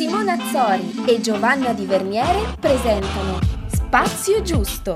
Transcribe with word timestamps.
Simona 0.00 0.32
Azzori 0.32 1.04
e 1.06 1.20
Giovanna 1.20 1.74
Di 1.74 1.84
Verniere 1.84 2.56
presentano 2.58 3.38
Spazio 3.66 4.40
Giusto. 4.40 4.94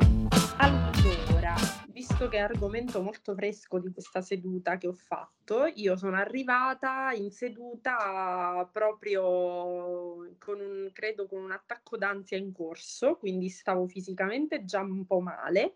Allora, 0.56 1.54
visto 1.88 2.26
che 2.28 2.38
è 2.38 2.40
argomento 2.40 3.02
molto 3.02 3.34
fresco 3.34 3.78
di 3.78 3.92
questa 3.92 4.22
seduta 4.22 4.78
che 4.78 4.86
ho 4.86 4.94
fatto, 4.94 5.66
io 5.74 5.94
sono 5.98 6.16
arrivata 6.16 7.12
in 7.12 7.30
seduta 7.30 8.66
proprio 8.72 10.36
con 10.38 10.58
un, 10.58 10.88
credo, 10.94 11.26
con 11.26 11.42
un 11.42 11.52
attacco 11.52 11.98
d'ansia 11.98 12.38
in 12.38 12.50
corso, 12.52 13.16
quindi 13.16 13.50
stavo 13.50 13.86
fisicamente 13.86 14.64
già 14.64 14.80
un 14.80 15.04
po' 15.04 15.20
male 15.20 15.74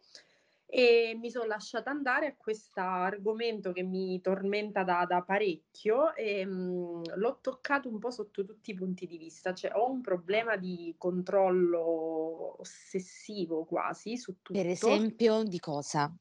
e 0.71 1.17
mi 1.19 1.31
sono 1.31 1.47
lasciata 1.47 1.89
andare 1.91 2.27
a 2.27 2.37
questo 2.37 2.81
argomento 2.81 3.73
che 3.73 3.83
mi 3.83 4.21
tormenta 4.21 4.85
da, 4.85 5.07
da 5.09 5.23
parecchio 5.23 6.15
e 6.15 6.45
mh, 6.45 6.51
mm, 6.51 7.03
l'ho 7.15 7.39
toccato 7.41 7.89
un 7.89 7.99
po' 7.99 8.11
sotto 8.11 8.45
tutti 8.45 8.73
i 8.73 8.75
punti 8.75 9.07
di 9.07 9.17
vista, 9.17 9.55
cioè 9.55 9.73
ho 9.75 9.91
un 9.91 10.03
problema 10.03 10.57
di 10.57 10.95
controllo 10.99 12.61
ossessivo 12.61 13.65
quasi 13.65 14.19
su 14.19 14.43
tutto. 14.43 14.61
Per 14.61 14.69
esempio, 14.69 15.43
di 15.43 15.59
cosa? 15.59 16.15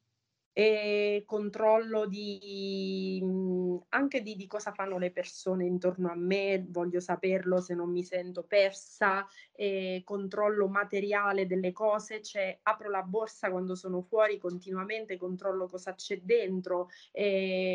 E 0.58 1.22
controllo 1.24 2.06
di, 2.06 3.20
mhmm, 3.22 3.78
anche 3.90 4.22
di, 4.22 4.34
di, 4.34 4.48
cosa 4.48 4.72
fanno 4.72 4.98
le 4.98 5.12
persone 5.12 5.64
intorno 5.64 6.10
a 6.10 6.16
me, 6.16 6.66
voglio 6.68 6.98
saperlo 6.98 7.60
se 7.60 7.76
non 7.76 7.92
mi 7.92 8.02
sento 8.02 8.42
persa, 8.42 9.24
e 9.52 10.02
controllo 10.04 10.66
materiale 10.66 11.46
delle 11.46 11.70
cose, 11.70 12.22
cioè 12.22 12.58
apro 12.64 12.90
la 12.90 13.04
borsa 13.04 13.52
quando 13.52 13.76
sono 13.76 14.02
fuori 14.02 14.38
continuamente, 14.38 15.16
controllo 15.16 15.68
cosa 15.68 15.94
c'è 15.94 16.22
dentro, 16.22 16.88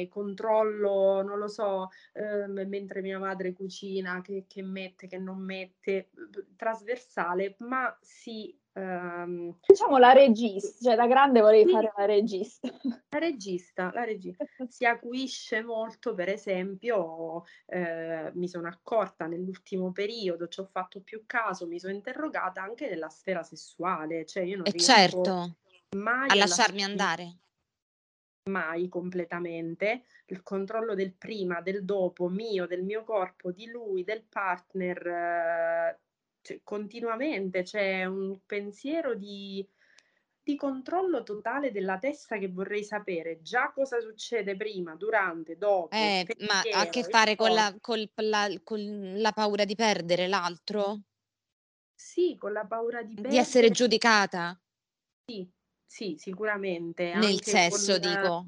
controllo, 0.09 1.21
non 1.21 1.39
lo 1.39 1.47
so, 1.47 1.87
eh, 2.11 2.47
mentre 2.47 2.99
mia 2.99 3.17
madre 3.17 3.53
cucina, 3.53 4.19
che, 4.19 4.43
che 4.45 4.61
mette, 4.61 5.07
che 5.07 5.17
non 5.17 5.39
mette, 5.39 6.09
trasversale, 6.57 7.55
ma 7.59 7.97
si 8.01 8.53
Um, 8.75 9.55
diciamo 9.67 9.99
la 9.99 10.13
regista, 10.13 10.89
cioè 10.89 10.95
da 10.95 11.05
grande 11.05 11.41
volevi 11.41 11.65
sì, 11.65 11.71
fare 11.71 11.93
la 11.95 12.05
regista. 12.05 12.67
La 13.09 13.19
regista, 13.19 13.91
la 13.93 14.03
regista 14.03 14.45
si 14.67 14.85
acuisce 14.85 15.61
molto, 15.61 16.15
per 16.15 16.29
esempio, 16.29 17.43
eh, 17.67 18.31
mi 18.33 18.47
sono 18.47 18.67
accorta 18.67 19.27
nell'ultimo 19.27 19.91
periodo, 19.91 20.47
ci 20.47 20.59
ho 20.59 20.65
fatto 20.65 21.01
più 21.01 21.23
caso, 21.27 21.67
mi 21.67 21.79
sono 21.79 21.93
interrogata 21.93 22.63
anche 22.63 22.89
nella 22.89 23.09
sfera 23.09 23.43
sessuale, 23.43 24.25
cioè 24.25 24.41
io 24.41 24.57
non 24.57 24.65
e 24.65 24.79
certo, 24.79 25.57
mai 25.95 26.29
a 26.29 26.35
lasciarmi 26.35 26.83
andare. 26.83 27.37
Mai 28.49 28.89
completamente, 28.89 30.03
il 30.25 30.41
controllo 30.41 30.95
del 30.95 31.13
prima, 31.13 31.61
del 31.61 31.85
dopo, 31.85 32.27
mio, 32.27 32.65
del 32.65 32.83
mio 32.83 33.03
corpo, 33.03 33.51
di 33.51 33.67
lui, 33.67 34.03
del 34.03 34.23
partner, 34.23 35.07
eh, 35.07 35.99
cioè, 36.43 36.59
continuamente 36.63 37.63
c'è 37.63 38.03
un 38.03 38.37
pensiero 38.45 39.15
di, 39.15 39.65
di 40.43 40.55
controllo 40.57 41.23
totale 41.23 41.71
della 41.71 41.97
testa 41.97 42.37
che 42.37 42.49
vorrei 42.49 42.83
sapere 42.83 43.41
già 43.41 43.71
cosa 43.71 44.01
succede 44.01 44.57
prima, 44.57 44.95
durante, 44.95 45.57
dopo. 45.57 45.95
Eh, 45.95 46.27
ma 46.39 46.59
ha 46.59 46.81
a 46.81 46.89
che 46.89 47.03
fare 47.03 47.35
con 47.35 47.53
la, 47.53 47.73
col, 47.79 48.11
la, 48.15 48.49
con 48.61 49.13
la 49.15 49.31
paura 49.31 49.63
di 49.63 49.75
perdere 49.75 50.27
l'altro? 50.27 51.03
Sì, 51.95 52.35
con 52.37 52.51
la 52.51 52.65
paura 52.65 53.01
di 53.01 53.13
perdere. 53.13 53.33
Di 53.33 53.39
essere 53.39 53.69
giudicata? 53.69 54.61
Sì, 55.25 55.49
sì, 55.85 56.17
sicuramente. 56.17 57.13
Nel 57.15 57.41
sesso, 57.41 57.97
con... 57.97 58.09
dico. 58.11 58.47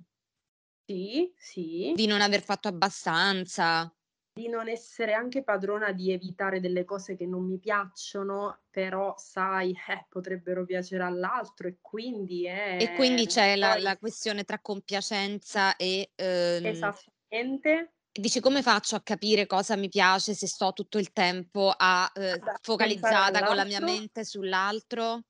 Sì, 0.85 1.33
sì. 1.37 1.93
Di 1.95 2.05
non 2.07 2.19
aver 2.19 2.41
fatto 2.41 2.67
abbastanza 2.67 3.94
di 4.35 4.49
non 4.49 4.67
essere 4.67 5.13
anche 5.13 5.43
padrona 5.43 5.93
di 5.93 6.11
evitare 6.11 6.59
delle 6.59 6.83
cose 6.83 7.15
che 7.15 7.25
non 7.25 7.45
mi 7.45 7.57
piacciono, 7.57 8.63
però 8.69 9.15
sai, 9.17 9.71
eh, 9.71 10.05
potrebbero 10.09 10.65
piacere 10.65 11.03
all'altro 11.03 11.69
e 11.69 11.77
quindi 11.79 12.45
è... 12.45 12.77
E 12.81 12.95
quindi 12.95 13.27
c'è 13.27 13.55
la, 13.55 13.79
la 13.79 13.97
questione 13.97 14.43
tra 14.43 14.59
compiacenza 14.59 15.77
e... 15.77 16.11
Ehm, 16.15 16.65
Esattamente. 16.65 17.93
Dici 18.11 18.41
come 18.41 18.61
faccio 18.61 18.97
a 18.97 19.01
capire 19.01 19.45
cosa 19.45 19.77
mi 19.77 19.87
piace 19.87 20.33
se 20.33 20.47
sto 20.47 20.73
tutto 20.73 20.97
il 20.97 21.13
tempo 21.13 21.73
a, 21.75 22.11
eh, 22.13 22.37
focalizzata 22.61 23.41
con 23.41 23.55
la 23.55 23.63
mia 23.63 23.79
mente 23.79 24.25
sull'altro? 24.25 25.23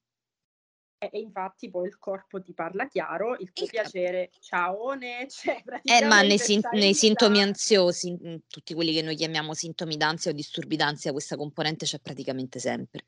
E 1.10 1.20
infatti 1.20 1.70
poi 1.70 1.88
il 1.88 1.98
corpo 1.98 2.42
ti 2.42 2.54
parla 2.54 2.88
chiaro, 2.88 3.38
il 3.38 3.52
tuo 3.52 3.66
il 3.66 3.72
piacere, 3.72 4.32
ciaone, 4.40 5.28
cioè 5.30 5.64
Eh, 5.84 6.06
ma 6.06 6.22
nei, 6.22 6.38
sin- 6.38 6.62
nei 6.72 6.94
sintomi 6.94 7.42
ansiosi, 7.42 8.42
tutti 8.48 8.74
quelli 8.74 8.94
che 8.94 9.02
noi 9.02 9.16
chiamiamo 9.16 9.54
sintomi 9.54 9.98
d'ansia 9.98 10.32
o 10.32 10.34
disturbi 10.34 10.76
d'ansia, 10.76 11.12
questa 11.12 11.36
componente 11.36 11.86
c'è 11.86 12.00
praticamente 12.00 12.60
sempre. 12.60 13.06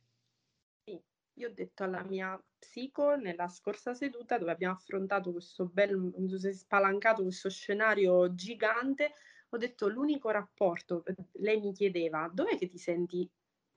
Sì, 0.84 1.02
io 1.34 1.50
ho 1.50 1.54
detto 1.54 1.84
alla 1.84 2.04
mia 2.04 2.40
psico 2.58 3.16
nella 3.16 3.48
scorsa 3.48 3.94
seduta 3.94 4.38
dove 4.38 4.52
abbiamo 4.52 4.76
affrontato 4.76 5.32
questo 5.32 5.66
bel, 5.66 6.14
si 6.38 6.48
è 6.48 6.54
spalancato 6.54 7.24
questo 7.24 7.50
scenario 7.50 8.34
gigante, 8.34 9.14
ho 9.50 9.58
detto 9.58 9.88
l'unico 9.88 10.30
rapporto, 10.30 11.04
lei 11.34 11.60
mi 11.60 11.74
chiedeva, 11.74 12.30
dov'è 12.32 12.58
che 12.58 12.68
ti 12.68 12.78
senti 12.78 13.30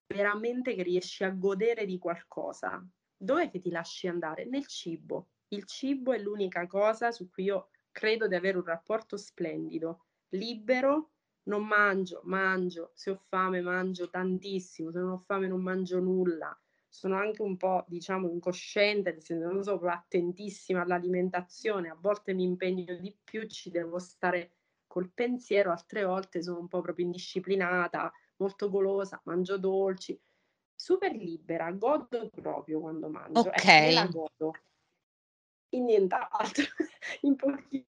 veramente 0.06 0.74
che 0.74 0.82
riesci 0.82 1.22
a 1.24 1.30
godere 1.30 1.86
di 1.86 1.98
qualcosa? 1.98 2.84
Dove 3.22 3.50
ti 3.50 3.70
lasci 3.70 4.08
andare? 4.08 4.46
Nel 4.46 4.66
cibo. 4.66 5.28
Il 5.48 5.64
cibo 5.64 6.12
è 6.12 6.18
l'unica 6.18 6.66
cosa 6.66 7.10
su 7.12 7.28
cui 7.28 7.44
io 7.44 7.68
credo 7.90 8.26
di 8.26 8.34
avere 8.34 8.56
un 8.56 8.64
rapporto 8.64 9.16
splendido, 9.18 10.06
libero, 10.30 11.10
non 11.44 11.66
mangio, 11.66 12.22
mangio, 12.24 12.92
se 12.94 13.10
ho 13.10 13.16
fame 13.16 13.60
mangio 13.60 14.08
tantissimo, 14.08 14.90
se 14.90 15.00
non 15.00 15.10
ho 15.10 15.18
fame 15.18 15.48
non 15.48 15.60
mangio 15.60 16.00
nulla. 16.00 16.58
Sono 16.88 17.16
anche 17.16 17.42
un 17.42 17.56
po', 17.56 17.84
diciamo, 17.88 18.28
incosciente, 18.30 19.12
nel 19.12 19.22
senso 19.22 19.50
non 19.52 19.62
sono 19.62 19.90
attentissima 19.90 20.80
all'alimentazione, 20.82 21.90
a 21.90 21.98
volte 22.00 22.32
mi 22.32 22.44
impegno 22.44 22.96
di 22.96 23.16
più, 23.22 23.46
ci 23.46 23.70
devo 23.70 23.98
stare 23.98 24.54
col 24.86 25.10
pensiero, 25.12 25.70
altre 25.72 26.04
volte 26.04 26.42
sono 26.42 26.58
un 26.58 26.68
po' 26.68 26.80
proprio 26.80 27.04
indisciplinata, 27.04 28.10
molto 28.36 28.70
golosa, 28.70 29.20
mangio 29.24 29.58
dolci 29.58 30.18
super 30.80 31.12
libera, 31.12 31.70
godo 31.72 32.30
proprio 32.30 32.80
quando 32.80 33.10
mangio. 33.10 33.40
Ok. 33.40 33.64
Eh, 33.66 33.92
la 33.92 34.06
godo. 34.06 34.52
In 35.72 35.84
nient'altro, 35.84 36.64
in 37.20 37.36
pochissime 37.36 37.86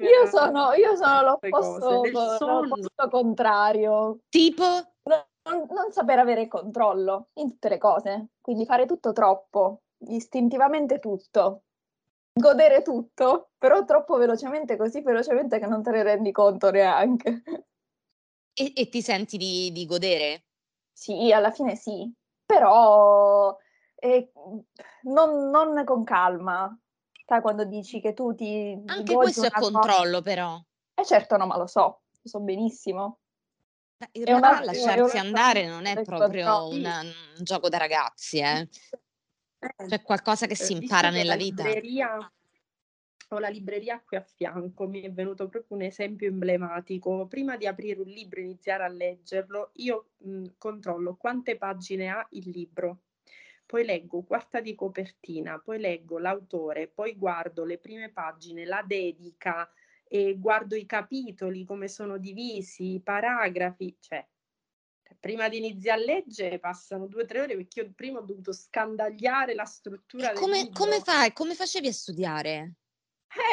io 0.00 0.26
sono, 0.26 0.72
io 0.72 0.96
sono 0.96 1.22
l'opposto, 1.22 2.02
l'opposto 2.46 3.08
contrario. 3.10 4.20
Tipo? 4.28 4.64
Non, 4.64 5.66
non 5.68 5.92
saper 5.92 6.18
avere 6.18 6.48
controllo 6.48 7.28
in 7.34 7.50
tutte 7.50 7.68
le 7.68 7.78
cose, 7.78 8.28
quindi 8.40 8.64
fare 8.64 8.86
tutto 8.86 9.12
troppo, 9.12 9.82
istintivamente 10.08 10.98
tutto, 10.98 11.64
godere 12.32 12.80
tutto, 12.80 13.50
però 13.58 13.84
troppo 13.84 14.16
velocemente, 14.16 14.78
così 14.78 15.02
velocemente 15.02 15.58
che 15.58 15.66
non 15.66 15.82
te 15.82 15.90
ne 15.90 16.02
rendi 16.02 16.32
conto 16.32 16.70
neanche. 16.70 17.42
E, 18.54 18.72
e 18.74 18.88
ti 18.88 19.02
senti 19.02 19.36
di, 19.36 19.70
di 19.70 19.84
godere? 19.84 20.44
Sì, 20.94 21.32
alla 21.32 21.50
fine 21.50 21.74
sì, 21.74 22.10
però 22.46 23.54
eh, 23.96 24.32
non, 25.02 25.50
non 25.50 25.84
con 25.84 26.04
calma. 26.04 26.74
Sai 27.26 27.40
quando 27.40 27.64
dici 27.64 28.00
che 28.00 28.12
tu 28.12 28.34
ti... 28.34 28.80
Anche 28.86 29.14
questo 29.14 29.46
è 29.46 29.50
controllo 29.50 30.20
però. 30.20 30.58
Eh 30.94 31.04
certo, 31.04 31.36
no, 31.36 31.46
ma 31.46 31.56
lo 31.56 31.66
so, 31.66 32.02
lo 32.22 32.28
so 32.28 32.40
benissimo. 32.40 33.18
In 34.12 34.24
realtà 34.24 34.50
una, 34.50 34.64
lasciarsi 34.64 35.18
andare 35.18 35.66
non 35.66 35.86
è 35.86 36.02
proprio 36.02 36.68
un, 36.68 36.84
un, 36.84 37.12
gioco 37.42 37.68
da 37.68 37.78
ragazzi, 37.78 38.38
eh. 38.38 38.68
eh. 39.58 39.86
C'è 39.86 40.02
qualcosa 40.02 40.46
che 40.46 40.54
si 40.54 40.72
impara 40.74 41.10
nella 41.10 41.36
vita. 41.36 41.64
Libreria 41.64 42.32
ho 43.30 43.38
la 43.38 43.48
libreria 43.48 44.00
qui 44.00 44.16
a 44.16 44.20
fianco, 44.20 44.86
mi 44.86 45.02
è 45.02 45.12
venuto 45.12 45.48
proprio 45.48 45.76
un 45.76 45.82
esempio 45.82 46.28
emblematico. 46.28 47.26
Prima 47.26 47.56
di 47.56 47.66
aprire 47.66 48.00
un 48.00 48.08
libro 48.08 48.40
e 48.40 48.44
iniziare 48.44 48.84
a 48.84 48.88
leggerlo, 48.88 49.70
io 49.74 50.10
mh, 50.18 50.44
controllo 50.58 51.16
quante 51.16 51.56
pagine 51.56 52.08
ha 52.08 52.26
il 52.30 52.50
libro. 52.50 53.02
Poi 53.66 53.84
leggo 53.84 54.22
quarta 54.22 54.60
di 54.60 54.74
copertina, 54.74 55.58
poi 55.58 55.80
leggo 55.80 56.18
l'autore, 56.18 56.86
poi 56.86 57.16
guardo 57.16 57.64
le 57.64 57.78
prime 57.78 58.10
pagine, 58.12 58.64
la 58.66 58.84
dedica, 58.86 59.70
e 60.06 60.36
guardo 60.38 60.76
i 60.76 60.84
capitoli, 60.84 61.64
come 61.64 61.88
sono 61.88 62.18
divisi, 62.18 62.94
i 62.94 63.00
paragrafi, 63.00 63.96
cioè 63.98 64.26
prima 65.18 65.48
di 65.48 65.56
iniziare 65.56 66.02
a 66.02 66.04
leggere 66.04 66.58
passano 66.58 67.06
due 67.06 67.22
o 67.22 67.26
tre 67.26 67.40
ore 67.40 67.56
perché 67.56 67.80
io 67.80 67.92
prima 67.94 68.18
ho 68.18 68.22
dovuto 68.22 68.52
scandagliare 68.52 69.54
la 69.54 69.64
struttura 69.64 70.32
come, 70.32 70.70
come 70.70 71.00
fai? 71.00 71.32
Come 71.32 71.54
facevi 71.54 71.88
a 71.88 71.92
studiare? 71.92 72.72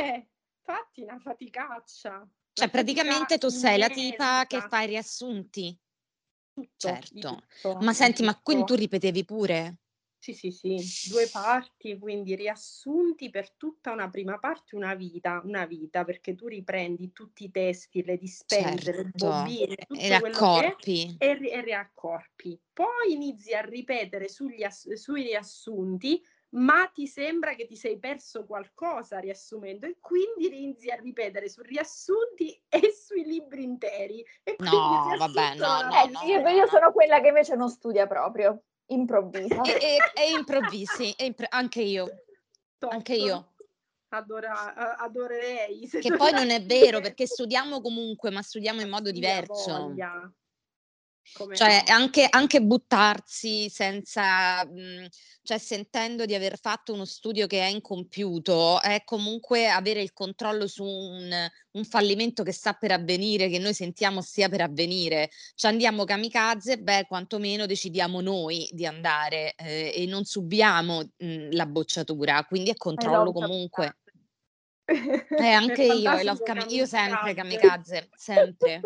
Eh, 0.02 0.28
infatti 0.60 1.02
una 1.02 1.20
faticaccia. 1.20 2.28
Cioè, 2.54 2.70
praticamente 2.70 3.38
tu 3.38 3.50
sei 3.50 3.78
la 3.78 3.90
tipa 3.90 4.46
che 4.46 4.62
fa 4.62 4.82
i 4.82 4.88
riassunti. 4.88 5.78
Tutto, 6.54 6.70
certo. 6.76 7.44
Tutto, 7.62 7.78
ma 7.80 7.94
senti, 7.94 8.22
tutto. 8.22 8.32
ma 8.32 8.42
quindi 8.42 8.66
tu 8.66 8.76
ripetevi 8.76 9.26
pure? 9.26 9.78
Sì, 10.22 10.36
sì, 10.36 10.52
sì, 10.52 11.10
due 11.10 11.28
parti, 11.30 11.98
quindi 11.98 12.36
riassunti 12.36 13.32
per 13.32 13.54
tutta 13.54 13.92
una 13.92 14.08
prima 14.08 14.38
parte, 14.38 14.76
una 14.76 14.94
vita, 14.94 15.42
una 15.44 15.66
vita, 15.66 16.04
perché 16.04 16.36
tu 16.36 16.46
riprendi 16.46 17.12
tutti 17.12 17.46
i 17.46 17.50
testi, 17.50 18.04
le 18.04 18.18
dispense, 18.18 18.84
certo. 18.84 19.02
le 19.02 19.12
bobine, 19.16 19.76
tutto 19.78 20.00
e 20.00 20.08
riaccorpi. 20.20 21.16
È, 21.18 21.26
e, 21.26 21.50
e 21.50 21.62
riaccorpi. 21.62 22.60
Poi 22.72 23.14
inizi 23.14 23.56
a 23.56 23.62
ripetere 23.62 24.30
sugli, 24.30 24.64
sui 24.70 25.24
riassunti 25.24 26.22
ma 26.52 26.90
ti 26.94 27.08
sembra 27.08 27.54
che 27.56 27.66
ti 27.66 27.76
sei 27.76 27.98
perso 28.00 28.46
qualcosa 28.46 29.20
riassumendo 29.20 29.86
e 29.86 29.98
quindi 30.00 30.48
inizi 30.48 30.90
a 30.90 30.96
ripetere 30.96 31.48
su 31.50 31.62
riassunti 31.62 32.62
e 32.68 32.92
sui 32.92 33.24
libri 33.24 33.64
interi. 33.64 34.26
E 34.44 34.56
no, 34.60 35.16
vabbè, 35.18 35.56
no, 35.56 35.82
no, 35.82 35.90
no, 35.90 36.22
io, 36.26 36.48
io 36.48 36.68
sono 36.68 36.92
quella 36.92 37.22
che 37.22 37.28
invece 37.28 37.56
non 37.56 37.70
studia 37.70 38.08
proprio, 38.08 38.64
improvvisa. 38.88 39.62
E, 39.62 39.72
e, 39.72 40.22
e 40.22 40.32
improvvisi, 40.34 41.12
e 41.14 41.26
impro- 41.26 41.48
anche 41.50 41.82
io. 41.82 42.08
Top. 42.78 42.92
Anche 42.92 43.16
io. 43.16 43.54
Adora, 44.14 44.98
adorerei. 44.98 45.88
Che 45.88 46.12
poi 46.18 46.34
non 46.34 46.50
è 46.50 46.62
vero 46.66 47.00
perché 47.00 47.26
studiamo 47.26 47.80
comunque, 47.80 48.30
ma 48.30 48.42
studiamo 48.42 48.82
in 48.82 48.90
modo 48.90 49.10
diverso. 49.10 49.72
Voglia. 49.72 50.30
Come 51.34 51.56
cioè 51.56 51.84
anche, 51.88 52.28
anche, 52.30 52.62
buttarsi 52.62 53.70
senza, 53.70 54.66
mh, 54.66 54.72
mhmm, 54.72 55.08
cioè 55.44 55.58
sentendo 55.58 56.26
di 56.26 56.36
aver 56.36 56.60
fatto 56.60 56.94
uno 56.94 57.06
studio 57.06 57.48
che 57.48 57.62
è 57.62 57.68
incompiuto, 57.68 58.82
è 58.82 59.04
comunque 59.06 59.70
avere 59.70 60.02
il 60.02 60.12
controllo 60.14 60.68
su 60.68 60.84
un, 60.84 61.32
un 61.72 61.86
fallimento 61.86 62.44
che 62.44 62.52
sta 62.52 62.74
per 62.74 62.92
avvenire, 62.92 63.50
che 63.50 63.60
noi 63.60 63.74
sentiamo 63.74 64.22
stia 64.22 64.50
per 64.50 64.62
avvenire. 64.62 65.30
Cioè 65.56 65.72
andiamo 65.72 66.04
kamikaze, 66.04 66.80
beh, 66.80 67.06
quantomeno 67.08 67.66
decidiamo 67.66 68.20
noi 68.20 68.68
di 68.72 68.86
andare 68.86 69.54
eh, 69.56 69.94
e 69.96 70.06
non 70.08 70.26
subiamo 70.26 71.02
mh, 71.02 71.26
mhmm, 71.26 71.52
la 71.52 71.66
bocciatura, 71.66 72.44
quindi 72.46 72.72
è 72.72 72.76
controllo 72.76 73.32
comunque. 73.32 73.96
Eh, 74.86 75.52
anche 75.52 75.84
io, 75.84 76.12
io 76.68 76.86
sempre 76.86 77.34
kamikaze, 77.34 78.10
sempre. 78.16 78.82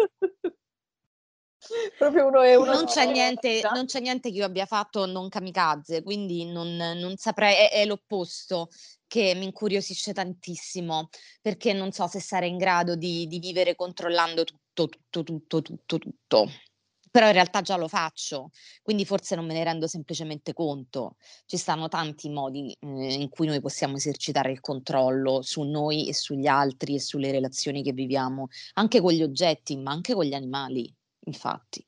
Proprio 1.97 2.27
uno 2.27 2.41
e 2.41 2.55
uno. 2.55 2.73
Non 2.73 2.85
c'è, 2.85 3.09
niente, 3.11 3.61
non 3.73 3.85
c'è 3.85 3.99
niente 3.99 4.31
che 4.31 4.37
io 4.37 4.45
abbia 4.45 4.65
fatto 4.65 5.05
non 5.05 5.29
kamikaze, 5.29 6.03
quindi 6.03 6.45
non, 6.45 6.75
non 6.75 7.15
saprei, 7.17 7.55
è, 7.55 7.71
è, 7.71 7.85
l'opposto 7.85 8.69
che 9.07 9.33
mi 9.35 9.45
incuriosisce 9.45 10.13
tantissimo, 10.13 11.09
perché 11.41 11.73
non 11.73 11.91
so 11.91 12.07
se 12.07 12.19
sarei 12.19 12.49
in 12.49 12.57
grado 12.57 12.95
di, 12.95 13.27
di 13.27 13.39
vivere 13.39 13.75
controllando 13.75 14.43
tutto, 14.43 14.89
tutto, 15.09 15.23
tutto, 15.23 15.61
tutto, 15.61 15.97
tutto. 15.97 16.49
Però 17.15 17.27
in 17.27 17.31
realtà 17.33 17.61
già 17.61 17.77
lo 17.77 17.87
faccio, 17.87 18.49
quindi 18.81 19.05
forse 19.05 19.37
non 19.37 19.45
me 19.45 19.53
ne 19.53 19.63
rendo 19.63 19.87
semplicemente 19.87 20.51
conto. 20.51 21.15
Ci 21.45 21.55
stanno 21.55 21.87
tanti 21.87 22.27
modi 22.27 22.75
eh, 22.77 23.13
in 23.13 23.29
cui 23.29 23.47
noi 23.47 23.61
possiamo 23.61 23.95
esercitare 23.95 24.51
il 24.51 24.59
controllo 24.59 25.41
su 25.41 25.61
noi 25.61 26.09
e 26.09 26.13
sugli 26.13 26.47
altri 26.47 26.95
e 26.95 26.99
sulle 26.99 27.31
relazioni 27.31 27.83
che 27.83 27.93
viviamo, 27.93 28.49
anche 28.73 28.99
con 28.99 29.13
gli 29.13 29.23
oggetti, 29.23 29.77
ma 29.77 29.91
anche 29.91 30.13
con 30.13 30.25
gli 30.25 30.33
animali 30.33 30.93
infatti. 31.25 31.85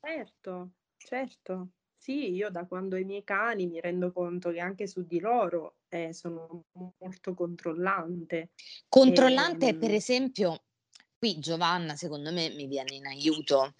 Certo, 0.00 0.70
certo. 0.96 1.68
Sì, 1.96 2.30
io 2.30 2.50
da 2.50 2.66
quando 2.66 2.96
ho 2.96 2.98
i 2.98 3.04
miei 3.04 3.24
cani 3.24 3.66
mi 3.66 3.80
rendo 3.80 4.12
conto 4.12 4.50
che 4.52 4.60
anche 4.60 4.86
su 4.86 5.04
di 5.06 5.18
loro 5.18 5.78
eh, 5.88 6.12
sono 6.12 6.66
molto 6.98 7.34
controllante. 7.34 8.50
Controllante, 8.88 9.68
e, 9.68 9.76
per 9.76 9.90
ehm 9.90 9.96
esempio, 9.96 10.64
qui 11.18 11.38
Giovanna 11.38 11.96
secondo 11.96 12.32
me 12.32 12.50
mi 12.50 12.66
viene 12.66 12.94
in 12.94 13.06
aiuto 13.06 13.74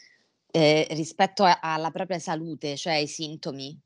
eh, 0.50 0.86
rispetto 0.90 1.44
a, 1.44 1.60
alla 1.60 1.90
propria 1.90 2.18
salute, 2.18 2.76
cioè 2.76 2.94
ai 2.94 3.06
sintomi. 3.06 3.78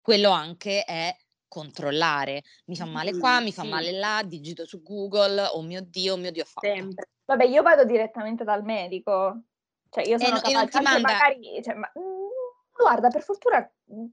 Quello 0.00 0.30
anche 0.30 0.84
è 0.84 1.16
controllare. 1.48 2.42
Mi 2.66 2.76
fa 2.76 2.84
male 2.84 3.16
qua, 3.16 3.40
mi 3.40 3.52
fa 3.52 3.62
sì. 3.62 3.68
male 3.68 3.92
là, 3.92 4.22
digito 4.22 4.66
su 4.66 4.82
Google, 4.82 5.46
oh 5.46 5.62
mio 5.62 5.80
Dio, 5.80 6.14
oh 6.14 6.16
mio 6.16 6.30
Dio, 6.30 6.44
fatto. 6.44 6.66
Sempre. 6.66 7.08
Vabbè, 7.24 7.44
io 7.44 7.62
vado 7.62 7.84
direttamente 7.84 8.44
dal 8.44 8.62
medico, 8.62 9.42
cioè 9.90 10.06
io 10.06 10.18
sono 10.18 10.36
e, 10.36 10.40
capace, 10.40 10.82
manda... 10.82 11.12
magari, 11.12 11.60
cioè, 11.62 11.74
ma, 11.74 11.90
mhmm, 11.94 12.28
guarda, 12.76 13.08
per 13.08 13.22
fortuna 13.22 13.70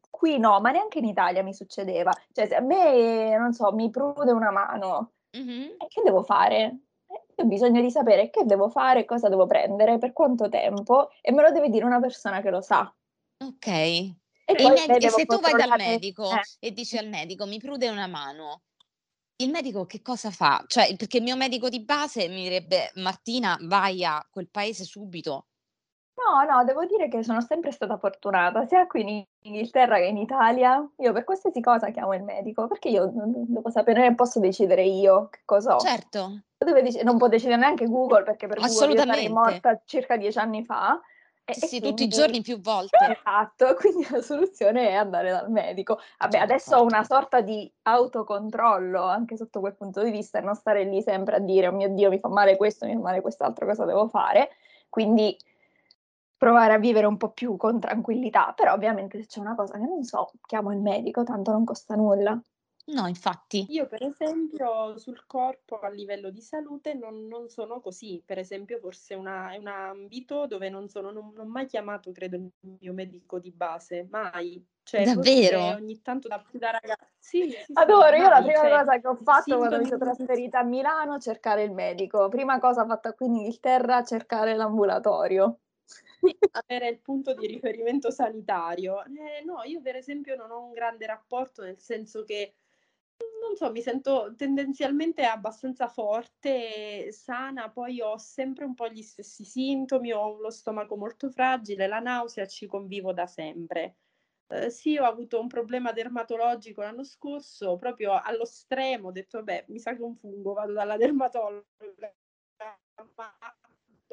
qui 0.10 0.38
no, 0.40 0.60
ma 0.60 0.72
neanche 0.72 1.00
in 1.00 1.06
Italia 1.06 1.44
mi 1.44 1.54
succedeva. 1.54 2.12
Cioè, 2.32 2.48
se 2.48 2.56
a 2.56 2.62
me, 2.62 3.38
non 3.38 3.54
so, 3.54 3.72
mi 3.74 3.90
prude 3.90 4.32
una 4.32 4.52
mano, 4.52 5.14
mm-hmm. 5.38 5.78
che 5.88 6.02
devo 6.04 6.24
fare? 6.24 6.80
Eh, 7.08 7.24
io 7.36 7.44
ho 7.44 7.48
bisogno 7.48 7.82
di 7.82 7.92
sapere 7.92 8.30
che 8.30 8.46
devo 8.46 8.70
fare, 8.70 9.06
cosa 9.06 9.30
devo 9.30 9.46
prendere, 9.46 9.98
per 9.98 10.14
quanto 10.14 10.50
tempo, 10.50 11.10
e 11.22 11.32
me 11.32 11.42
lo 11.42 11.52
deve 11.52 11.70
dire 11.70 11.86
una 11.86 12.00
persona 12.00 12.42
che 12.42 12.50
lo 12.50 12.62
sa. 12.62 12.94
Ok. 13.44 13.68
E, 13.68 14.14
e, 14.46 14.70
med- 14.70 15.04
e 15.04 15.10
se 15.10 15.26
tu 15.26 15.40
vai 15.40 15.54
dal 15.54 15.74
medico 15.78 16.32
eh. 16.32 16.68
e 16.68 16.72
dici 16.72 16.98
al 16.98 17.08
medico 17.08 17.48
mi 17.48 17.58
prude 17.58 17.90
una 17.90 18.06
mano, 18.06 18.62
il 19.38 19.50
medico 19.50 19.86
che 19.86 20.02
cosa 20.02 20.32
fa? 20.32 20.64
Cioè, 20.66 20.96
perché 20.96 21.18
il 21.18 21.24
mio 21.24 21.36
medico 21.36 21.68
di 21.68 21.84
base 21.84 22.28
mi 22.28 22.44
direbbe 22.44 22.92
Martina, 22.96 23.58
vai 23.64 24.06
a 24.06 24.26
quel 24.30 24.50
paese 24.50 24.84
subito 24.84 25.48
No, 26.26 26.44
no, 26.44 26.64
devo 26.64 26.86
dire 26.86 27.08
che 27.08 27.24
sono 27.24 27.40
sempre 27.42 27.72
stata 27.72 27.98
fortunata, 27.98 28.66
sia 28.66 28.88
qui 28.88 29.02
in 29.02 29.26
Inghilterra 29.42 29.98
che 29.98 30.06
in 30.06 30.18
Italia. 30.18 30.84
Io 30.98 31.14
per 31.14 31.24
qualsiasi 31.24 31.62
cosa 31.62 31.92
chiamo 31.92 32.16
il 32.16 32.24
medico, 32.24 32.68
perché 32.68 32.90
io 32.90 33.12
non 33.14 33.32
devo 33.48 33.70
sapere, 33.70 34.16
posso 34.16 34.40
decidere 34.40 34.84
io 34.84 35.30
che 35.30 35.42
cosa 35.46 35.76
ho. 35.76 35.80
Certo. 35.80 36.42
Dec- 36.58 37.04
non 37.04 37.20
può 37.20 37.28
decidere 37.28 37.58
neanche 37.58 37.86
Google, 37.86 38.24
perché 38.24 38.48
per 38.48 38.60
Google 38.60 38.94
io 38.94 38.98
sarei 38.98 39.30
morta 39.30 39.80
circa 39.86 40.18
dieci 40.18 40.40
anni 40.40 40.66
fa. 40.66 41.00
E, 41.48 41.54
sì, 41.54 41.68
sì, 41.68 41.80
tutti 41.80 42.06
i 42.06 42.08
giorni 42.08 42.42
più 42.42 42.60
volte. 42.60 42.98
Esatto, 43.08 43.76
quindi 43.80 44.08
la 44.10 44.22
soluzione 44.22 44.90
è 44.90 44.94
andare 44.94 45.30
dal 45.30 45.52
medico. 45.52 46.00
Vabbè, 46.18 46.40
adesso 46.40 46.78
ho 46.78 46.84
una 46.84 47.04
sorta 47.04 47.42
di 47.42 47.72
autocontrollo 47.84 49.04
anche 49.04 49.38
sotto 49.38 49.60
quel 49.60 49.76
punto 49.76 50.02
di 50.02 50.10
vista 50.10 50.40
e 50.40 50.42
non 50.42 50.56
stare 50.56 50.86
lì 50.86 51.04
sempre 51.04 51.36
a 51.36 51.40
dire, 51.40 51.68
oh 51.68 51.72
mio 51.72 51.90
Dio, 51.90 52.10
mi 52.10 52.18
fa 52.18 52.30
male 52.30 52.58
questo, 52.58 52.88
mi 52.88 52.94
fa 52.94 53.00
male 53.00 53.22
quest'altro, 53.22 53.68
cosa 53.68 53.86
devo 53.86 54.08
fare? 54.08 54.50
Quindi 54.90 55.38
provare 56.46 56.74
a 56.74 56.78
vivere 56.78 57.08
un 57.08 57.18
po' 57.18 57.32
più 57.32 57.58
con 57.58 57.80
tranquillità, 57.80 58.54
però 58.56 58.74
ovviamente 58.74 59.20
se 59.20 59.26
c'è 59.26 59.40
una 59.40 59.56
cosa 59.56 59.80
che 59.80 59.86
non 59.86 60.04
so, 60.04 60.30
chiamo 60.46 60.72
il 60.72 60.78
medico, 60.78 61.24
tanto 61.24 61.52
non 61.52 61.66
costa 61.66 61.96
nulla. 61.96 62.40
No, 62.88 63.08
infatti. 63.08 63.66
Io 63.70 63.88
per 63.88 64.04
esempio 64.04 64.96
sul 65.00 65.26
corpo 65.26 65.80
a 65.80 65.90
livello 65.90 66.30
di 66.30 66.42
salute 66.42 66.94
non, 66.94 67.26
non 67.26 67.50
sono 67.50 67.80
così, 67.80 68.22
per 68.24 68.38
esempio 68.38 68.78
forse 68.78 69.16
una, 69.16 69.54
è 69.54 69.58
un 69.58 69.66
ambito 69.66 70.46
dove 70.46 70.70
non 70.70 70.88
sono, 70.88 71.10
non, 71.10 71.32
non 71.36 71.48
ho 71.48 71.50
mai 71.50 71.66
chiamato 71.66 72.12
credo 72.12 72.36
il 72.36 72.52
mio 72.80 72.94
medico 72.94 73.40
di 73.40 73.50
base, 73.50 74.06
mai. 74.08 74.64
Cioè, 74.84 75.04
Davvero? 75.04 75.78
Ogni 75.78 76.00
tanto 76.04 76.28
da, 76.28 76.46
da 76.52 76.70
ragazza. 76.70 77.08
Sì, 77.18 77.50
sì, 77.50 77.72
Adoro, 77.74 78.16
io 78.18 78.30
la 78.30 78.44
prima 78.44 78.60
cioè, 78.60 78.70
cosa 78.70 79.00
che 79.00 79.08
ho 79.08 79.16
fatto 79.16 79.58
quando 79.58 79.80
mi 79.80 79.86
sono 79.86 79.98
trasferita 79.98 80.60
a 80.60 80.64
Milano, 80.64 81.18
cercare 81.18 81.64
il 81.64 81.72
medico. 81.72 82.30
Prima 82.30 82.60
cosa 82.60 82.86
fatta 82.86 83.14
qui 83.14 83.26
in 83.26 83.36
Inghilterra, 83.38 84.04
cercare 84.04 84.54
l'ambulatorio 84.54 85.62
avere 86.52 86.90
il 86.90 87.00
punto 87.02 87.34
di 87.34 87.48
riferimento 87.48 88.12
sanitario. 88.12 89.04
Eh, 89.06 89.44
no, 89.44 89.64
io 89.64 89.82
per 89.82 89.96
esempio 89.96 90.36
non 90.36 90.52
ho 90.52 90.64
un 90.66 90.72
grande 90.74 91.06
rapporto, 91.06 91.64
nel 91.64 91.80
senso 91.80 92.24
che 92.24 92.56
non 93.42 93.56
so, 93.56 93.72
mi 93.72 93.82
sento 93.82 94.34
tendenzialmente 94.36 95.24
abbastanza 95.24 95.88
forte, 95.88 97.12
sana, 97.12 97.70
poi 97.72 98.02
ho 98.02 98.18
sempre 98.18 98.66
un 98.66 98.74
po' 98.74 98.88
gli 98.90 99.02
stessi 99.02 99.44
sintomi, 99.46 100.12
ho 100.12 100.40
lo 100.40 100.50
stomaco 100.50 100.98
molto 100.98 101.30
fragile, 101.30 101.88
la 101.88 102.00
nausea 102.00 102.46
ci 102.48 102.66
convivo 102.66 103.14
da 103.14 103.28
sempre. 103.28 103.98
Eh, 104.48 104.70
sì, 104.70 104.98
ho 104.98 105.06
avuto 105.06 105.40
un 105.40 105.48
problema 105.48 105.92
dermatologico 105.92 106.82
l'anno 106.82 107.04
scorso, 107.04 107.78
proprio 107.78 108.14
allo 108.20 108.46
stremo, 108.46 109.08
ho 109.10 109.12
detto, 109.12 109.44
beh, 109.44 109.66
mi 109.70 109.80
sa 109.80 109.96
che 109.96 110.02
un 110.02 110.16
fungo, 110.16 110.54
vado 110.54 110.74
dalla 110.74 110.98
dermatologa, 110.98 111.66
ma 113.16 113.38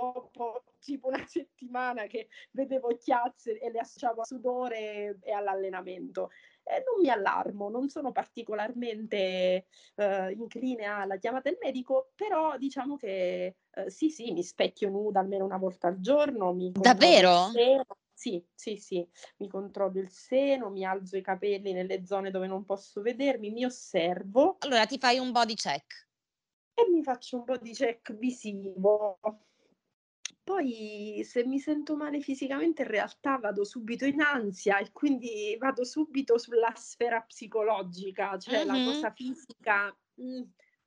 dopo 0.03 0.65
tipo 0.81 1.09
una 1.09 1.25
settimana 1.27 2.07
che 2.07 2.29
vedevo 2.51 2.97
chiazze 2.97 3.59
e 3.61 3.71
le 3.71 3.79
associavo 3.79 4.23
a 4.23 4.25
sudore 4.25 5.19
e 5.23 5.33
all'allenamento. 5.33 6.31
Eh, 6.65 6.83
non 6.85 7.01
mi 7.01 7.09
allarmo, 7.09 7.69
non 7.69 7.89
sono 7.89 8.11
particolarmente 8.11 9.67
eh, 9.95 10.33
incline 10.33 10.85
alla 10.85 11.17
chiamata 11.17 11.49
del 11.49 11.59
medico, 11.61 12.11
però 12.17 12.57
diciamo 12.57 12.97
che 12.97 13.57
eh, 13.71 13.91
sì, 13.91 14.11
sì, 14.11 14.33
mi 14.33 14.43
specchio 14.43 14.89
nuda 14.89 15.21
almeno 15.21 15.45
una 15.45 15.59
volta 15.59 15.87
al 15.87 16.01
giorno. 16.01 16.57
Davvero? 16.73 17.51
Sì, 18.15 18.45
sì, 18.55 18.77
sì, 18.77 19.09
mi 19.39 19.49
controllo 19.49 19.99
il 19.99 20.11
seno, 20.11 20.71
mi 20.71 20.85
alzo 20.85 21.17
i 21.17 21.23
capelli 21.23 21.73
nelle 21.73 22.07
zone 22.07 22.31
dove 22.31 22.47
non 22.47 22.65
posso 22.65 23.03
vedermi, 23.03 23.51
mi 23.51 23.65
osservo. 23.65 24.59
Allora 24.61 24.87
ti 24.87 24.99
fai 24.99 25.19
un 25.19 25.33
body 25.33 25.55
check. 25.55 26.09
E 26.75 26.89
mi 26.89 27.03
faccio 27.03 27.39
un 27.39 27.45
body 27.45 27.73
check 27.73 28.13
visivo. 28.15 29.19
Poi 30.45 31.23
se 31.25 31.45
mi 31.45 31.61
sento 31.61 31.95
male 31.97 32.21
fisicamente 32.21 32.83
in 32.83 32.89
realtà 32.89 33.39
vado 33.39 33.65
subito 33.65 34.05
in 34.05 34.21
ansia 34.21 34.79
e 34.79 34.91
quindi 34.91 35.57
vado 35.59 35.85
subito 35.85 36.37
sulla 36.37 36.73
sfera 36.75 37.21
psicologica, 37.23 38.37
cioè 38.39 38.65
la 38.65 38.83
cosa 38.83 39.13
fisica 39.13 39.97
mh, 40.15 40.43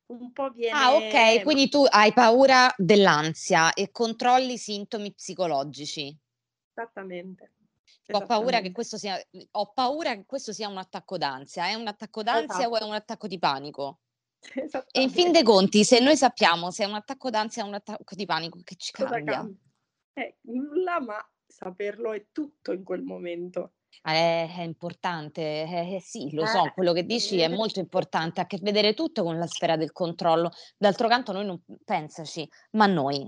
un 0.07 0.31
po' 0.33 0.49
viene... 0.49 0.77
Ah, 0.77 0.95
ok, 0.95 1.43
quindi 1.43 1.69
tu 1.69 1.85
hai 1.89 2.11
paura 2.11 2.73
dell'ansia 2.75 3.71
e 3.73 3.91
controlli 3.91 4.53
i 4.53 4.57
sintomi 4.57 5.13
psicologici. 5.13 6.15
Esattamente. 6.75 7.53
Ho 8.11 8.25
paura 8.25 8.59
che 8.61 8.71
Esattamente. 8.71 8.71
questo 8.71 8.97
sia 8.97 9.17
ho 9.51 9.71
paura 9.73 10.13
che 10.15 10.25
questo 10.25 10.51
sia 10.53 10.67
un 10.67 10.77
attacco 10.77 11.17
d'ansia. 11.17 11.67
È 11.67 11.73
un 11.75 11.87
attacco 11.87 12.23
d'ansia 12.23 12.67
o 12.67 12.71
è 12.73 12.75
Esatto. 12.75 12.85
un 12.87 12.93
attacco 12.93 13.27
di 13.27 13.39
panico? 13.39 13.99
E 14.91 15.01
in 15.01 15.09
fin 15.09 15.31
dei 15.31 15.43
conti, 15.43 15.83
se 15.83 15.99
noi 15.99 16.15
sappiamo 16.17 16.71
se 16.71 16.83
è 16.83 16.87
un 16.87 16.95
attacco 16.95 17.29
d'ansia 17.29 17.63
o 17.63 17.67
un 17.67 17.73
attacco 17.75 18.15
di 18.15 18.25
panico, 18.25 18.59
che 18.63 18.75
ci 18.75 18.91
Cosa 18.91 19.09
cambia? 19.09 19.33
cambia? 19.33 19.57
Eh, 20.13 20.37
nulla, 20.43 20.99
ma 21.01 21.29
saperlo 21.45 22.13
è 22.13 22.27
tutto 22.31 22.71
in 22.71 22.83
quel 22.83 23.01
momento. 23.03 23.73
Eh, 24.03 24.47
è 24.47 24.61
importante, 24.61 25.41
eh, 25.41 25.95
eh, 25.95 25.99
sì, 26.01 26.31
lo 26.33 26.43
Eh, 26.43 26.47
so, 26.47 26.71
quello 26.73 26.93
che 26.93 27.05
dici 27.05 27.39
è 27.39 27.47
eh, 27.49 27.49
molto 27.49 27.79
importante, 27.79 28.39
ha 28.39 28.43
a 28.43 28.47
che 28.47 28.59
vedere 28.61 28.93
tutto 28.93 29.23
con 29.23 29.37
la 29.37 29.47
sfera 29.47 29.77
del 29.77 29.91
controllo. 29.91 30.51
D'altro 30.77 31.07
canto 31.07 31.31
noi 31.31 31.45
non 31.45 31.61
pensaci, 31.83 32.47
ma 32.71 32.85
noi, 32.87 33.27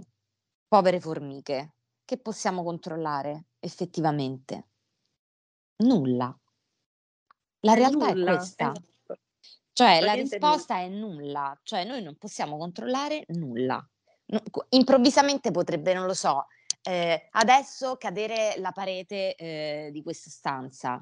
povere 0.68 1.00
formiche, 1.00 1.74
che 2.06 2.18
possiamo 2.18 2.64
controllare 2.64 3.46
effettivamente? 3.60 4.68
Nulla. 5.84 6.38
La 7.62 7.74
È 7.74 7.76
realtà 7.76 8.10
è 8.10 8.14
nulla, 8.14 8.36
questa. 8.36 8.72
esatto. 8.72 8.84
Cioè, 9.78 10.02
la 10.02 10.14
risposta 10.14 10.80
è 10.80 10.88
nulla, 10.88 11.56
cioè 11.62 11.84
noi 11.84 12.02
non 12.02 12.16
possiamo 12.16 12.58
controllare 12.58 13.26
nulla. 13.28 13.80
Improvvisamente 14.70 15.52
potrebbe, 15.52 15.94
non 15.94 16.08
lo 16.08 16.16
so, 16.16 16.48
ehm, 16.82 17.16
adesso 17.34 17.96
cadere 17.98 18.56
la 18.58 18.72
parete, 18.72 19.36
ehm, 19.36 19.90
di 19.92 20.02
questa 20.02 20.32
stanza. 20.32 20.94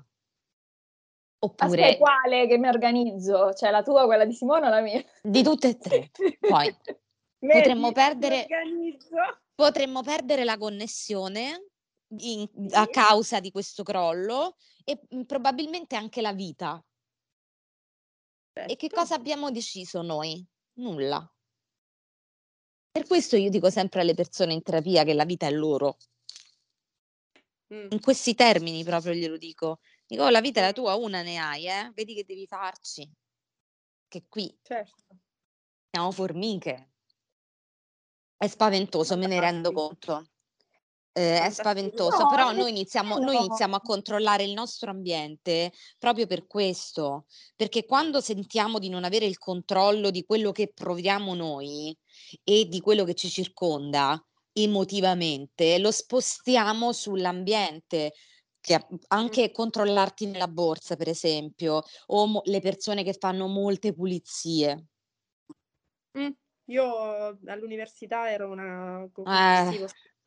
Aspetta, 1.47 1.63
Oppure 1.63 1.97
quale 1.97 2.47
che 2.47 2.57
mi 2.57 2.67
organizzo? 2.67 3.53
Cioè 3.53 3.71
la 3.71 3.81
tua, 3.81 4.03
quella 4.03 4.25
di 4.25 4.33
Simone 4.33 4.67
o 4.67 4.69
la 4.69 4.81
mia? 4.81 5.01
Di 5.21 5.41
tutte 5.41 5.69
e 5.69 5.77
3. 5.77 6.11
Poi 6.37 6.75
potremmo 7.39 7.91
Vedi, 7.91 7.93
perdere 7.93 8.47
potremmo 9.55 10.01
perdere 10.01 10.43
la 10.43 10.57
connessione 10.57 11.67
in 12.17 12.45
a 12.71 12.87
causa 12.87 13.39
di 13.39 13.51
questo 13.51 13.83
crollo 13.83 14.57
e, 14.83 14.99
mhmm, 15.09 15.23
probabilmente 15.23 15.95
anche 15.95 16.19
la 16.19 16.33
vita. 16.33 16.83
E 18.63 18.77
che 18.77 18.89
cosa 18.89 19.15
abbiamo 19.15 19.51
deciso 19.51 20.01
noi? 20.01 20.45
Nulla. 20.77 21.29
Per 22.95 23.05
questo 23.07 23.35
io 23.35 23.49
dico 23.49 23.69
sempre 23.69 23.99
alle 23.99 24.13
persone 24.13 24.53
in 24.53 24.61
terapia 24.61 25.03
che 25.03 25.13
la 25.13 25.25
vita 25.25 25.45
è 25.47 25.51
loro. 25.51 25.97
Mh. 27.71 27.89
In 27.91 27.99
questi 27.99 28.33
termini 28.35 28.83
proprio 28.83 29.13
glielo 29.13 29.37
dico. 29.37 29.79
Dico: 30.07 30.23
"Oh, 30.23 30.29
la 30.29 30.41
vita 30.41 30.59
è 30.61 30.63
la 30.63 30.71
tua, 30.73 30.95
una 30.95 31.21
ne 31.21 31.37
hai, 31.37 31.67
eh, 31.67 31.91
vedi 31.93 32.15
che 32.15 32.23
devi 32.25 32.47
farci." 32.47 33.09
Che 34.11 34.25
qui 34.29 34.57
Certo. 34.65 35.19
siamo 35.93 36.11
formiche. 36.11 36.89
È 38.41 38.47
spaventoso, 38.47 39.15
me 39.15 39.27
ne 39.27 39.39
rendo 39.39 39.71
conto. 39.71 40.25
Ehm, 41.17 41.43
è 41.45 41.49
Fantastico. 41.49 41.51
spaventoso, 41.51 42.25
No, 42.25 42.25
però 42.25 42.51
noi 42.51 42.71
iniziamo 42.71 43.19
noi 43.19 43.37
iniziamo 43.37 43.75
a 43.77 43.81
controllare 43.81 44.43
il 44.43 44.51
nostro 44.51 44.91
ambiente 44.91 45.71
proprio 45.97 46.27
per 46.27 46.45
questo, 46.45 47.25
perché 47.55 47.85
quando 47.85 48.19
sentiamo 48.19 48.79
di 48.79 48.89
non 48.89 49.05
avere 49.05 49.25
il 49.25 49.37
controllo 49.37 50.09
di 50.11 50.25
quello 50.25 50.51
che 50.51 50.71
proviamo 50.73 51.33
noi 51.33 51.97
e 52.43 52.65
di 52.67 52.81
quello 52.81 53.05
che 53.05 53.13
ci 53.13 53.29
circonda 53.29 54.21
emotivamente, 54.51 55.79
lo 55.79 55.91
spostiamo 55.91 56.91
sull'ambiente, 56.91 58.11
che 58.59 58.85
anche 59.07 59.51
controllarti 59.51 60.25
nella 60.25 60.47
borsa, 60.49 60.95
per 60.97 61.07
esempio, 61.07 61.81
o 62.07 62.25
mo 62.25 62.41
le 62.45 62.59
persone 62.59 63.03
che 63.03 63.13
fanno 63.17 63.47
molte 63.47 63.93
pulizie. 63.93 64.87
Mh. 66.15 66.29
Io 66.67 66.85
all'università 67.45 68.29
ero 68.31 68.49
una 68.51 69.07
Eh. 69.25 69.75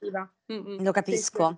Ossessiva. 0.00 0.32
Mh-mh. 0.48 0.82
Lo 0.82 0.92
Sì, 1.02 1.22
sì. 1.32 1.44
capisco. 1.44 1.54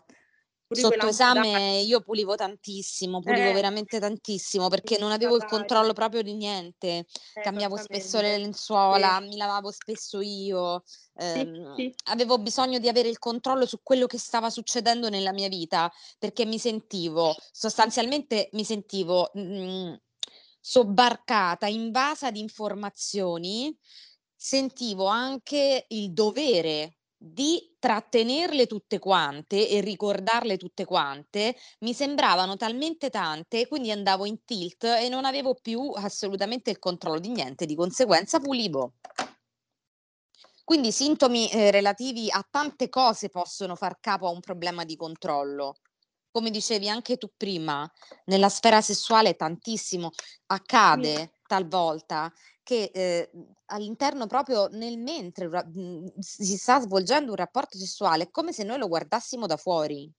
Pure 0.67 0.85
quei 0.87 0.97
Sotto 0.97 1.09
esame 1.09 1.39
lampadari. 1.39 1.85
io 1.85 2.01
pulivo 2.01 2.37
tantissimo, 2.37 3.21
pulivo 3.21 3.51
Eh. 3.53 3.53
veramente 3.53 3.99
tantissimo, 3.99 4.69
perché 4.69 4.99
non 4.99 5.11
avevo 5.11 5.37
il 5.37 5.45
controllo 5.45 5.93
proprio 5.93 6.23
di 6.23 6.35
niente. 6.35 7.07
Eh, 7.37 7.41
Cambiavo 7.41 7.77
spesso 7.77 8.21
le 8.21 8.39
lenzuola, 8.39 9.19
Sì. 9.19 9.21
mi 9.21 9.37
lavavo 9.37 9.71
spesso 9.73 10.21
io, 10.21 10.83
Sì, 11.23 11.45
ehm, 11.45 11.77
sì. 11.77 11.95
avevo 12.05 12.39
bisogno 12.39 12.79
di 12.79 12.89
avere 12.89 13.09
il 13.09 13.19
controllo 13.19 13.67
su 13.67 13.81
quello 13.83 14.07
che 14.07 14.19
stava 14.19 14.49
succedendo 14.51 15.09
nella 15.09 15.33
mia 15.33 15.49
vita, 15.49 15.91
perché 16.19 16.45
mi 16.47 16.59
sentivo 16.59 17.35
sostanzialmente 17.53 18.49
mi 18.53 18.65
sentivo, 18.65 19.31
mhmm, 19.35 19.97
sobbarcata, 20.61 21.67
invasa 21.67 22.31
di 22.31 22.39
informazioni, 22.41 23.77
sentivo 24.37 25.07
anche 25.07 25.87
il 25.89 26.13
dovere 26.13 27.00
di 27.23 27.77
trattenerle 27.79 28.67
tutte 28.67 28.99
quante 28.99 29.69
e 29.69 29.81
ricordarle 29.83 30.57
tutte 30.57 30.87
quante, 30.87 31.55
mi 31.81 31.93
sembravano 31.93 32.57
talmente 32.57 33.11
tante, 33.11 33.69
quindi 33.69 33.91
andavo 33.91 34.25
in 34.25 34.43
tilt 34.45 34.85
e 34.85 35.09
non 35.11 35.27
avevo 35.27 35.55
più 35.55 35.91
assolutamente 35.95 36.71
il 36.71 36.79
controllo 36.79 37.19
di 37.19 37.29
niente, 37.29 37.67
di 37.67 37.75
conseguenza 37.75 38.41
pulivo. 38.41 38.95
Quindi 40.65 40.93
sintomi, 40.93 41.51
ehm, 41.51 41.71
relativi 41.71 42.31
a 42.31 42.47
tante 42.49 42.89
cose 42.89 43.29
possono 43.29 43.75
far 43.77 43.99
capo 44.01 44.27
a 44.27 44.31
un 44.31 44.41
problema 44.41 44.85
di 44.85 44.97
controllo. 44.97 45.75
Come 46.31 46.51
dicevi 46.51 46.89
anche 46.89 47.17
tu 47.19 47.29
prima, 47.37 47.91
nella 48.27 48.49
sfera 48.49 48.81
sessuale 48.81 49.35
tantissimo. 49.35 50.11
Accade 50.47 51.33
talvolta 51.47 52.33
che, 52.71 52.91
ehm, 52.95 53.53
all'interno 53.67 54.27
proprio 54.27 54.69
nel 54.69 54.97
mentre 54.99 55.49
mhmm, 55.49 56.07
si 56.21 56.57
sta 56.57 56.81
svolgendo 56.81 57.31
un 57.33 57.37
rapporto 57.37 57.77
sessuale, 57.79 58.25
è 58.25 58.31
come 58.31 58.53
se 58.53 58.63
noi 58.65 58.79
lo 58.79 58.87
guardassimo 58.89 59.47
da 59.47 59.57
fuori. 59.57 60.13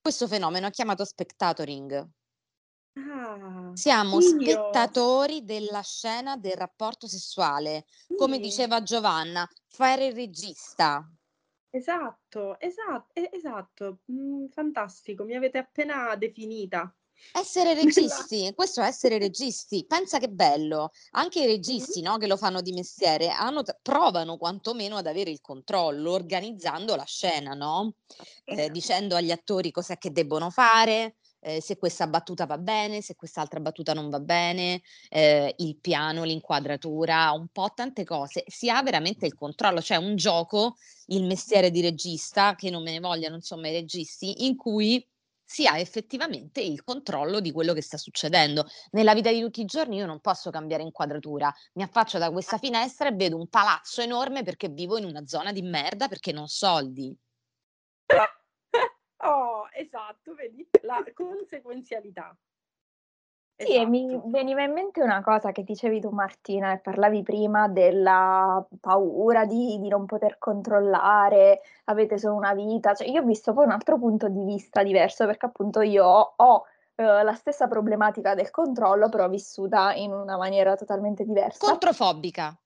Questo 0.00 0.28
fenomeno 0.28 0.68
è 0.68 0.70
chiamato 0.70 1.04
spectatoring. 1.04 2.08
Ah, 2.96 3.76
Siamo 3.76 4.20
io 4.20 4.20
spettatori 4.20 5.44
della 5.44 5.80
scena 5.82 6.36
del 6.36 6.56
rapporto 6.56 7.06
sessuale. 7.06 7.84
Come 8.12 8.38
Sì. 8.38 8.40
diceva 8.40 8.82
Giovanna, 8.82 9.48
fare 9.68 10.06
il 10.06 10.14
regista. 10.14 11.08
Esatto, 11.70 12.58
esa 12.60 13.06
e 13.12 13.28
esatto. 13.32 14.00
Mhmm, 14.06 14.46
fantastico, 14.48 15.24
mi 15.24 15.34
avete 15.34 15.58
appena 15.58 16.14
definita. 16.16 16.94
Essere 17.32 17.74
registi, 17.74 18.52
questo 18.54 18.80
è 18.80 18.86
essere 18.86 19.18
registi. 19.18 19.84
Pensa 19.86 20.18
che 20.18 20.28
bello. 20.28 20.90
Anche 21.12 21.42
i 21.42 21.46
registi, 21.46 22.00
no, 22.00 22.16
che 22.16 22.26
lo 22.28 22.36
fanno 22.36 22.60
di 22.60 22.72
mestiere, 22.72 23.28
hanno 23.28 23.62
provano 23.82 24.36
quantomeno 24.36 24.96
ad 24.96 25.06
avere 25.06 25.30
il 25.30 25.40
controllo, 25.40 26.12
organizzando 26.12 26.94
la 26.94 27.04
scena, 27.04 27.54
no, 27.54 27.96
ehm, 28.50 28.68
dicendo 28.68 29.16
agli 29.16 29.32
attori 29.32 29.70
cos'è 29.72 29.98
che 29.98 30.12
debbono 30.12 30.50
fare, 30.50 31.16
ehm, 31.40 31.58
se 31.58 31.76
questa 31.76 32.06
battuta 32.06 32.46
va 32.46 32.58
bene, 32.58 33.00
se 33.02 33.16
quest'altra 33.16 33.58
battuta 33.60 33.92
non 33.94 34.10
va 34.10 34.20
bene, 34.20 34.80
ehm, 35.08 35.50
il 35.56 35.78
piano, 35.80 36.22
l'inquadratura, 36.22 37.32
un 37.32 37.48
po' 37.48 37.70
tante 37.74 38.04
cose. 38.04 38.44
Si 38.46 38.70
ha 38.70 38.80
veramente 38.82 39.26
il 39.26 39.34
controllo, 39.34 39.80
c'è 39.80 39.96
un 39.96 40.14
gioco, 40.14 40.76
il 41.06 41.24
mestiere 41.24 41.70
di 41.72 41.80
regista, 41.80 42.54
che 42.54 42.70
non 42.70 42.82
me 42.84 42.92
ne 42.92 43.00
vogliano 43.00 43.34
insomma 43.34 43.68
i 43.68 43.72
registi, 43.72 44.46
in 44.46 44.56
cui 44.56 45.04
si 45.44 45.66
ha 45.66 45.78
effettivamente 45.78 46.60
il 46.60 46.82
controllo 46.82 47.40
di 47.40 47.52
quello 47.52 47.72
che 47.72 47.82
sta 47.82 47.96
succedendo. 47.96 48.66
Nella 48.92 49.14
vita 49.14 49.30
di 49.30 49.40
tutti 49.40 49.60
i 49.60 49.66
giorni 49.66 49.96
io 49.96 50.06
non 50.06 50.20
posso 50.20 50.50
cambiare 50.50 50.82
inquadratura, 50.82 51.52
mi 51.74 51.82
affaccio 51.82 52.18
da 52.18 52.30
questa 52.30 52.58
finestra 52.58 53.08
e 53.08 53.12
vedo 53.12 53.36
un 53.36 53.48
palazzo 53.48 54.00
enorme 54.00 54.42
perché 54.42 54.68
vivo 54.68 54.96
in 54.96 55.04
una 55.04 55.26
zona 55.26 55.52
di 55.52 55.62
merda 55.62 56.08
perché 56.08 56.32
non 56.32 56.44
ho 56.44 56.48
soldi. 56.48 57.16
Oh, 59.26 59.66
esatto, 59.72 60.34
vedi? 60.34 60.68
La 60.82 61.02
conseguenzialità. 61.14 62.36
Sì, 63.60 63.76
e 63.76 63.86
mi 63.86 64.20
Esatto. 64.20 64.24
veniva 64.24 64.62
in 64.64 64.72
mente 64.72 65.00
una 65.00 65.22
cosa 65.22 65.52
che 65.52 65.62
dicevi 65.62 66.00
tu 66.00 66.10
Martina 66.10 66.72
e 66.72 66.80
parlavi 66.80 67.22
prima 67.22 67.68
della 67.68 68.66
paura 68.80 69.46
di 69.46 69.78
di 69.78 69.88
non 69.88 70.06
poter 70.06 70.38
controllare, 70.38 71.60
avete 71.84 72.18
solo 72.18 72.34
una 72.34 72.52
vita, 72.52 72.94
cioè 72.94 73.08
io 73.08 73.20
ho 73.22 73.24
visto 73.24 73.52
poi 73.54 73.64
un 73.64 73.70
altro 73.70 73.96
punto 73.98 74.28
di 74.28 74.44
vista 74.44 74.82
diverso, 74.82 75.24
perché 75.26 75.46
appunto 75.46 75.80
io 75.82 76.04
ho 76.04 76.32
ho, 76.36 76.64
uhm, 76.96 77.22
la 77.24 77.34
stessa 77.34 77.68
problematica 77.68 78.34
del 78.34 78.50
controllo, 78.50 79.08
però 79.08 79.28
vissuta 79.28 79.94
in 79.94 80.12
una 80.12 80.36
maniera 80.36 80.74
totalmente 80.74 81.24
diversa. 81.24 81.80
Controfobica. 81.80 82.58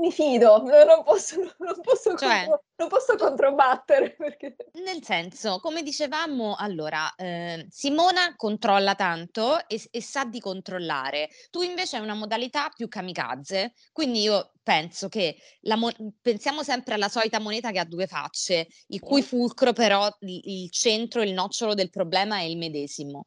Mi 0.00 0.12
fido, 0.12 0.58
no 0.62 0.84
non 0.84 1.02
posso 1.02 1.40
non 1.58 1.80
posso 1.82 2.14
Cioè 2.14 2.46
contro 2.46 2.62
non 2.76 2.88
posso 2.88 3.16
controbattere 3.16 4.14
perché 4.14 4.54
Nel 4.74 5.02
senso, 5.02 5.58
come 5.60 5.82
dicevamo 5.82 6.54
allora, 6.54 7.12
ehm, 7.16 7.66
Simona 7.68 8.34
controlla 8.36 8.94
tanto 8.94 9.66
e 9.66 9.80
e 9.90 10.02
sa 10.02 10.24
di 10.24 10.40
controllare. 10.40 11.28
Tu 11.50 11.62
invece 11.62 11.96
hai 11.96 12.02
una 12.02 12.14
modalità 12.14 12.68
più 12.68 12.86
kamikaze, 12.86 13.72
quindi 13.92 14.20
io 14.20 14.52
penso 14.62 15.08
che 15.08 15.36
la 15.62 15.74
mo 15.76 15.90
pensiamo 16.20 16.62
sempre 16.62 16.94
alla 16.94 17.08
solita 17.08 17.40
moneta 17.40 17.70
che 17.72 17.78
ha 17.80 17.84
2 17.86 18.06
facce, 18.06 18.66
il 18.88 19.00
cui 19.00 19.22
fulcro 19.22 19.72
però 19.72 20.06
i 20.20 20.62
il 20.62 20.70
centro, 20.70 21.22
il 21.22 21.32
nocciolo 21.32 21.74
del 21.74 21.90
problema 21.90 22.36
è 22.38 22.42
il 22.42 22.56
medesimo. 22.58 23.24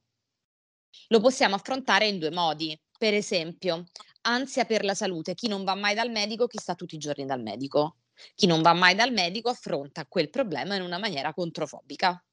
Lo 1.09 1.19
possiamo 1.19 1.55
affrontare 1.55 2.07
in 2.07 2.19
2 2.19 2.31
modi. 2.31 2.77
Per 2.97 3.13
esempio, 3.13 3.83
ansia 4.21 4.65
per 4.65 4.83
la 4.83 4.93
salute, 4.93 5.33
chi 5.35 5.47
non 5.47 5.63
va 5.63 5.75
mai 5.75 5.95
dal 5.95 6.11
medico, 6.11 6.47
chi 6.47 6.57
sta 6.59 6.75
tutti 6.75 6.95
i 6.95 6.97
giorni 6.99 7.25
dal 7.25 7.41
medico. 7.41 7.97
Chi 8.35 8.45
non 8.45 8.61
va 8.61 8.73
mai 8.73 8.93
dal 8.95 9.11
medico 9.11 9.49
affronta 9.49 10.05
quel 10.05 10.29
problema 10.29 10.75
in 10.75 10.81
una 10.83 10.99
maniera 10.99 11.33
controfobica. 11.33 12.23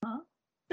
Ah, 0.00 0.24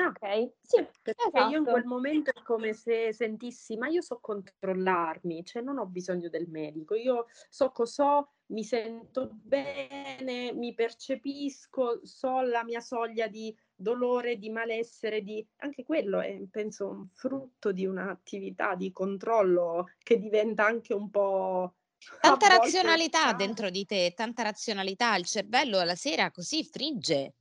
ok, 0.07 0.53
sì, 0.62 0.77
Perché 1.01 1.39
io 1.41 1.57
in 1.57 1.63
esatto. 1.63 1.72
quel 1.72 1.86
momento 1.86 2.31
è 2.31 2.41
come 2.43 2.74
se 2.74 3.13
sentissi, 3.13 3.77
ma 3.77 3.88
io 3.88 4.01
so 4.01 4.19
controllarmi, 4.19 5.43
cioè 5.45 5.62
non 5.62 5.77
ho 5.77 5.86
bisogno 5.86 6.29
del 6.29 6.48
medico, 6.50 6.95
io 6.95 7.25
so 7.50 7.72
cosa 7.72 8.17
ho, 8.17 8.34
mi 8.48 8.63
sento 8.63 9.29
bene, 9.34 10.51
mi 10.53 10.74
percepisco, 10.74 12.05
so 12.05 12.41
la 12.41 12.63
mia 12.63 12.81
soglia 12.81 13.27
di 13.27 13.55
dolore, 13.75 14.38
di 14.38 14.50
malessere, 14.50 15.22
di... 15.22 15.46
anche 15.58 15.84
quello 15.84 16.22
è, 16.22 16.39
penso, 16.50 16.88
un 16.89 17.08
frutto 17.13 17.72
di 17.72 17.86
un'attività 17.86 18.75
di 18.75 18.91
controllo 18.91 19.91
che 20.00 20.17
diventa 20.17 20.65
anche 20.65 20.94
un 20.94 21.10
po' 21.10 21.75
Tanta 22.20 22.48
razionalità 22.48 23.34
dentro 23.34 23.70
di 23.70 23.86
te, 23.86 24.13
tanta 24.15 24.44
razionalità. 24.44 25.15
Il 25.15 25.25
cervello 25.25 25.79
alla 25.79 25.96
sera 25.96 26.32
così 26.32 26.63
frigge. 26.63 27.34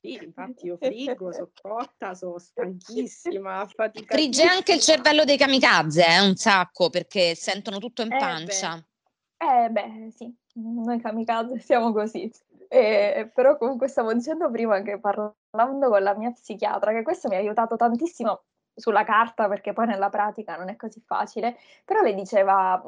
Sì, 0.00 0.18
infatti 0.22 0.66
io 0.66 0.76
friggo, 0.76 1.32
sono 1.32 1.50
cotta, 1.60 2.14
sono 2.14 2.38
stanchissima, 2.38 3.68
Frigge 4.06 4.44
anche 4.44 4.74
il 4.74 4.80
cervello 4.80 5.24
dei 5.24 5.36
kamikaze, 5.36 6.06
eh, 6.06 6.20
un 6.20 6.36
sacco, 6.36 6.90
perché 6.90 7.34
sentono 7.34 7.78
tutto 7.78 8.02
in 8.02 8.12
Eh 8.12 8.16
beh. 8.16 8.18
pancia. 8.18 8.88
Eh 9.38 9.68
beh, 9.70 10.10
sì, 10.14 10.34
noi 10.54 11.00
kamikaze 11.00 11.58
siamo 11.60 11.92
così. 11.92 12.30
Eh, 12.68 13.30
però 13.32 13.56
comunque 13.56 13.88
stavo 13.88 14.12
dicendo 14.12 14.50
prima 14.50 14.80
che 14.82 14.98
parlando 14.98 15.88
con 15.88 16.02
la 16.02 16.14
mia 16.14 16.30
psichiatra, 16.32 16.92
che 16.92 17.02
questo 17.02 17.28
mi 17.28 17.36
ha 17.36 17.38
aiutato 17.38 17.76
tantissimo 17.76 18.42
sulla 18.74 19.04
carta, 19.04 19.48
perché 19.48 19.72
poi 19.72 19.86
nella 19.86 20.10
pratica 20.10 20.56
non 20.56 20.68
è 20.68 20.76
così 20.76 21.00
facile, 21.00 21.56
però 21.84 22.02
le 22.02 22.14
diceva, 22.14 22.82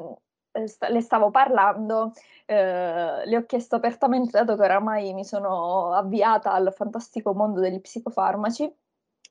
eh, 0.51 0.65
le 0.89 1.01
stavo 1.01 1.31
parlando, 1.31 2.11
eh, 2.45 3.25
le 3.25 3.37
ho 3.37 3.45
chiesto 3.45 3.75
apertamente, 3.77 4.31
dato 4.37 4.55
che 4.55 4.63
oramai 4.63 5.13
mi 5.13 5.23
sono 5.23 5.93
avviata 5.93 6.51
al 6.51 6.73
fantastico 6.75 7.33
mondo 7.33 7.59
degli 7.61 7.79
psicofarmaci, 7.79 8.71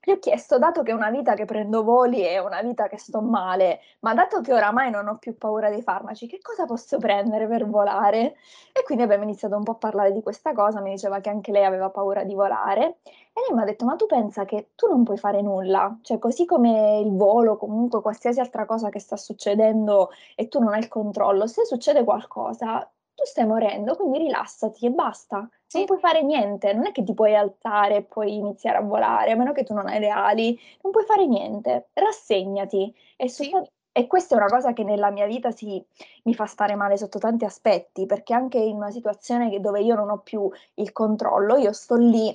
le 0.00 0.12
ho 0.14 0.18
chiesto, 0.18 0.58
dato 0.58 0.82
che 0.82 0.90
è 0.92 0.94
una 0.94 1.10
vita 1.10 1.34
che 1.34 1.44
prendo 1.44 1.82
voli 1.82 2.26
e 2.26 2.38
una 2.38 2.62
vita 2.62 2.88
che 2.88 2.98
sto 2.98 3.20
male, 3.20 3.80
ma 4.00 4.14
dato 4.14 4.40
che 4.40 4.52
oramai 4.54 4.90
non 4.90 5.06
ho 5.08 5.18
più 5.18 5.36
paura 5.36 5.68
dei 5.70 5.82
farmaci, 5.82 6.26
che 6.26 6.38
cosa 6.40 6.64
posso 6.64 6.98
prendere 6.98 7.46
per 7.46 7.66
volare? 7.68 8.36
E 8.72 8.82
quindi 8.84 9.02
abbiamo 9.04 9.24
iniziato 9.24 9.56
un 9.56 9.64
po' 9.64 9.72
a 9.72 9.74
parlare 9.74 10.12
di 10.12 10.22
questa 10.22 10.52
cosa, 10.52 10.80
mi 10.80 10.90
diceva 10.92 11.20
che 11.20 11.28
anche 11.30 11.52
lei 11.52 11.64
aveva 11.64 11.90
paura 11.90 12.24
di 12.24 12.34
volare 12.34 13.00
e 13.04 13.40
lei 13.46 13.54
mi 13.54 13.60
ha 13.60 13.64
detto, 13.64 13.84
ma 13.84 13.96
tu 13.96 14.06
pensa 14.06 14.44
che 14.44 14.70
tu 14.74 14.86
non 14.88 15.04
puoi 15.04 15.18
fare 15.18 15.42
nulla, 15.42 15.98
cioè 16.02 16.18
così 16.18 16.44
come 16.46 17.00
il 17.00 17.14
volo, 17.14 17.56
comunque 17.56 18.00
qualsiasi 18.00 18.40
altra 18.40 18.64
cosa 18.66 18.88
che 18.90 19.00
sta 19.00 19.16
succedendo 19.16 20.10
e 20.36 20.48
tu 20.48 20.58
non 20.60 20.72
hai 20.72 20.80
il 20.80 20.88
controllo, 20.88 21.46
se 21.46 21.64
succede 21.64 22.04
qualcosa, 22.04 22.80
tu 23.14 23.24
stai 23.24 23.46
morendo, 23.46 23.94
quindi 23.96 24.18
rilassati 24.18 24.86
e 24.86 24.90
basta. 24.90 25.48
Sì. 25.70 25.76
Non 25.78 25.86
puoi 25.86 25.98
fare 25.98 26.22
niente, 26.22 26.72
non 26.72 26.86
è 26.86 26.92
che 26.92 27.02
ti 27.04 27.12
puoi 27.12 27.34
alzare 27.36 27.96
e 27.96 28.02
puoi 28.02 28.34
iniziare 28.36 28.78
a 28.78 28.80
volare, 28.80 29.32
a 29.32 29.36
meno 29.36 29.52
che 29.52 29.64
tu 29.64 29.74
non 29.74 29.86
hai 29.86 30.00
le 30.00 30.08
ali, 30.08 30.58
non 30.82 30.90
puoi 30.92 31.04
fare 31.04 31.26
niente, 31.26 31.88
rassegnati. 31.92 32.94
E, 33.16 33.28
Sì. 33.28 33.44
sotto- 33.50 33.70
e 33.92 34.06
questa 34.06 34.34
è 34.34 34.38
una 34.38 34.46
cosa 34.48 34.72
che 34.72 34.82
nella 34.84 35.10
mia 35.10 35.26
vita 35.26 35.50
si, 35.50 35.84
mi 36.24 36.32
fa 36.34 36.46
stare 36.46 36.74
male 36.74 36.96
sotto 36.96 37.18
tanti 37.18 37.44
aspetti, 37.44 38.06
perché 38.06 38.32
anche 38.32 38.58
in 38.58 38.76
una 38.76 38.90
situazione 38.90 39.50
che- 39.50 39.60
dove 39.60 39.80
io 39.80 39.94
non 39.94 40.08
ho 40.10 40.18
più 40.20 40.48
il 40.74 40.92
controllo, 40.92 41.56
io 41.56 41.72
sto 41.72 41.96
lì 41.96 42.34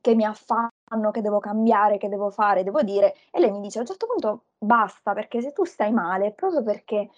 che 0.00 0.14
mi 0.14 0.24
affanno, 0.24 1.10
che 1.12 1.22
devo 1.22 1.38
cambiare, 1.38 1.96
che 1.98 2.08
devo 2.10 2.28
fare, 2.30 2.64
devo 2.64 2.82
dire, 2.82 3.14
e 3.30 3.40
lei 3.40 3.50
mi 3.50 3.60
dice 3.60 3.78
a 3.78 3.80
un 3.82 3.86
certo 3.86 4.06
punto 4.06 4.44
basta, 4.58 5.12
perché 5.14 5.40
se 5.40 5.52
tu 5.52 5.64
stai 5.64 5.90
male 5.92 6.26
è 6.26 6.32
proprio 6.32 6.62
perché 6.62 7.08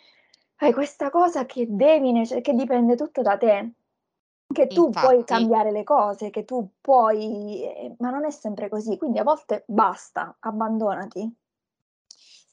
hai 0.61 0.73
questa 0.73 1.11
cosa 1.11 1.45
che 1.47 1.67
devi, 1.69 2.13
che 2.43 2.53
dipende 2.55 2.95
tutto 2.97 3.23
da 3.23 3.37
te 3.37 3.73
che 4.53 4.69
tu 4.69 4.91
puoi 4.91 5.17
Infatti. 5.17 5.25
cambiare 5.25 5.71
le 5.71 5.85
cose, 5.85 6.31
che 6.31 6.45
tu 6.45 6.69
puoi, 6.81 7.63
eh, 7.63 7.95
ma 7.99 8.11
non 8.11 8.25
è 8.25 8.31
sempre 8.31 8.69
così, 8.69 8.97
quindi 8.97 9.19
a 9.19 9.23
volte 9.23 9.65
basta, 9.67 10.37
abbandonati. 10.41 11.31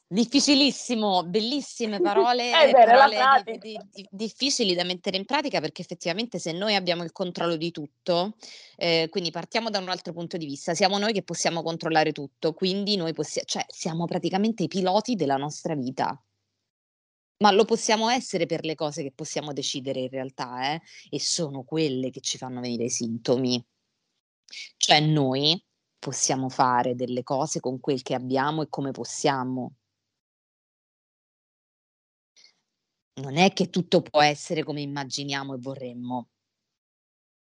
Difficilissimo, 0.06 1.24
bellissime 1.24 1.98
parole, 2.02 2.50
È 2.52 2.70
vero, 2.70 2.98
parole 2.98 3.42
di- 3.44 3.58
di- 3.58 3.80
di- 3.90 4.08
difficili 4.10 4.74
da 4.74 4.84
mettere 4.84 5.16
in 5.16 5.24
pratica 5.24 5.60
perché 5.60 5.80
effettivamente 5.82 6.38
se 6.38 6.52
noi 6.52 6.74
abbiamo 6.74 7.02
il 7.04 7.12
controllo 7.12 7.56
di 7.56 7.70
tutto, 7.70 8.34
eh, 8.76 9.08
quindi 9.10 9.30
partiamo 9.30 9.70
da 9.70 9.78
un 9.78 9.88
altro 9.88 10.12
punto 10.12 10.36
di 10.36 10.44
vista, 10.44 10.74
siamo 10.74 10.98
noi 10.98 11.12
che 11.12 11.22
possiamo 11.22 11.62
controllare 11.62 12.12
tutto, 12.12 12.52
quindi 12.52 12.96
noi 12.96 13.12
possiamo, 13.14 13.46
cioè 13.48 13.64
siamo 13.68 14.04
praticamente 14.04 14.62
i 14.62 14.68
piloti 14.68 15.14
della 15.14 15.36
nostra 15.36 15.74
vita. 15.74 16.20
Ma 17.40 17.50
lo 17.52 17.64
possiamo 17.64 18.08
essere 18.10 18.46
per 18.46 18.64
le 18.64 18.74
cose 18.74 19.02
che 19.02 19.12
possiamo 19.12 19.52
decidere 19.52 20.00
in 20.00 20.08
realtà, 20.08 20.72
eh? 20.74 20.80
E 21.10 21.20
sono 21.20 21.62
quelle 21.64 22.10
che 22.10 22.20
ci 22.20 22.38
fanno 22.38 22.60
venire 22.60 22.84
i 22.84 22.90
sintomi. 22.90 23.64
Cioè 24.76 25.00
noi 25.00 25.62
possiamo 25.98 26.48
fare 26.48 26.94
delle 26.94 27.22
cose 27.22 27.60
con 27.60 27.80
quel 27.80 28.02
che 28.02 28.14
abbiamo 28.14 28.62
e 28.62 28.68
come 28.68 28.90
possiamo. 28.90 29.74
Non 33.14 33.36
è 33.36 33.52
che 33.52 33.70
tutto 33.70 34.02
può 34.02 34.22
essere 34.22 34.62
come 34.62 34.80
immaginiamo 34.80 35.54
e 35.54 35.58
vorremmo. 35.58 36.28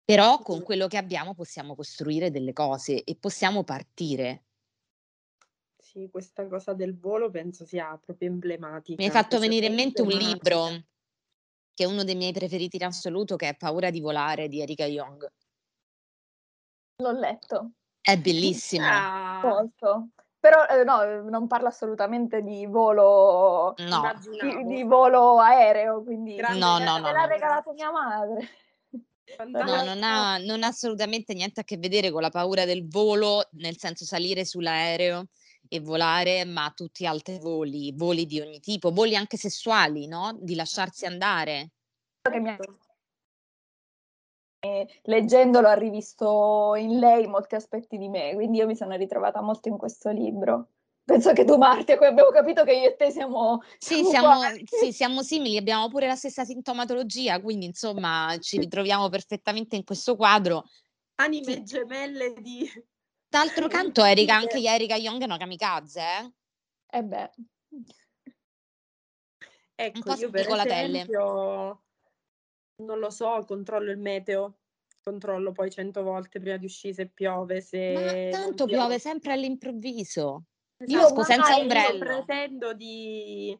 Però 0.05 0.39
con 0.39 0.61
quello 0.63 0.87
che 0.87 0.97
abbiamo 0.97 1.33
possiamo 1.33 1.75
costruire 1.75 2.29
delle 2.29 2.51
cose 2.53 3.03
e 3.03 3.15
possiamo 3.17 3.63
partire. 3.63 4.43
Sì, 5.93 6.09
questa 6.09 6.47
cosa 6.47 6.73
del 6.73 6.97
volo 6.97 7.29
penso 7.29 7.65
sia 7.65 7.95
proprio 8.03 8.27
emblematica. 8.27 8.99
Mi 8.99 9.07
hai 9.07 9.13
fatto 9.13 9.37
venire 9.37 9.67
in 9.67 9.75
mente 9.75 10.01
un 10.01 10.07
libro 10.07 10.65
che 11.71 11.83
è 11.83 11.85
uno 11.85 12.03
dei 12.03 12.15
miei 12.15 12.31
preferiti 12.31 12.77
in 12.77 12.85
assoluto, 12.85 13.35
che 13.35 13.49
è 13.49 13.55
Paura 13.55 13.91
di 13.91 13.99
volare 13.99 14.47
di 14.47 14.59
Erika 14.59 14.85
Young. 14.85 15.31
L'ho 16.95 17.11
letto 17.11 17.73
È 18.01 18.17
bellissimo. 18.17 18.87
Ah, 18.87 19.41
molto, 19.45 20.09
però 20.39 20.65
eh, 20.65 20.83
no, 20.83 21.29
non 21.29 21.45
parla 21.45 21.67
assolutamente 21.67 22.41
di 22.41 22.65
volo, 22.65 23.75
No, 23.77 24.13
di, 24.41 24.65
di 24.65 24.83
volo 24.83 25.37
aereo, 25.37 26.01
quindi 26.01 26.37
Grande 26.37 26.57
no, 26.57 26.79
me 26.79 26.85
no, 26.85 26.93
me 26.95 27.01
no, 27.01 27.11
l'ha 27.11 27.21
no. 27.21 27.27
regalato 27.27 27.71
mia 27.73 27.91
madre. 27.91 28.49
No, 29.45 29.83
non 29.83 30.01
ha, 30.01 30.37
non 30.39 30.63
ha 30.63 30.67
assolutamente 30.67 31.35
niente 31.35 31.59
a 31.59 31.63
che 31.63 31.77
vedere 31.77 32.09
con 32.09 32.21
la 32.21 32.31
paura 32.31 32.65
del 32.65 32.87
volo, 32.87 33.47
nel 33.51 33.77
senso 33.77 34.05
salire 34.05 34.43
sull'aereo 34.43 35.27
e 35.73 35.79
volare, 35.79 36.45
ma 36.45 36.71
tutti 36.75 37.07
altri 37.07 37.39
voli, 37.39 37.91
voli 37.95 38.27
di 38.27 38.39
ogni 38.39 38.59
tipo, 38.59 38.91
voli 38.91 39.15
anche 39.15 39.37
sessuali, 39.37 40.05
no? 40.05 40.37
Di 40.39 40.53
lasciarsi 40.53 41.07
andare. 41.07 41.71
mi 42.29 42.49
ha 42.49 42.57
leggendolo 45.05 45.67
ha 45.67 45.73
rivisto 45.73 46.75
in 46.75 46.99
lei 46.99 47.25
molti 47.25 47.55
aspetti 47.55 47.97
di 47.97 48.07
me, 48.07 48.35
quindi 48.35 48.59
io 48.59 48.67
mi 48.67 48.75
sono 48.75 48.95
ritrovata 48.95 49.41
molto 49.41 49.67
in 49.67 49.77
questo 49.77 50.11
libro. 50.11 50.69
Penso 51.03 51.33
che 51.33 51.43
tu, 51.43 51.57
Marti, 51.57 51.97
qui 51.97 52.05
abbiamo 52.05 52.29
capito 52.29 52.63
che 52.63 52.73
io 52.73 52.89
e 52.89 52.95
te 52.95 53.09
siamo, 53.09 53.61
Sì, 53.79 53.95
siamo 53.95 54.09
siamo, 54.09 54.33
uguali. 54.35 54.63
sì, 54.65 54.93
siamo 54.93 55.21
simili, 55.23 55.57
abbiamo 55.57 55.89
pure 55.89 56.05
la 56.05 56.15
stessa 56.15 56.45
sintomatologia, 56.45 57.41
quindi 57.41 57.65
insomma 57.65 58.37
ci 58.39 58.59
ritroviamo 58.59 59.09
perfettamente 59.09 59.75
in 59.75 59.83
questo 59.83 60.15
quadro. 60.15 60.65
Anime 61.15 61.55
Sì. 61.55 61.63
gemelle 61.63 62.35
di... 62.39 62.69
D'altro 63.33 63.67
canto, 63.67 64.03
Erika, 64.03 64.35
anche 64.35 64.59
Erika 64.61 64.95
Young 64.95 65.19
è 65.21 65.25
una 65.25 65.37
kamikaze, 65.37 65.99
eh? 66.01 66.31
Eh 66.91 67.03
beh, 67.03 67.29
Ecco, 69.75 70.11
po' 70.11 70.13
io 70.13 70.29
per 70.29 70.47
esempio, 70.47 71.83
non 72.77 72.99
lo 72.99 73.09
so, 73.09 73.43
controllo 73.47 73.91
il 73.91 73.97
meteo, 73.97 74.59
controllo 75.01 75.51
poi 75.51 75.71
cento 75.71 76.03
volte 76.03 76.39
prima 76.39 76.57
di 76.57 76.65
uscire 76.65 76.93
se 76.93 77.07
piove, 77.09 77.59
Ma 77.85 78.11
se 78.19 78.29
non 78.39 78.49
tanto 78.49 78.65
piove 78.65 78.97
piove. 78.97 78.99
sempre 78.99 79.33
all'improvviso. 79.33 80.43
Io 80.85 80.99
Esatto, 80.99 81.07
esco 81.07 81.23
senza 81.23 81.57
e 81.57 81.65
io 81.77 81.95
ombrello. 81.95 81.97
pretendo 81.97 82.73
di, 82.73 83.57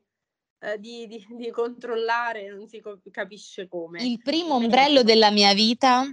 eh, 0.64 0.80
di, 0.80 1.08
di- 1.08 1.26
di 1.30 1.52
controllare, 1.52 2.50
non 2.50 2.68
si 2.68 2.82
capisce 3.12 3.68
come. 3.68 4.02
Il 4.04 4.22
primo 4.22 4.56
ombrello 4.56 5.04
della 5.04 5.30
mia 5.30 5.54
vita 5.54 6.04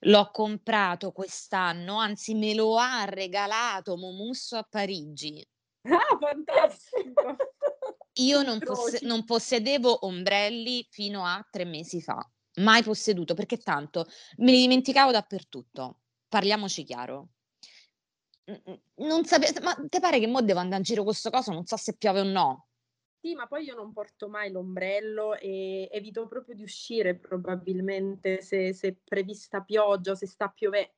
l'ho 0.00 0.30
comprato 0.32 1.12
quest'anno, 1.12 1.98
anzi 1.98 2.34
me 2.34 2.54
lo 2.54 2.78
ha 2.78 3.04
regalato 3.04 3.96
Momusso 3.96 4.56
a 4.56 4.66
Parigi. 4.68 5.46
Ah, 5.82 6.16
fantastico! 6.18 7.36
Io 8.18 8.42
non, 8.42 8.54
Incroci. 8.54 9.04
non 9.06 9.24
possedevo 9.24 10.06
ombrelli 10.06 10.84
fino 10.90 11.24
a 11.24 11.46
tre 11.48 11.64
mesi 11.64 12.00
fa, 12.00 12.18
mai 12.56 12.82
posseduto, 12.82 13.34
perché 13.34 13.58
tanto 13.58 14.06
me 14.38 14.50
li 14.50 14.58
dimenticavo 14.60 15.12
dappertutto. 15.12 16.00
Parliamoci 16.28 16.82
chiaro. 16.82 17.28
Non 18.96 19.24
sape- 19.24 19.60
ma 19.60 19.76
te 19.88 20.00
pare 20.00 20.18
che 20.18 20.26
mo 20.26 20.40
devo 20.42 20.58
andare 20.58 20.78
in 20.78 20.82
giro 20.82 21.02
con 21.02 21.10
questo 21.10 21.30
coso, 21.30 21.52
non 21.52 21.66
so 21.66 21.76
se 21.76 21.94
piove 21.96 22.20
o 22.20 22.24
no. 22.24 22.67
Sì, 23.20 23.34
ma 23.34 23.46
poi 23.46 23.64
io 23.64 23.74
non 23.74 23.92
porto 23.92 24.28
mai 24.28 24.50
l'ombrello 24.50 25.34
e 25.36 25.88
evito 25.90 26.28
proprio 26.28 26.54
di 26.54 26.62
uscire 26.62 27.16
probabilmente 27.16 28.40
se, 28.42 28.72
se 28.72 28.88
è 28.88 28.94
prevista 28.94 29.60
pioggia 29.60 30.12
o 30.12 30.14
se 30.14 30.26
sta 30.26 30.48
piovendo. 30.48 30.92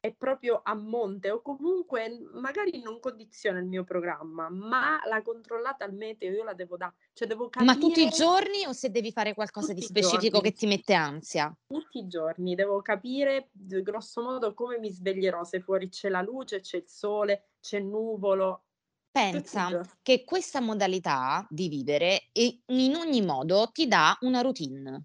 è 0.00 0.12
proprio 0.14 0.60
a 0.64 0.74
monte 0.74 1.30
o 1.30 1.42
comunque 1.42 2.26
magari 2.32 2.80
non 2.82 2.98
condiziona 3.00 3.58
il 3.58 3.66
mio 3.66 3.84
programma, 3.84 4.48
ma 4.48 4.98
la 5.06 5.20
controllata 5.22 5.84
al 5.84 5.92
meteo 5.92 6.32
io 6.32 6.42
la 6.42 6.54
devo 6.54 6.78
dare, 6.78 6.94
cioè 7.12 7.28
devo 7.28 7.50
capire... 7.50 7.74
Ma 7.74 7.78
tutti 7.78 8.02
i 8.02 8.08
giorni 8.08 8.64
o 8.66 8.72
se 8.72 8.90
devi 8.90 9.12
fare 9.12 9.34
qualcosa 9.34 9.74
di 9.74 9.82
specifico 9.82 10.40
che 10.40 10.52
ti 10.52 10.66
mette 10.66 10.94
ansia? 10.94 11.54
Tutti 11.66 11.98
i 11.98 12.06
giorni, 12.08 12.54
devo 12.54 12.80
capire 12.80 13.50
grosso 13.52 14.22
modo 14.22 14.54
come 14.54 14.78
mi 14.78 14.90
sveglierò, 14.90 15.44
se 15.44 15.60
fuori 15.60 15.90
c'è 15.90 16.08
la 16.08 16.22
luce, 16.22 16.60
c'è 16.60 16.78
il 16.78 16.88
sole, 16.88 17.50
c'è 17.60 17.78
nuvolo. 17.78 18.64
Pensa 19.14 19.76
che 20.02 20.22
questa 20.22 20.60
modalità 20.60 21.44
di 21.50 21.68
vivere 21.68 22.28
in 22.66 22.94
ogni 22.94 23.22
modo 23.22 23.68
ti 23.72 23.88
dà 23.88 24.16
una 24.20 24.40
routine. 24.40 25.04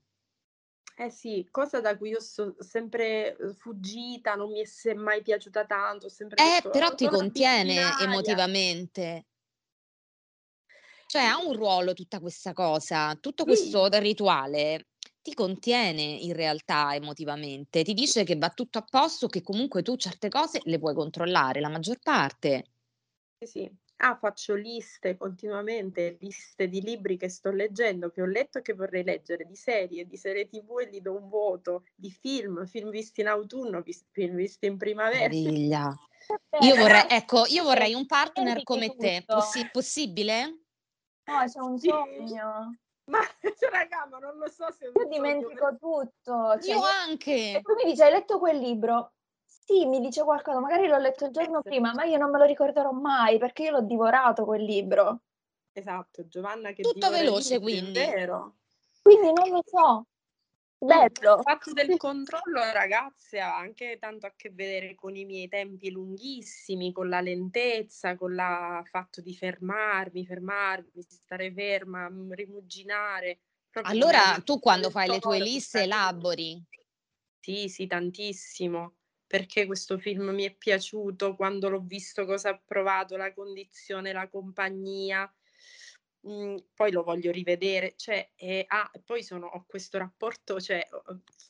Eh 0.98 1.10
sì, 1.10 1.46
cosa 1.52 1.82
da 1.82 1.98
cui 1.98 2.10
io 2.12 2.20
sono 2.22 2.56
sempre 2.60 3.36
uhm, 3.40 3.54
fuggita, 3.54 4.36
non 4.36 4.50
mi 4.52 4.62
è 4.62 4.94
mai 4.94 5.22
piaciuta 5.22 5.66
tanto, 5.66 6.06
ho 6.06 6.10
sempre 6.10 6.40
Eh, 6.40 6.68
detto: 6.70 6.70
però 6.70 6.94
ti 6.96 7.08
"Sono 7.08 7.10
contiene 7.10 7.94
abitudinaria". 7.98 7.98
emotivamente. 7.98 9.26
Cioè 11.10 11.22
ha 11.22 11.38
un 11.38 11.54
ruolo 11.54 11.94
tutta 11.94 12.20
questa 12.20 12.52
cosa, 12.54 13.16
tutto 13.20 13.46
Sì. 13.46 13.46
questo 13.46 13.88
rituale 14.00 14.88
ti 15.22 15.34
contiene 15.36 16.02
in 16.02 16.34
realtà 16.34 16.94
emotivamente, 16.96 17.84
ti 17.84 17.94
dice 17.94 18.24
che 18.24 18.36
va 18.38 18.50
tutto 18.50 18.80
a 18.80 18.84
posto, 18.88 19.28
che 19.28 19.42
comunque 19.44 19.82
tu 19.84 19.96
certe 19.98 20.30
cose 20.30 20.62
le 20.64 20.80
puoi 20.80 20.96
controllare, 20.96 21.60
la 21.60 21.70
maggior 21.70 22.00
parte. 22.02 22.66
Sì, 23.42 23.46
sì. 23.48 23.78
Ah, 24.00 24.18
faccio 24.18 24.56
liste 24.56 25.16
continuamente, 25.16 26.18
liste 26.20 26.68
di 26.68 26.82
libri 26.82 27.16
che 27.16 27.30
sto 27.30 27.50
leggendo, 27.52 28.10
che 28.10 28.22
ho 28.22 28.26
letto 28.26 28.58
e 28.58 28.62
che 28.62 28.74
vorrei 28.74 29.04
leggere, 29.06 29.46
di 29.46 29.56
serie, 29.56 30.06
di 30.06 30.18
serie 30.18 30.48
TV 30.50 30.80
e 30.82 30.90
gli 30.90 31.00
do 31.00 31.16
un 31.16 31.30
voto, 31.30 31.86
di 31.96 32.12
film, 32.12 32.66
film 32.66 32.90
visti 32.90 33.22
in 33.22 33.28
autunno, 33.28 33.82
vis 33.82 34.06
film 34.12 34.36
visti 34.36 34.66
in 34.66 34.78
primavera. 34.78 35.30
Meraviglia. 35.30 35.94
Io 36.60 36.76
vorrei 36.76 37.06
ecco, 37.10 37.46
io 37.48 37.64
vorrei 37.64 37.94
un 37.94 38.06
partner 38.06 38.64
come 38.64 38.96
te. 38.98 39.26
Possi 39.28 39.70
possibile? 39.72 40.66
No, 41.28 41.44
c'è 41.48 41.60
un 41.60 41.78
Sì. 41.80 41.90
sogno. 41.90 42.78
Ma 43.06 43.20
cioè 43.42 43.70
raga, 43.72 44.06
ma 44.08 44.18
non 44.20 44.38
lo 44.38 44.48
so 44.50 44.72
se 44.72 44.86
Io 44.88 44.92
sogno, 44.94 45.10
dimentico 45.10 45.52
per 45.52 45.78
tutto. 45.80 46.60
Cioè 46.60 46.76
Io 46.76 46.78
io 46.78 46.84
e 46.86 46.92
anche. 47.10 47.62
tu 47.62 47.74
mi 47.76 47.84
dici: 47.92 48.02
"Hai 48.02 48.12
letto 48.12 48.40
quel 48.40 48.58
libro?" 48.60 49.14
Sì, 49.68 49.88
mi 49.88 50.00
dice 50.00 50.24
qualcosa, 50.24 50.60
magari 50.60 50.88
l'ho 50.88 51.00
letto 51.00 51.26
il 51.26 51.32
giorno 51.32 51.62
prima, 51.64 51.92
ma 51.94 52.04
io 52.04 52.18
non 52.18 52.30
me 52.30 52.38
lo 52.38 52.46
ricorderò 52.46 52.92
mai 52.92 53.40
perché 53.40 53.64
io 53.64 53.72
l'ho 53.72 53.82
divorato 53.82 54.46
quel 54.46 54.64
libro. 54.64 55.22
Esatto, 55.74 56.28
Giovanna 56.28 56.72
che 56.72 56.84
Tutto 56.84 57.10
veloce 57.10 57.56
è 57.56 57.60
quindi. 57.60 58.00
vero. 58.00 58.58
Quindi 59.02 59.34
non 59.34 59.50
lo 59.50 59.62
so. 59.66 60.06
Bello. 60.78 61.38
il 61.38 61.44
fatto 61.44 61.74
del 61.74 61.98
controllo 61.98 62.60
ragazze 62.72 63.40
ha 63.40 63.58
anche 63.58 63.98
tanto 64.00 64.28
a 64.28 64.34
che 64.36 64.52
vedere 64.52 64.94
con 64.94 65.16
i 65.16 65.26
miei 65.26 65.48
tempi 65.48 65.90
lunghissimi, 65.90 66.92
con 66.92 67.10
la 67.10 67.22
lentezza, 67.22 68.16
con 68.16 68.36
la 68.36 68.84
fatto 68.86 69.20
di 69.22 69.36
fermarmi, 69.36 70.26
fermarmi, 70.26 71.02
stare 71.02 71.52
ferma, 71.52 72.08
rimuginare, 72.30 73.40
Allora 73.82 74.36
il 74.38 74.44
tu 74.44 74.60
quando 74.60 74.92
fai 74.92 75.10
le 75.10 75.20
tue 75.20 75.40
liste 75.40 75.82
elabori. 75.82 76.64
Sì, 77.40 77.68
sì, 77.68 77.88
tantissimo. 77.88 78.94
Perché 79.36 79.66
questo 79.66 79.98
film 79.98 80.30
mi 80.30 80.46
è 80.46 80.56
piaciuto, 80.56 81.36
quando 81.36 81.68
l'ho 81.68 81.82
visto 81.82 82.24
cosa 82.26 82.52
ha 82.52 82.58
provato, 82.66 83.18
la 83.18 83.34
condizione, 83.34 84.14
la 84.14 84.30
compagnia. 84.30 85.30
Mhmm, 86.22 86.56
poi 86.74 86.92
lo 86.94 87.04
voglio 87.04 87.32
rivedere, 87.34 87.96
cioè, 87.98 88.32
ehm, 88.36 88.64
ah, 88.68 88.90
poi 89.04 89.24
sono 89.24 89.48
ho 89.48 89.66
questo 89.68 89.98
rapporto, 89.98 90.62
cioè, 90.62 90.88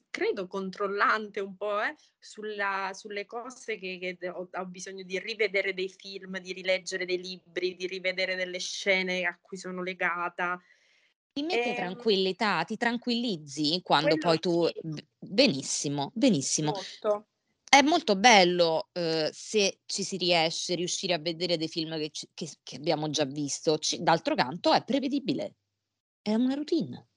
credo 0.09 0.47
controllante 0.47 1.39
un 1.41 1.55
po', 1.55 1.79
eh, 1.79 1.95
sulla 2.17 2.89
sulle 2.95 3.27
cose 3.27 3.77
che 3.77 3.99
che 3.99 4.29
ho 4.29 4.49
ho 4.51 4.65
bisogno 4.65 5.03
di 5.03 5.19
rivedere 5.19 5.75
dei 5.75 5.89
film, 5.89 6.39
di 6.39 6.51
rileggere 6.53 7.05
dei 7.05 7.19
libri, 7.21 7.75
di 7.75 7.85
rivedere 7.85 8.33
delle 8.35 8.59
scene 8.59 9.25
a 9.25 9.37
cui 9.39 9.57
sono 9.57 9.83
legata. 9.83 10.59
Ti 11.33 11.43
mette 11.43 11.73
Ehm 11.73 11.73
tranquillità, 11.73 12.63
ti 12.63 12.77
tranquillizzi 12.77 13.81
quando 13.83 14.17
poi 14.17 14.39
tu 14.39 14.69
sì. 14.71 15.05
benissimo, 15.19 16.11
benissimo. 16.15 16.71
Molto. 16.71 17.27
È 17.75 17.81
molto 17.81 18.15
bello, 18.15 18.87
uhm, 18.93 19.29
se 19.33 19.81
ci 19.85 20.03
si 20.05 20.15
riesce, 20.15 20.75
riuscire 20.75 21.11
a 21.13 21.19
vedere 21.19 21.57
dei 21.57 21.67
film 21.67 21.97
che 21.97 22.09
ci 22.09 22.29
che 22.33 22.49
che 22.63 22.77
abbiamo 22.77 23.09
già 23.09 23.25
visto. 23.25 23.77
C 23.77 23.97
d'altro 23.97 24.33
canto 24.33 24.71
è 24.71 24.81
prevedibile. 24.85 25.55
È 26.21 26.33
una 26.35 26.53
routine. 26.55 27.07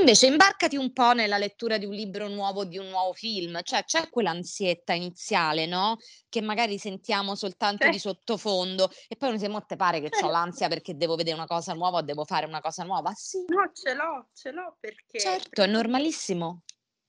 Invece 0.00 0.26
imbarcati 0.26 0.76
un 0.76 0.92
po' 0.92 1.12
nella 1.12 1.38
lettura 1.38 1.78
di 1.78 1.84
un 1.84 1.92
libro 1.94 2.26
nuovo, 2.28 2.64
di 2.64 2.76
un 2.78 2.88
nuovo 2.88 3.12
film, 3.12 3.60
cioè 3.62 3.84
c'è 3.84 4.08
quell'ansietta 4.10 4.92
iniziale, 4.94 5.66
no, 5.66 5.96
che 6.28 6.40
magari 6.40 6.76
sentiamo 6.78 7.34
soltanto 7.36 7.88
di 7.88 7.98
Cer 7.98 8.00
sottofondo 8.00 8.90
e 9.08 9.16
poi 9.16 9.28
uno 9.28 9.38
dice: 9.38 9.48
"Mo' 9.50 9.64
te 9.64 9.76
pare 9.76 10.00
che 10.00 10.10
c'ho 10.10 10.28
Certo. 10.28 10.30
l'ansia 10.30 10.68
perché 10.68 10.96
devo 10.96 11.14
vedere 11.14 11.36
una 11.36 11.46
cosa 11.46 11.72
nuova 11.72 11.98
o 11.98 12.02
devo 12.02 12.24
fare 12.24 12.46
una 12.46 12.60
cosa 12.60 12.82
nuova?" 12.84 13.12
Sì. 13.14 13.46
No, 13.48 13.70
ce 13.72 13.94
l'ho, 13.94 14.28
ce 14.34 14.50
l'ho 14.50 14.76
perché 14.80 15.20
Certo, 15.20 15.62
è 15.62 15.66
di 15.66 15.66
normalissimo. 15.66 16.62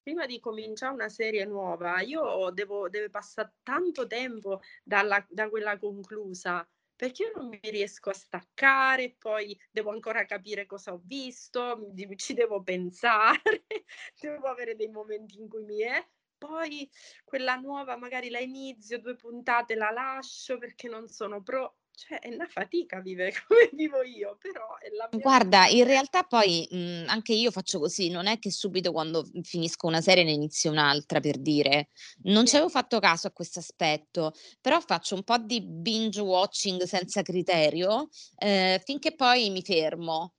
Prima 0.08 0.26
di 0.26 0.40
comincià 0.40 0.90
una 0.90 1.10
serie 1.10 1.44
nuova 1.44 2.00
io 2.00 2.50
devo 2.52 2.88
deve 2.88 3.10
passa 3.10 3.54
tanto 3.62 4.08
tempo 4.08 4.62
dalla 4.82 5.26
da 5.30 5.50
quella 5.50 5.78
conclusa, 5.78 6.66
perché 6.96 7.24
io 7.24 7.32
non 7.36 7.50
mi 7.50 7.60
riesco 7.62 8.10
a 8.10 8.14
staccare, 8.14 9.18
poi 9.20 9.60
devo 9.70 9.92
ancora 9.92 10.24
capire 10.24 10.66
cosa 10.66 10.94
ho 10.94 11.02
visto, 11.04 11.92
ci 12.16 12.34
devo 12.34 12.64
pensare, 12.64 13.66
devo 14.18 14.48
avere 14.48 14.78
dei 14.78 14.88
momenti 14.88 15.40
in 15.42 15.50
cui 15.50 15.66
mi 15.66 15.82
eh, 15.82 16.08
poi 16.38 16.90
quella 17.26 17.56
nuova 17.56 17.98
magari 17.98 18.30
la 18.30 18.40
inizio, 18.40 19.00
2 19.00 19.16
puntate 19.16 19.76
la 19.76 19.90
lascio 19.92 20.58
perché 20.58 20.88
non 20.88 21.10
sono 21.10 21.44
pro 21.44 21.77
cioè 21.98 22.20
è 22.20 22.30
'na 22.30 22.46
fatica 22.48 23.02
vivere 23.02 23.32
come 23.48 23.70
vivo 23.74 24.04
io, 24.04 24.38
però 24.38 24.78
è 24.78 24.90
la 24.90 25.10
mia 25.12 25.34
Guarda, 25.34 25.68
in 25.68 25.86
eh. 25.86 25.86
realtà 25.86 26.24
poi, 26.24 26.68
mhmm, 26.70 27.08
anche 27.08 27.32
io 27.34 27.50
faccio 27.50 27.80
così, 27.80 28.10
non 28.10 28.28
è 28.28 28.40
che 28.40 28.52
subito 28.52 28.92
quando, 28.92 29.26
finisco 29.42 29.88
una 29.88 30.02
serie 30.02 30.24
ne 30.26 30.32
inizio 30.34 30.70
un'altra, 30.70 31.22
per 31.22 31.38
dire. 31.40 31.88
Non 32.24 32.46
ci 32.46 32.56
Sì. 32.56 32.58
avevo 32.58 32.70
fatto 32.70 33.00
caso 33.00 33.28
a 33.28 33.32
questo 33.32 33.60
aspetto, 33.60 34.34
però 34.60 34.82
faccio 34.82 35.16
un 35.16 35.24
po' 35.24 35.38
di 35.38 35.62
binge 35.66 36.20
watching 36.20 36.84
senza 36.84 37.22
criterio, 37.22 38.10
ehm, 38.38 38.80
finché 38.80 39.16
poi 39.16 39.50
mi 39.50 39.62
fermo. 39.64 40.34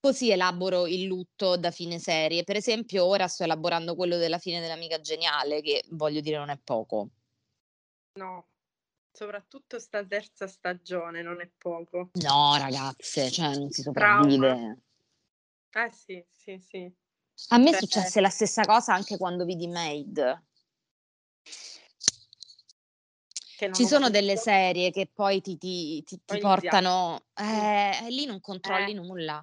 Così 0.00 0.30
elaboro 0.30 0.86
il 0.88 1.04
lutto 1.04 1.56
da 1.56 1.70
fine 1.70 1.98
serie. 2.00 2.42
Per 2.44 2.56
esempio 2.56 3.04
ora 3.04 3.28
sto 3.28 3.44
elaborando 3.44 3.94
quello 3.94 4.16
della 4.16 4.38
fine 4.38 4.60
dell'Amica 4.60 5.00
Geniale, 5.00 5.60
che 5.62 5.84
voglio 5.90 6.20
dire 6.20 6.36
non 6.38 6.50
è 6.50 6.58
poco. 6.62 7.10
No, 8.16 8.46
soprattutto 9.18 9.80
'sta 9.80 10.04
terza 10.06 10.46
stagione 10.46 11.22
non 11.22 11.40
è 11.40 11.50
poco. 11.58 12.12
No 12.14 12.56
ragazze, 12.56 13.30
cioè 13.30 13.54
non 13.54 13.70
si 13.70 13.82
Trauma. 13.82 13.82
sopravvive. 13.82 14.78
Eh 15.74 15.90
sì, 15.92 16.24
sì, 16.30 16.58
sì. 16.58 16.92
A 17.50 17.56
me 17.58 17.72
Cioè 17.72 17.78
successe 17.80 18.20
la 18.20 18.28
stessa 18.28 18.64
cosa 18.66 18.92
anche 18.94 19.16
quando 19.16 19.44
vidi 19.46 19.66
non 19.66 19.76
Ci 23.74 23.84
sono 23.86 24.10
delle 24.10 24.36
serie 24.36 24.90
che 24.90 25.10
poi 25.12 25.40
ti 25.40 25.56
ti 25.58 26.02
ti 26.04 26.20
ti 26.24 26.38
portano 26.38 27.26
eh, 27.34 28.06
e 28.06 28.10
lì 28.10 28.24
non 28.26 28.40
controlli 28.40 28.92
Eh. 28.92 28.94
nulla. 28.94 29.42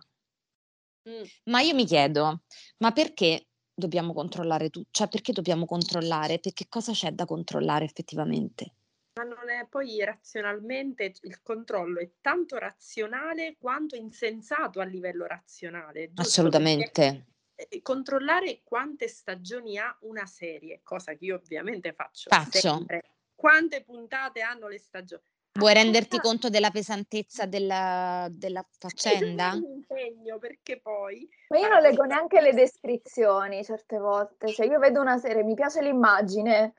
Mh. 1.06 1.26
Ma 1.48 1.62
io 1.62 1.76
mi 1.76 1.86
chiedo: 1.86 2.42
ma 2.80 2.92
perché 2.92 3.50
dobbiamo 3.74 4.14
controllare 4.14 4.70
tu 4.72 4.84
cioè 4.90 5.08
perché 5.08 5.32
dobbiamo 5.32 5.66
controllare? 5.66 6.40
Perché 6.40 6.66
cosa 6.68 6.92
c'è 6.92 7.12
da 7.12 7.26
controllare 7.26 7.86
effettivamente? 7.86 8.76
Ma 9.18 9.24
non 9.24 9.50
è 9.50 9.66
poi 9.70 10.04
razionalmente 10.04 11.14
il 11.22 11.42
controllo 11.42 12.02
è 12.02 12.10
tanto 12.20 12.58
razionale 12.58 13.56
quanto 13.58 13.96
insensato 13.96 14.82
a 14.82 14.84
livello 14.84 15.26
razionale, 15.26 16.12
giusto? 16.12 16.20
Perché, 16.20 16.28
Assolutamente. 16.28 17.26
ehm, 17.56 17.82
controllare 17.82 18.60
quante 18.66 19.08
stagioni 19.08 19.78
ha 19.78 19.96
una 20.02 20.26
serie, 20.26 20.82
cosa 20.84 21.14
che 21.14 21.24
io 21.26 21.36
ovviamente 21.36 21.94
faccio 21.94 22.30
Faccio. 22.30 22.50
sempre. 22.52 23.04
Quante 23.34 23.84
puntate 23.86 24.42
hanno 24.42 24.68
le 24.68 24.80
stagio 24.80 25.16
a 25.16 25.22
Vuoi 25.58 25.74
renderti 25.74 26.20
conto 26.20 26.50
della 26.50 26.70
pesantezza 26.70 27.46
della 27.46 28.28
della 28.30 28.68
faccenda? 28.78 29.52
un 29.54 29.64
impegno 29.64 30.38
perché 30.40 30.82
poi 30.82 31.26
Ma 31.48 31.60
io 31.60 31.70
non 31.70 31.82
leggo 31.82 32.04
neanche 32.04 32.42
le 32.42 32.52
descrizioni 32.54 33.64
certe 33.64 33.98
volte, 33.98 34.50
cioè 34.52 34.66
io 34.66 34.80
vedo 34.80 35.00
una 35.00 35.18
serie, 35.18 35.44
mi 35.44 35.54
piace 35.54 35.82
l'immagine 35.82 36.74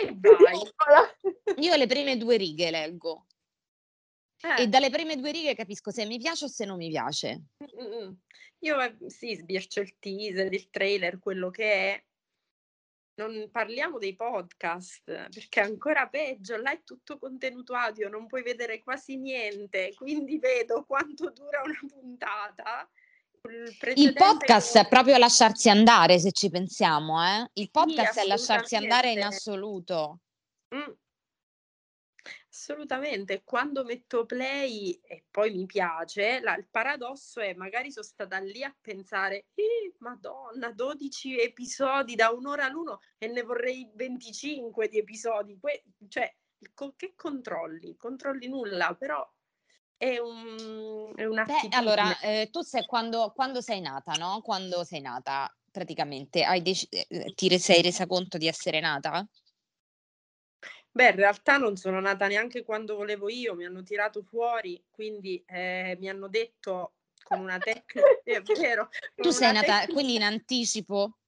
E 0.00 0.04
e 0.04 0.14
vai. 0.20 0.58
Io 1.58 1.76
le 1.76 1.86
prime 1.86 2.16
2 2.16 2.36
righe 2.36 2.70
leggo. 2.70 3.26
E 4.56 4.62
Eh. 4.62 4.66
dalle 4.66 4.90
prime 4.90 5.16
2 5.16 5.30
righe 5.30 5.54
capisco 5.54 5.90
se 5.90 6.04
mi 6.04 6.18
piace 6.18 6.46
o 6.46 6.48
se 6.48 6.64
non 6.64 6.76
mi 6.76 6.88
piace. 6.88 7.42
Io 8.60 8.80
ehm, 8.80 9.06
sì, 9.06 9.34
sbircio 9.36 9.80
il 9.80 9.98
teaser, 9.98 10.52
il 10.52 10.70
trailer, 10.70 11.18
quello 11.18 11.50
che 11.50 11.72
è. 11.72 12.04
Non 13.14 13.50
parliamo 13.50 13.98
dei 13.98 14.16
podcast, 14.16 15.04
perché 15.04 15.60
è 15.60 15.64
ancora 15.64 16.08
peggio, 16.08 16.56
là 16.56 16.72
è 16.72 16.82
tutto 16.82 17.18
contenuto 17.18 17.74
audio, 17.74 18.08
non 18.08 18.26
puoi 18.26 18.42
vedere 18.42 18.82
quasi 18.82 19.18
niente, 19.18 19.92
quindi 19.94 20.38
vedo 20.38 20.84
quanto 20.86 21.30
dura 21.30 21.60
una 21.62 21.78
puntata 21.86 22.90
Il 23.96 24.12
podcast 24.12 24.78
è 24.78 24.86
proprio 24.86 25.18
lasciarsi 25.18 25.68
andare, 25.68 26.20
se 26.20 26.30
ci 26.30 26.48
pensiamo, 26.48 27.20
eh? 27.24 27.50
Il 27.54 27.72
podcast 27.72 28.12
sì, 28.12 28.20
è 28.20 28.26
lasciarsi 28.26 28.76
andare 28.76 29.10
in 29.10 29.22
assoluto. 29.22 30.20
Mm. 30.72 30.92
Assolutamente, 32.48 33.42
quando 33.42 33.82
metto 33.82 34.26
play 34.26 34.92
e 35.02 35.24
poi 35.28 35.52
mi 35.54 35.66
piace, 35.66 36.38
la, 36.40 36.54
il 36.54 36.68
paradosso 36.70 37.40
è 37.40 37.52
magari 37.54 37.90
sono 37.90 38.04
stata 38.04 38.38
lì 38.38 38.62
a 38.62 38.72
pensare, 38.80 39.46
eh, 39.54 39.94
madonna, 39.98 40.70
12 40.70 41.40
episodi 41.40 42.14
da 42.14 42.30
un'ora 42.30 42.68
l'uno 42.68 43.00
e 43.18 43.26
ne 43.26 43.42
vorrei 43.42 43.90
25 43.92 44.86
di 44.86 44.98
episodi, 44.98 45.58
que- 45.58 45.82
cioè 46.08 46.32
che 46.94 47.14
controlli? 47.16 47.96
Controlli 47.96 48.46
nulla, 48.46 48.94
però 48.94 49.28
è 50.02 50.18
un, 50.18 51.12
è 51.14 51.28
Beh, 51.28 51.68
allora, 51.76 52.18
eh, 52.18 52.48
tu 52.50 52.60
sei 52.62 52.84
quando, 52.86 53.30
quando, 53.32 53.60
sei 53.60 53.80
nata, 53.80 54.14
no? 54.14 54.40
Quando 54.42 54.82
sei 54.82 55.00
nata, 55.00 55.48
praticamente, 55.70 56.42
hai 56.42 56.60
dec- 56.60 56.88
eh, 56.90 57.32
ti 57.36 57.56
sei 57.60 57.82
resa 57.82 58.06
conto 58.06 58.36
di 58.36 58.48
essere 58.48 58.80
nata? 58.80 59.24
Beh, 60.90 61.10
in 61.10 61.16
realtà 61.16 61.56
non 61.56 61.76
sono 61.76 62.00
nata 62.00 62.26
neanche 62.26 62.64
quando 62.64 62.96
volevo 62.96 63.28
io, 63.28 63.54
mi 63.54 63.64
hanno 63.64 63.84
tirato 63.84 64.22
fuori, 64.22 64.82
quindi 64.90 65.40
eh, 65.46 65.96
mi 66.00 66.08
hanno 66.08 66.26
detto 66.26 66.94
con 67.22 67.38
una 67.38 67.60
tecnica, 67.60 68.02
è 68.24 68.42
vero. 68.42 68.88
Tu 69.14 69.30
sei 69.30 69.52
nata 69.52 69.66
tecnica, 69.66 69.92
quindi 69.92 70.14
in 70.16 70.24
anticipo? 70.24 71.18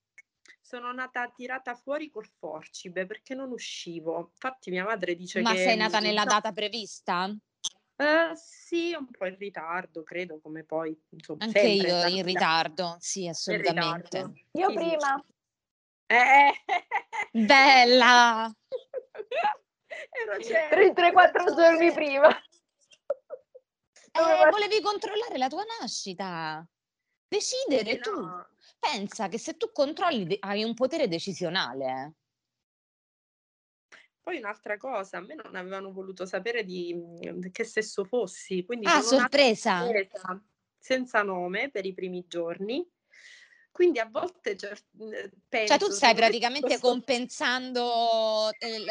Sono 0.61 0.93
nata 0.93 1.31
tirata 1.31 1.77
fuori 1.77 2.11
col 2.11 2.27
forcibe 2.27 3.07
perché 3.07 3.37
non 3.37 3.53
uscivo. 3.53 4.33
Infatti 4.33 4.71
mia 4.71 4.85
madre 4.85 5.15
dice 5.15 5.43
Ma 5.43 5.53
che... 5.53 5.59
Ma 5.59 5.63
sei 5.63 5.77
nata 5.77 6.01
nella 6.01 6.25
data 6.25 6.51
prevista? 6.53 7.33
Uh, 7.97 8.35
sì, 8.35 8.93
un 8.93 9.07
po' 9.07 9.27
in 9.27 9.37
ritardo, 9.39 10.03
credo, 10.03 10.41
come 10.41 10.65
poi 10.65 10.99
insomma, 11.11 11.45
Anche 11.45 11.61
io 11.61 12.07
in 12.07 12.25
ritardo, 12.25 12.97
sì, 12.99 13.29
assolutamente. 13.29 14.19
Ritardo. 14.19 14.41
Io 14.53 14.69
sì, 14.69 14.75
prima. 14.75 15.25
Eh. 16.07 16.53
Bella! 17.31 18.53
Ero 20.11 20.93
3-4 20.93 21.55
giorni 21.55 21.93
prima. 21.93 22.29
Eh, 24.17 24.51
volevi 24.51 24.81
controllare 24.81 25.39
la 25.39 25.49
tua 25.49 25.63
nascita. 25.81 26.67
Decidere 27.29 27.91
eh, 27.93 27.99
tu. 28.01 28.21
No. 28.21 28.49
Pensa 28.79 29.29
che 29.29 29.39
se 29.39 29.57
tu 29.57 29.73
controlli 29.73 30.37
hai 30.41 30.63
un 30.63 30.75
potere 30.75 31.09
decisionale. 31.09 32.15
Poi 34.25 34.39
un'altra 34.39 34.79
cosa, 34.79 35.19
a 35.19 35.21
me 35.21 35.35
non 35.35 35.55
avevano 35.55 35.93
voluto 35.93 36.25
sapere 36.25 36.65
di 36.65 36.95
mhmm, 36.95 37.51
che 37.51 37.63
sesso 37.63 38.07
fossi, 38.07 38.65
quindi 38.65 38.87
ah, 38.87 39.03
sorpresa. 39.03 39.87
senza 40.79 41.23
nome 41.23 41.71
per 41.71 41.85
i 41.85 41.93
primi 41.93 42.25
giorni. 42.27 42.91
Quindi 43.71 43.99
a 43.99 44.09
volte 44.11 44.57
cioè, 44.57 44.73
penso, 45.47 45.67
cioè 45.67 45.79
tu 45.79 45.91
stai 45.91 46.15
praticamente 46.15 46.69
questo... 46.69 46.89
compensando 46.89 48.49
il, 48.65 48.87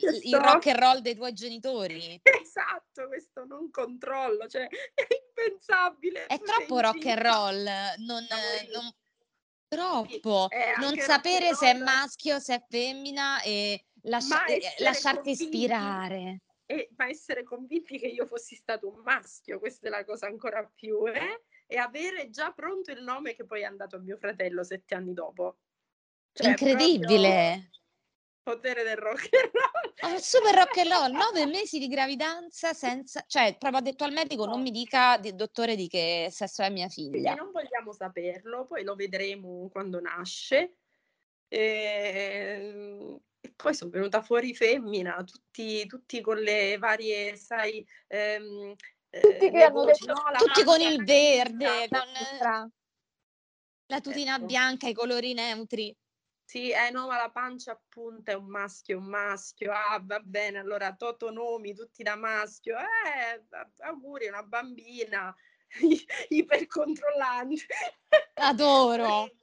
il, 0.00 0.20
il, 0.22 0.36
rock 0.36 0.66
and 0.66 0.78
roll 0.78 0.98
dei 0.98 1.14
tuoi 1.14 1.32
genitori. 1.32 2.20
Esatto, 2.20 3.06
questo 3.06 3.44
non 3.44 3.70
controllo, 3.70 4.48
cioè 4.48 4.66
è 4.94 5.06
impensabile. 5.28 6.26
È 6.26 6.40
troppo 6.40 6.80
rock 6.80 7.06
and 7.06 7.20
roll, 7.20 7.62
non, 7.98 8.26
non 8.72 8.92
troppo, 9.68 10.48
non 10.80 10.96
sapere 10.98 11.54
se 11.54 11.70
è 11.70 11.74
maschio, 11.74 12.40
se 12.40 12.56
è 12.56 12.64
femmina 12.68 13.40
e 13.42 13.84
Lascia- 14.02 14.44
eh, 14.46 14.60
lasciarti 14.78 15.36
convinti, 15.36 15.42
ispirare. 15.42 16.40
E, 16.66 16.90
ma 16.96 17.08
essere 17.08 17.42
convinti 17.44 17.98
che 17.98 18.06
io 18.06 18.26
fossi 18.26 18.54
stato 18.56 18.88
un 18.88 19.00
maschio, 19.02 19.58
questa 19.58 19.88
è 19.88 19.90
la 19.90 20.04
cosa 20.04 20.26
ancora 20.26 20.64
più, 20.74 21.06
eh? 21.06 21.42
E 21.66 21.76
avere 21.76 22.30
già 22.30 22.52
pronto 22.52 22.90
il 22.90 23.02
nome 23.02 23.34
che 23.34 23.44
poi 23.44 23.60
è 23.60 23.64
andato 23.64 23.96
a 23.96 24.00
mio 24.00 24.16
fratello 24.16 24.64
sette 24.64 24.94
anni 24.94 25.12
dopo. 25.12 25.58
Cioè, 26.32 26.48
Incredibile! 26.48 27.70
Potere 28.42 28.82
del 28.82 28.96
rock 28.96 29.28
and 29.32 29.50
roll. 29.52 30.14
Oh, 30.14 30.18
super 30.18 30.52
rock 30.52 30.76
and 30.78 30.90
roll, 30.90 31.12
nove 31.12 31.46
mesi 31.46 31.78
di 31.78 31.86
gravidanza 31.86 32.72
senza, 32.72 33.22
cioè 33.28 33.56
proprio 33.56 33.78
ha 33.78 33.82
detto 33.82 34.02
al 34.02 34.12
medico 34.12 34.44
no. 34.46 34.52
non 34.52 34.62
mi 34.62 34.72
dica 34.72 35.16
dottore 35.32 35.76
di 35.76 35.86
che 35.86 36.26
sesso 36.30 36.62
è 36.62 36.70
mia 36.70 36.88
figlia. 36.88 37.34
E 37.34 37.36
non 37.36 37.52
vogliamo 37.52 37.92
saperlo, 37.92 38.66
poi 38.66 38.82
lo 38.82 38.96
vedremo 38.96 39.68
quando 39.70 40.00
nasce. 40.00 40.78
E 41.46 41.58
ehm, 41.58 43.20
e 43.44 43.52
poi 43.56 43.74
sono 43.74 43.90
venuta 43.90 44.22
fuori 44.22 44.54
femmina, 44.54 45.20
tutti, 45.24 45.84
tutti 45.86 46.20
con 46.20 46.38
le 46.38 46.78
varie, 46.78 47.34
sai, 47.34 47.84
ehm, 48.06 48.72
tutti, 49.10 49.46
eh, 49.46 49.70
voci, 49.70 50.06
detto, 50.06 50.12
no, 50.12 50.38
tutti 50.38 50.62
con 50.62 50.80
il 50.80 51.02
verde, 51.02 51.88
con 51.88 52.70
la 53.86 54.00
tutina 54.00 54.36
ecco. 54.36 54.46
bianca, 54.46 54.86
i 54.88 54.94
colori 54.94 55.34
neutri. 55.34 55.94
Sì, 56.44 56.70
eh 56.70 56.90
no, 56.90 57.08
ma 57.08 57.16
la 57.16 57.30
pancia 57.30 57.72
appunto 57.72 58.30
è 58.30 58.34
un 58.34 58.46
maschio, 58.46 58.98
un 58.98 59.06
maschio. 59.06 59.72
Ah, 59.72 60.00
va 60.00 60.20
bene, 60.20 60.58
allora 60.58 60.94
Toto 60.94 61.32
nomi, 61.32 61.74
tutti 61.74 62.04
da 62.04 62.14
maschio. 62.14 62.76
Eh, 62.78 63.42
auguri, 63.78 64.28
una 64.28 64.44
bambina 64.44 65.34
ipercontrollante. 66.28 67.66
Adoro. 68.34 69.28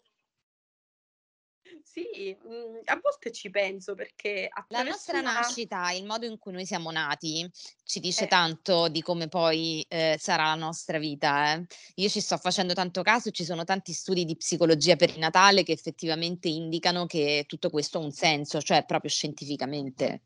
Sì, 1.84 2.36
mhmm, 2.42 2.82
a 2.86 3.00
volte 3.02 3.32
ci 3.32 3.50
penso 3.50 3.94
perché 3.96 4.50
La 4.72 4.84
nostra 4.84 5.20
una 5.20 5.32
nascita, 5.34 5.90
il 5.94 6.06
modo 6.06 6.28
in 6.28 6.38
cui 6.38 6.52
noi 6.52 6.64
siamo 6.64 6.92
nati, 6.92 7.50
ci 7.84 8.00
dice 8.00 8.26
Eh. 8.26 8.28
tanto 8.28 8.88
di 8.88 9.02
come 9.02 9.28
poi, 9.28 9.84
ehm, 9.90 10.16
sarà 10.18 10.44
la 10.44 10.54
nostra 10.56 11.00
vita, 11.00 11.56
eh. 11.56 11.66
Io 11.96 12.08
ci 12.08 12.22
sto 12.22 12.38
facendo 12.38 12.74
tanto 12.74 13.02
caso, 13.02 13.32
ci 13.32 13.44
sono 13.44 13.64
tanti 13.64 13.94
studi 13.94 14.26
di 14.26 14.36
psicologia 14.38 14.96
perinatale 14.96 15.64
che 15.64 15.72
effettivamente 15.72 16.50
indicano 16.50 17.08
che 17.08 17.46
tutto 17.48 17.72
questo 17.72 17.98
ha 17.98 18.02
un 18.02 18.12
senso, 18.12 18.62
cioè 18.62 18.86
proprio 18.86 19.10
scientificamente 19.10 20.22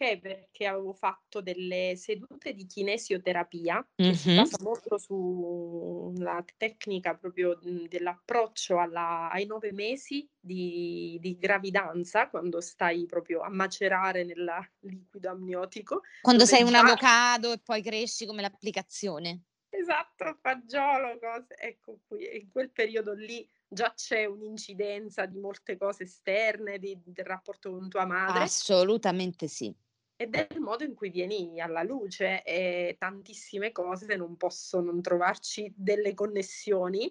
perché? 0.00 0.18
Perché 0.18 0.66
avevo 0.66 0.94
fatto 0.94 1.42
delle 1.42 1.94
sedute 1.96 2.54
di 2.54 2.64
kinesioterapia 2.64 3.86
che 3.94 4.04
mm-hmm. 4.04 4.14
si 4.14 4.34
basa 4.34 4.56
molto 4.62 4.96
sulla 4.96 6.42
tecnica 6.56 7.14
proprio 7.14 7.58
mhmm, 7.62 7.86
dell'approccio 7.86 8.78
alla, 8.78 9.28
ai 9.30 9.44
nove 9.44 9.72
mesi 9.72 10.26
di, 10.40 11.18
di, 11.20 11.36
gravidanza, 11.36 12.28
quando 12.30 12.62
stai 12.62 13.04
proprio 13.04 13.40
a 13.40 13.50
macerare 13.50 14.24
nel 14.24 14.48
liquido 14.80 15.28
amniotico. 15.28 16.00
Quando 16.22 16.46
sei 16.46 16.60
già... 16.60 16.68
un 16.68 16.74
avocado 16.76 17.52
e 17.52 17.58
poi 17.58 17.82
cresci 17.82 18.24
come 18.24 18.40
l'applicazione. 18.40 19.42
Esatto, 19.68 20.38
fagiolo, 20.40 21.18
cose. 21.20 21.54
Ecco 21.58 22.00
qui, 22.08 22.38
in 22.40 22.48
quel 22.50 22.70
periodo 22.70 23.12
lì 23.12 23.46
già 23.68 23.92
c'è 23.94 24.24
un'incidenza 24.24 25.26
di 25.26 25.38
molte 25.38 25.76
cose 25.76 26.04
esterne, 26.04 26.78
di, 26.78 26.98
del 27.04 27.24
rapporto 27.24 27.70
con 27.70 27.88
tua 27.88 28.04
madre. 28.04 28.42
Assolutamente 28.42 29.46
sì 29.46 29.72
e 30.20 30.26
del 30.26 30.60
modo 30.60 30.84
in 30.84 30.92
cui 30.92 31.08
vieni 31.08 31.62
alla 31.62 31.82
luce 31.82 32.42
e 32.42 32.94
tantissime 32.98 33.72
cose 33.72 34.16
non 34.16 34.36
possono 34.36 34.90
non 34.92 35.00
trovarci 35.00 35.72
delle 35.74 36.12
connessioni. 36.12 37.10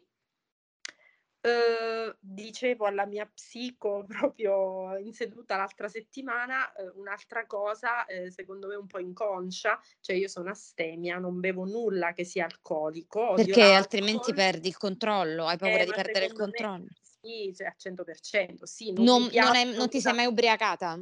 Uh, 1.41 2.13
dicevo 2.19 2.85
alla 2.85 3.05
mia 3.05 3.25
psico 3.25 4.03
proprio 4.07 4.97
in 4.97 5.13
seduta 5.13 5.55
l'altra 5.55 5.87
settimana 5.87 6.69
uh, 6.75 6.99
un'altra 6.99 7.45
cosa 7.45 8.05
uh, 8.09 8.29
secondo 8.29 8.67
me 8.67 8.75
un 8.75 8.87
po' 8.87 8.99
inconscia 8.99 9.79
cioè 10.01 10.17
io 10.17 10.27
sono 10.27 10.49
astemia 10.49 11.17
non 11.17 11.39
bevo 11.39 11.63
nulla 11.63 12.11
che 12.11 12.25
sia 12.25 12.43
alcolico 12.43 13.35
perché 13.35 13.71
altrimenti 13.71 14.33
perdi 14.33 14.67
il 14.67 14.75
controllo 14.75 15.45
hai 15.45 15.57
paura 15.57 15.85
di 15.85 15.91
perdere 15.91 16.25
il 16.25 16.33
controllo 16.33 16.83
me, 16.83 16.89
sì 17.01 17.53
cioè, 17.55 17.67
al 17.67 17.75
100% 17.79 18.63
sì 18.63 18.91
non, 18.91 19.05
non, 19.05 19.29
non, 19.31 19.55
è, 19.55 19.63
non 19.63 19.87
ti 19.87 20.01
sei 20.01 20.13
mai 20.13 20.25
ubriacata? 20.25 21.01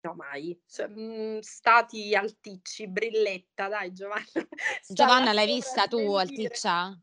No, 0.00 0.14
mai. 0.14 0.60
Cioè, 0.66 0.86
mhmm, 0.86 1.40
stati 1.40 2.14
alticci, 2.14 2.88
brilletta, 2.88 3.68
dai 3.68 3.92
Giovanna. 3.92 4.24
Giovanna 4.88 5.32
l'hai 5.32 5.46
vista 5.46 5.86
tu 5.86 5.98
alticcia? 6.14 6.96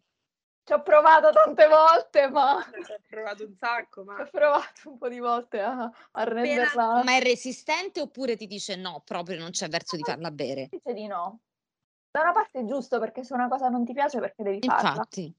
Ci 0.64 0.74
ho 0.74 0.82
provato 0.82 1.30
tante 1.32 1.68
volte, 1.68 2.28
ma... 2.30 2.60
Ci 2.64 2.92
ho 2.92 3.02
provato 3.08 3.46
un 3.46 3.56
sacco, 3.56 4.04
ma... 4.04 4.16
Ci 4.18 4.22
ho 4.22 4.30
provato 4.32 4.90
un 4.90 4.98
po' 4.98 5.10
di 5.10 5.20
volte 5.20 5.60
a, 5.60 5.92
a 6.12 6.24
renderla... 6.24 7.04
Ma 7.04 7.16
è 7.18 7.22
resistente 7.22 8.02
oppure 8.02 8.36
ti 8.36 8.48
dice 8.48 8.76
no, 8.76 9.04
proprio 9.06 9.38
non 9.38 9.52
c'è 9.52 9.68
verso 9.68 9.96
di 9.96 10.04
farla 10.04 10.32
bere? 10.32 10.70
Dice 10.72 10.94
di 10.94 11.06
no. 11.06 11.42
Da 12.10 12.22
una 12.22 12.32
parte 12.32 12.62
è 12.62 12.66
giusto, 12.66 12.98
perché 12.98 13.24
se 13.24 13.34
una 13.34 13.48
cosa 13.48 13.68
non 13.68 13.86
ti 13.86 13.94
piace, 13.94 14.20
perché 14.20 14.42
devi 14.42 14.60
farla. 14.66 14.90
Infatti. 14.90 15.36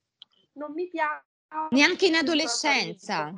Non 0.52 0.72
mi 0.72 0.88
piace. 0.88 1.24
Neanche 1.70 2.06
in 2.06 2.16
adolescenza. 2.16 3.34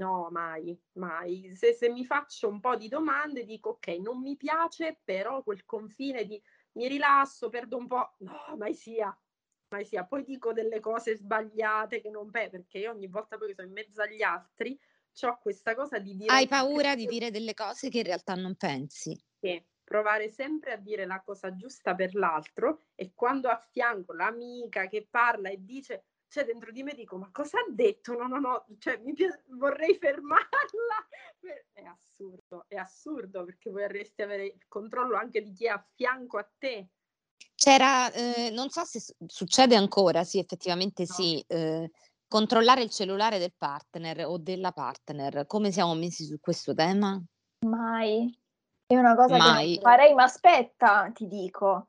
No, 0.00 0.28
mai, 0.30 0.78
mai. 0.92 1.54
Se, 1.54 1.74
se 1.74 1.90
mi 1.90 2.04
faccio 2.04 2.48
un 2.48 2.58
po' 2.58 2.76
di 2.76 2.88
domande 2.88 3.44
dico 3.44 3.70
ok, 3.70 3.88
non 3.98 4.20
mi 4.20 4.36
piace, 4.36 5.00
però 5.04 5.42
quel 5.42 5.64
confine 5.64 6.24
di 6.24 6.42
mi 6.72 6.88
rilasso, 6.88 7.48
perdo 7.48 7.76
un 7.76 7.86
po', 7.86 8.14
no, 8.18 8.56
mai 8.56 8.74
sia, 8.74 9.14
mai 9.68 9.84
sia. 9.84 10.04
Poi 10.04 10.24
dico 10.24 10.52
delle 10.52 10.80
cose 10.80 11.16
sbagliate 11.16 12.00
che 12.00 12.10
non 12.10 12.30
pe, 12.30 12.48
perché 12.48 12.78
io 12.78 12.92
ogni 12.92 13.08
volta 13.08 13.36
poi 13.36 13.48
che 13.48 13.54
sono 13.54 13.68
in 13.68 13.74
mezzo 13.74 14.02
agli 14.02 14.22
altri 14.22 14.78
ho 15.22 15.38
questa 15.38 15.74
cosa 15.74 15.98
di 15.98 16.16
dire... 16.16 16.32
Hai 16.32 16.46
paura 16.46 16.94
di 16.94 17.06
dire 17.06 17.30
delle 17.30 17.52
cose 17.52 17.90
che 17.90 17.98
in 17.98 18.04
realtà 18.04 18.34
non 18.34 18.56
pensi. 18.56 19.20
Sì, 19.38 19.62
provare 19.82 20.30
sempre 20.30 20.72
a 20.72 20.76
dire 20.76 21.04
la 21.04 21.20
cosa 21.20 21.54
giusta 21.56 21.94
per 21.94 22.14
l'altro 22.14 22.86
e 22.94 23.12
quando 23.14 23.48
a 23.48 23.56
fianco 23.56 24.12
l'amica 24.12 24.86
che 24.86 25.06
parla 25.10 25.50
e 25.50 25.58
dice 25.58 26.04
cioè 26.30 26.44
dentro 26.44 26.70
di 26.70 26.84
me 26.84 26.94
dico 26.94 27.18
ma 27.18 27.28
cosa 27.32 27.58
ha 27.58 27.64
detto? 27.68 28.16
No, 28.16 28.28
no, 28.28 28.38
no, 28.38 28.66
cioè 28.78 28.98
mi 28.98 29.12
pi- 29.12 29.26
vorrei 29.48 29.96
fermarla. 29.96 30.46
È 31.72 31.82
assurdo, 31.82 32.66
è 32.68 32.76
assurdo 32.76 33.44
perché 33.44 33.70
vorresti 33.70 34.20
avere 34.20 34.44
il 34.44 34.68
controllo 34.68 35.16
anche 35.16 35.42
di 35.42 35.52
chi 35.52 35.64
è 35.64 35.68
a 35.68 35.84
fianco 35.94 36.36
a 36.36 36.46
te. 36.58 36.90
C'era, 37.54 38.12
eh, 38.12 38.50
non 38.50 38.68
so 38.68 38.84
se 38.84 39.14
succede 39.26 39.74
ancora, 39.74 40.22
sì, 40.22 40.38
effettivamente 40.38 41.04
no. 41.08 41.14
sì, 41.14 41.42
eh, 41.48 41.90
controllare 42.28 42.82
il 42.82 42.90
cellulare 42.90 43.38
del 43.38 43.54
partner 43.56 44.26
o 44.26 44.36
della 44.36 44.72
partner. 44.72 45.46
Come 45.46 45.72
siamo 45.72 45.94
messi 45.94 46.24
su 46.24 46.38
questo 46.38 46.74
tema? 46.74 47.18
Mai. 47.66 48.38
È 48.86 48.96
una 48.96 49.14
cosa 49.14 49.38
mai. 49.38 49.76
che 49.76 49.80
farei, 49.80 50.12
ma 50.12 50.24
aspetta, 50.24 51.10
ti 51.14 51.26
dico 51.26 51.88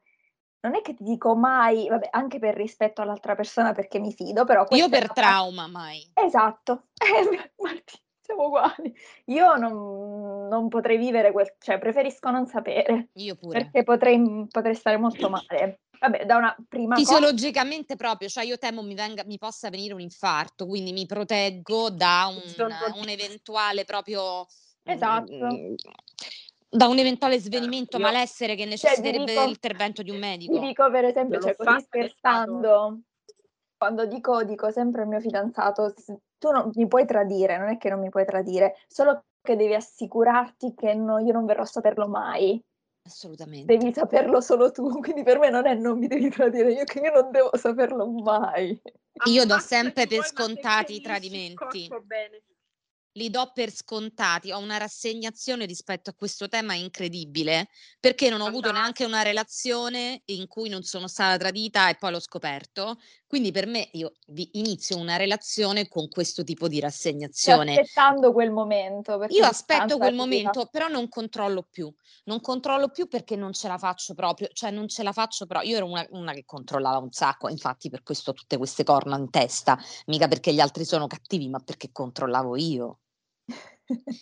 non 0.62 0.76
è 0.76 0.82
che 0.82 0.94
ti 0.94 1.04
dico 1.04 1.36
mai, 1.36 1.88
vabbè, 1.88 2.10
anche 2.12 2.40
per 2.40 2.56
rispetto 2.56 3.02
all'altra 3.02 3.36
persona 3.36 3.74
perché 3.74 4.00
mi 4.00 4.14
fido, 4.14 4.46
però... 4.46 4.66
Io 4.70 4.90
per 4.90 5.04
una... 5.04 5.14
trauma 5.14 5.68
mai. 5.68 6.10
Esatto, 6.14 6.88
Marti, 7.58 8.00
siamo 8.22 8.46
uguali. 8.46 8.94
Io 9.26 9.56
non, 9.56 10.48
non, 10.48 10.68
potrei 10.70 10.98
vivere 10.98 11.32
quel... 11.32 11.56
cioè 11.60 11.80
preferisco 11.80 12.30
non 12.30 12.46
sapere. 12.46 13.10
Io 13.14 13.36
pure. 13.36 13.60
Perché 13.60 13.84
potrei, 13.84 14.48
potrei 14.50 14.76
stare 14.76 14.98
molto 14.98 15.30
male. 15.30 15.82
Vabbè, 16.00 16.26
da 16.26 16.38
una 16.38 16.56
prima 16.68 16.96
Fisiologicamente 16.96 17.96
cosa... 17.96 18.08
proprio, 18.08 18.30
cioè 18.30 18.44
io 18.44 18.58
temo 18.58 18.82
mi, 18.82 18.96
venga, 18.96 19.24
mi 19.26 19.38
possa 19.38 19.70
venire 19.70 19.94
un 19.94 20.00
infarto, 20.00 20.66
quindi 20.66 20.94
mi 20.94 21.06
proteggo 21.06 21.90
da 21.90 22.28
un, 22.28 22.94
un 22.96 23.10
eventuale 23.10 23.84
proprio... 23.86 24.46
Esatto. 24.84 25.48
Da 26.74 26.88
un 26.88 26.98
eventuale 26.98 27.38
svenimento, 27.38 27.98
Io, 27.98 28.04
malessere 28.04 28.56
che 28.56 28.62
cioè, 28.62 28.70
necessiterebbe 28.70 29.34
cioè, 29.34 29.46
l'intervento 29.46 30.02
di 30.02 30.10
un 30.10 30.20
medico. 30.20 30.54
Ti 30.54 30.60
dico 30.68 30.90
per 30.90 31.04
esempio, 31.04 31.40
cioè, 31.42 31.54
così 31.54 31.82
scherzando, 31.82 33.02
quando 33.78 34.06
dico, 34.06 34.44
dico 34.46 34.72
sempre 34.72 35.02
al 35.02 35.10
mio 35.10 35.20
fidanzato, 35.20 35.94
tu 36.38 36.50
non 36.50 36.72
mi 36.74 36.88
puoi 36.88 37.06
tradire, 37.06 37.58
non 37.58 37.68
è 37.68 37.78
che 37.78 37.90
non 37.90 38.00
mi 38.00 38.10
puoi 38.10 38.24
tradire, 38.24 38.78
solo 38.88 39.26
che 39.42 39.58
devi 39.58 39.74
assicurarti 39.74 40.74
che 40.74 40.94
no, 40.94 41.20
io 41.20 41.34
non 41.34 41.46
verrò 41.46 41.64
a 41.64 41.66
saperlo 41.66 42.08
mai. 42.08 42.64
Assolutamente. 43.04 43.76
Devi 43.76 43.92
saperlo 43.92 44.40
solo 44.40 44.72
tu, 44.72 44.88
quindi 45.02 45.24
per 45.24 45.40
me 45.40 45.50
non 45.50 45.68
è 45.68 45.74
non 45.74 45.98
mi 45.98 46.08
devi 46.08 46.30
tradire, 46.30 46.72
io 46.72 46.86
che 46.86 47.00
io 47.00 47.12
non 47.12 47.32
devo 47.32 47.50
saperlo 47.58 48.08
mai. 48.08 48.80
Io 49.26 49.46
do 49.46 49.58
sempre 49.60 50.08
per 50.08 50.24
scontati 50.24 50.96
i 50.96 51.02
tradimenti. 51.02 51.90
Bene 52.04 52.44
li 53.14 53.30
do 53.30 53.52
per 53.54 53.74
scontati, 53.74 54.52
ho 54.52 54.60
una 54.60 54.78
rassegnazione 54.78 55.66
rispetto 55.66 56.10
a 56.10 56.14
questo 56.14 56.48
tema 56.48 56.74
incredibile, 56.76 57.70
perché 58.00 58.30
non 58.30 58.42
ho 58.42 58.46
avuto 58.46 58.72
neanche 58.72 59.06
una 59.06 59.22
relazione 59.22 60.22
in 60.26 60.48
cui 60.48 60.70
non 60.70 60.84
sono 60.84 61.08
stata 61.08 61.38
tradita 61.38 61.90
e 61.90 61.96
poi 61.96 62.12
l'ho 62.12 62.20
scoperto. 62.20 62.98
Quindi 63.28 63.52
per 63.52 63.66
me 63.66 63.90
io 63.94 64.12
inizio 64.54 64.98
una 64.98 65.16
relazione 65.16 65.88
con 65.88 66.10
questo 66.10 66.44
tipo 66.44 66.68
di 66.68 66.80
rassegnazione. 66.80 67.76
aspettando 67.76 68.32
quel 68.34 68.52
momento. 68.52 69.26
Io 69.30 69.46
aspetto 69.46 69.98
quel 69.98 70.14
momento, 70.14 70.68
però 70.70 70.88
non 70.88 71.08
controllo 71.08 71.66
più. 71.70 71.94
Non 72.26 72.42
controllo 72.42 72.90
più 72.90 73.08
perché 73.08 73.36
non 73.36 73.54
ce 73.54 73.68
la 73.68 73.78
faccio 73.78 74.14
proprio, 74.14 74.50
cioè 74.52 74.72
non 74.72 74.88
ce 74.88 75.04
la 75.04 75.14
faccio 75.14 75.46
però. 75.46 75.62
Io 75.62 75.78
ero 75.78 75.86
una, 75.86 76.06
una 76.12 76.34
che 76.34 76.44
controllava 76.46 76.98
un 76.98 77.12
sacco, 77.12 77.50
infatti 77.50 77.90
per 77.90 78.04
questo 78.04 78.32
ho 78.32 78.34
tutte 78.34 78.58
queste 78.58 78.84
corna 78.84 79.18
in 79.18 79.30
testa, 79.30 79.78
mica 80.08 80.28
perché 80.28 80.54
gli 80.54 80.60
altri 80.60 80.84
sono 80.84 81.08
cattivi, 81.08 81.48
ma 81.50 81.60
perché 81.60 81.90
controllavo 81.92 82.58
io. 82.58 83.01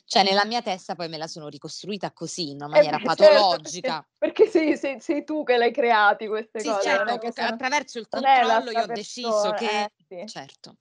Cioè, 0.06 0.24
nella 0.24 0.46
mia 0.46 0.62
testa 0.62 0.96
poi 0.96 1.10
me 1.10 1.18
la 1.18 1.28
sono 1.28 1.48
ricostruita 1.48 2.12
così, 2.12 2.50
in 2.50 2.56
una 2.56 2.68
maniera 2.68 2.98
eh, 2.98 3.02
patologica. 3.04 3.92
Certo, 3.94 4.08
perché, 4.18 4.44
perché 4.44 4.50
sei, 4.50 4.78
sei, 4.78 5.00
sei, 5.00 5.24
tu 5.24 5.44
che 5.44 5.58
l'hai 5.58 5.72
creati 5.72 6.28
queste 6.28 6.60
sì, 6.60 6.68
cose. 6.68 6.82
Certo, 6.82 7.32
sono... 7.32 7.48
attraverso 7.48 8.00
il 8.00 8.08
controllo 8.08 8.72
io 8.72 8.82
ho 8.82 8.86
deciso 8.88 9.54
che... 9.58 9.84
Eh, 9.84 9.92
sì. 10.08 10.28
Certo. 10.28 10.78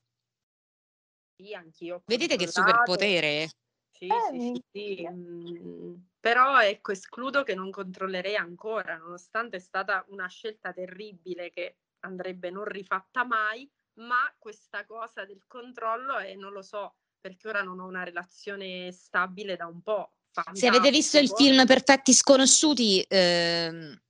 Sì, 1.36 1.54
anch'io. 1.54 2.02
Vedete 2.04 2.36
che 2.36 2.48
superpotere? 2.48 3.48
Sì, 3.90 4.06
eh, 4.06 4.38
sì, 4.38 4.64
sì, 4.70 5.08
mm, 5.08 5.94
però 6.20 6.60
ecco, 6.60 6.92
escludo 6.92 7.42
che 7.42 7.54
non 7.54 7.70
controllerei 7.70 8.36
ancora, 8.36 8.96
nonostante 8.96 9.56
è 9.56 9.60
stata 9.60 10.04
una 10.08 10.28
scelta 10.28 10.72
terribile 10.72 11.50
che 11.50 11.78
andrebbe 12.00 12.50
non 12.50 12.64
rifatta 12.64 13.24
mai, 13.24 13.68
ma 13.94 14.32
questa 14.38 14.86
cosa 14.86 15.24
del 15.24 15.42
controllo 15.46 16.16
è, 16.16 16.34
non 16.34 16.52
lo 16.52 16.62
so, 16.62 16.94
perché 17.20 17.48
ora 17.48 17.62
non 17.62 17.80
ho 17.80 17.86
una 17.86 18.04
relazione 18.04 18.92
stabile 18.92 19.56
da 19.56 19.66
un 19.66 19.82
po'. 19.82 20.12
Se 20.52 20.68
avete 20.68 20.90
visto 20.90 21.18
il 21.18 21.28
film 21.28 21.66
Perfetti 21.66 22.12
Sconosciuti, 22.12 23.04
ehm, 23.08 24.00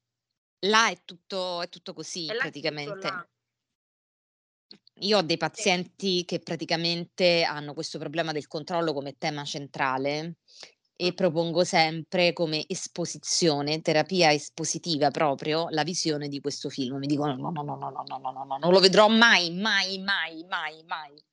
là 0.66 0.90
è 0.90 0.99
tutto, 1.05 1.62
è 1.62 1.68
tutto 1.68 1.94
così 1.94 2.27
è 2.27 2.37
praticamente. 2.37 3.29
Io 5.01 5.18
ho 5.18 5.23
dei 5.23 5.37
pazienti 5.37 6.25
che 6.25 6.40
praticamente 6.40 7.44
hanno 7.44 7.73
questo 7.73 7.99
problema 7.99 8.33
del 8.33 8.49
controllo 8.49 8.92
come 8.92 9.16
tema 9.16 9.44
centrale 9.44 10.38
e 10.97 11.14
propongo 11.14 11.62
sempre 11.62 12.33
come 12.33 12.64
esposizione, 12.66 13.81
terapia 13.81 14.33
espositiva 14.33 15.11
proprio, 15.12 15.68
la 15.71 15.85
visione 15.85 16.27
di 16.27 16.40
questo 16.40 16.68
film. 16.68 16.97
Mi 16.97 17.07
dicono 17.07 17.37
no, 17.37 17.51
no, 17.51 17.62
no, 17.62 17.77
no, 17.77 17.90
no, 17.90 18.05
no, 18.07 18.18
no, 18.18 18.44
no, 18.44 18.59
non 18.59 18.73
lo 18.73 18.81
vedrò 18.81 19.07
mai, 19.09 19.53
mai, 19.53 20.01
mai, 20.01 20.44
mai, 20.44 20.83
mai 20.85 21.27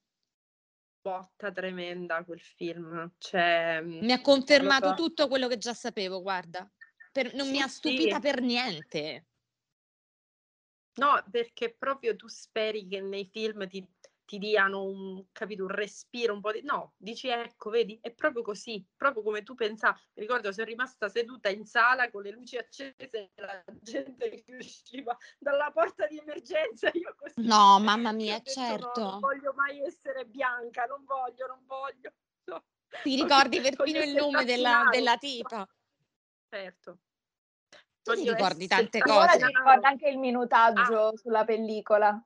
botta 1.06 1.52
tremenda 1.52 2.24
quel 2.24 2.42
film. 2.42 3.14
Cioè, 3.20 3.80
mi 3.84 4.12
ha 4.12 4.22
confermato 4.22 4.90
so. 4.90 4.94
tutto 4.96 5.28
quello 5.28 5.48
che 5.48 5.60
già 5.60 5.76
sapevo, 5.76 6.20
guarda. 6.24 6.68
Per, 7.12 7.36
non 7.36 7.46
sì, 7.46 7.52
mi 7.52 7.62
ha 7.62 7.68
stupita 7.68 8.16
sì. 8.16 8.22
per 8.22 8.42
niente. 8.42 9.26
No, 10.96 11.24
perché 11.30 11.76
proprio 11.78 12.16
tu 12.16 12.28
speri 12.28 12.88
che 12.88 13.02
nei 13.02 13.30
film 13.32 13.68
ti 13.68 13.88
ti 14.26 14.40
diano 14.40 14.84
un, 14.84 15.24
capito, 15.32 15.64
un 15.64 15.70
respiro, 15.70 16.34
un 16.34 16.42
po' 16.42 16.52
di... 16.52 16.62
No, 16.64 16.94
dici 16.98 17.28
ecco, 17.28 17.70
vedi, 17.70 17.98
è 18.02 18.12
proprio 18.12 18.42
così, 18.42 18.84
proprio 18.96 19.24
come 19.24 19.44
tu 19.44 19.54
pensavi. 19.54 20.00
Mi 20.16 20.24
ricordo, 20.24 20.52
sono 20.52 20.66
rimasta 20.66 21.08
seduta 21.10 21.50
in 21.50 21.66
sala 21.66 22.10
con 22.10 22.24
le 22.24 22.32
luci 22.32 22.58
accese 22.58 22.96
e 22.98 23.32
la 23.36 23.64
gente 23.82 24.30
che 24.30 24.56
usciva 24.58 25.16
dalla 25.38 25.72
porta 25.72 26.08
di 26.08 26.18
emergenza. 26.18 26.90
Io 26.94 27.16
così... 27.16 27.48
No, 27.48 27.80
mamma 27.80 28.12
mia, 28.12 28.40
detto, 28.40 28.52
certo. 28.52 29.00
No, 29.00 29.10
non 29.12 29.20
voglio 29.20 29.54
mai 29.54 29.80
essere 29.82 30.26
bianca, 30.26 30.86
non 30.86 31.04
voglio, 31.06 31.48
non 31.48 31.64
voglio. 31.66 32.12
No. 32.46 32.64
Ti 33.02 33.16
ricordi 33.16 33.60
perfino 33.60 34.04
il 34.04 34.14
nome 34.14 34.46
della, 34.46 34.88
della 34.92 35.18
tipa? 35.18 35.68
Certo. 36.48 37.00
Tu 38.04 38.14
ti 38.14 38.30
ricordi 38.30 38.68
tante 38.68 39.00
cose. 39.00 39.18
Ora 39.18 39.32
ti 39.32 39.46
ricordi 39.46 39.86
anche 39.86 40.08
il 40.10 40.20
minutaggio 40.20 41.08
ah. 41.08 41.18
sulla 41.18 41.44
pellicola. 41.44 42.24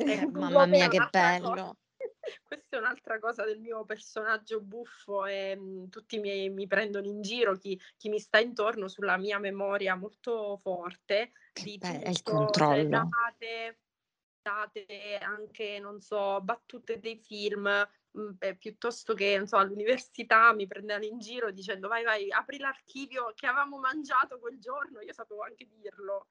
Eh, 0.00 0.26
mamma 0.30 0.66
mia, 0.66 0.88
che 0.88 1.08
bello. 1.10 1.76
Questa 2.42 2.76
è 2.76 2.78
un'altra 2.78 3.18
cosa 3.18 3.44
del 3.44 3.60
mio 3.60 3.84
personaggio 3.84 4.60
buffo 4.60 5.26
e 5.26 5.56
mh, 5.56 5.60
mhmm, 5.60 5.88
tutti 5.88 6.18
mi, 6.18 6.48
mi, 6.50 6.66
prendono 6.66 7.06
in 7.06 7.22
giro, 7.22 7.56
chi, 7.56 7.80
chi, 7.96 8.08
mi 8.08 8.18
sta 8.18 8.38
intorno, 8.38 8.88
sulla 8.88 9.16
mia 9.16 9.38
memoria 9.38 9.94
molto 9.94 10.58
forte 10.58 11.32
di 11.52 11.78
Beh, 11.78 11.92
tutto, 11.92 12.10
il 12.10 12.22
controllo. 12.22 13.08
Date, 13.08 13.78
date, 14.42 15.18
anche, 15.20 15.78
non 15.80 16.00
so, 16.00 16.40
battute 16.40 16.98
dei 16.98 17.16
film, 17.16 17.62
mh, 17.62 18.20
mhmm, 18.20 18.36
beh, 18.36 18.56
piuttosto 18.56 19.14
che, 19.14 19.36
non 19.36 19.46
so, 19.46 19.56
all'università 19.56 20.52
mi 20.52 20.66
prendevano 20.66 21.04
in 21.04 21.18
giro 21.18 21.50
dicendo 21.50 21.88
vai, 21.88 22.04
vai, 22.04 22.30
apri 22.30 22.58
l'archivio 22.58 23.32
che 23.34 23.46
avevamo 23.46 23.78
mangiato 23.78 24.38
quel 24.38 24.58
giorno, 24.58 25.00
io 25.00 25.12
sapevo 25.12 25.42
anche 25.42 25.66
dirlo 25.68 26.28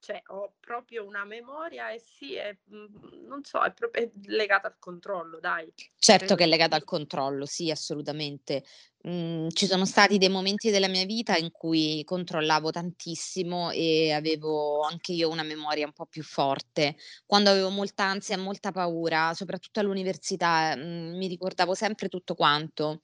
cioè 0.00 0.22
ho 0.26 0.54
proprio 0.60 1.04
una 1.04 1.24
memoria 1.24 1.90
e 1.90 1.98
sì, 1.98 2.34
è, 2.34 2.56
mhmm, 2.64 3.26
non 3.26 3.44
so, 3.44 3.62
è 3.62 3.72
proprio 3.72 4.10
legata 4.24 4.68
al 4.68 4.76
controllo, 4.78 5.40
dai. 5.40 5.72
Certo 6.00 6.34
che 6.34 6.44
è 6.44 6.46
legata 6.46 6.76
al 6.76 6.84
controllo, 6.84 7.44
sì, 7.44 7.70
assolutamente. 7.70 8.62
Mhmm, 9.02 9.48
ci 9.50 9.66
sono 9.66 9.84
stati 9.84 10.18
dei 10.18 10.28
momenti 10.28 10.70
della 10.70 10.88
mia 10.88 11.04
vita 11.04 11.36
in 11.36 11.50
cui 11.50 12.02
controllavo 12.04 12.70
tantissimo 12.70 13.70
e 13.70 14.12
avevo 14.12 14.82
anche 14.82 15.12
io 15.12 15.28
una 15.28 15.42
memoria 15.42 15.86
un 15.86 15.92
po' 15.92 16.06
più 16.06 16.22
forte. 16.22 16.96
Quando 17.26 17.50
avevo 17.50 17.70
molta 17.70 18.04
ansia, 18.04 18.38
molta 18.38 18.70
paura, 18.72 19.32
soprattutto 19.34 19.80
all'università, 19.80 20.74
mhmm, 20.76 21.16
mi 21.16 21.26
ricordavo 21.26 21.74
sempre 21.74 22.08
tutto 22.08 22.34
quanto 22.34 23.00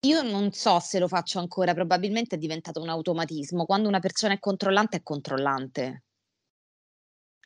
io 0.00 0.22
non 0.22 0.52
so 0.52 0.78
se 0.78 0.98
lo 0.98 1.08
faccio 1.08 1.38
ancora, 1.38 1.74
probabilmente 1.74 2.36
è 2.36 2.38
diventato 2.38 2.80
un 2.80 2.88
automatismo. 2.88 3.64
Quando 3.64 3.88
una 3.88 4.00
persona 4.00 4.34
è 4.34 4.38
controllante, 4.38 4.98
è 4.98 5.02
controllante. 5.02 6.04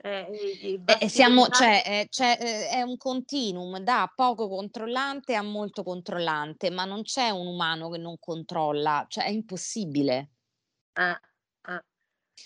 Eh, 0.04 0.82
eh, 1.00 1.08
siamo, 1.08 1.46
cioè, 1.46 1.82
eh, 1.86 2.06
cioè, 2.10 2.36
eh, 2.40 2.68
è 2.68 2.82
un 2.82 2.96
continuum 2.96 3.78
da 3.78 4.10
poco 4.12 4.48
controllante 4.48 5.36
a 5.36 5.42
molto 5.42 5.84
controllante, 5.84 6.70
ma 6.70 6.84
non 6.84 7.02
c'è 7.02 7.30
un 7.30 7.46
umano 7.46 7.88
che 7.88 7.98
non 7.98 8.16
controlla, 8.18 9.06
cioè 9.08 9.26
è 9.26 9.30
impossibile. 9.30 10.30
Cioè, 10.92 11.16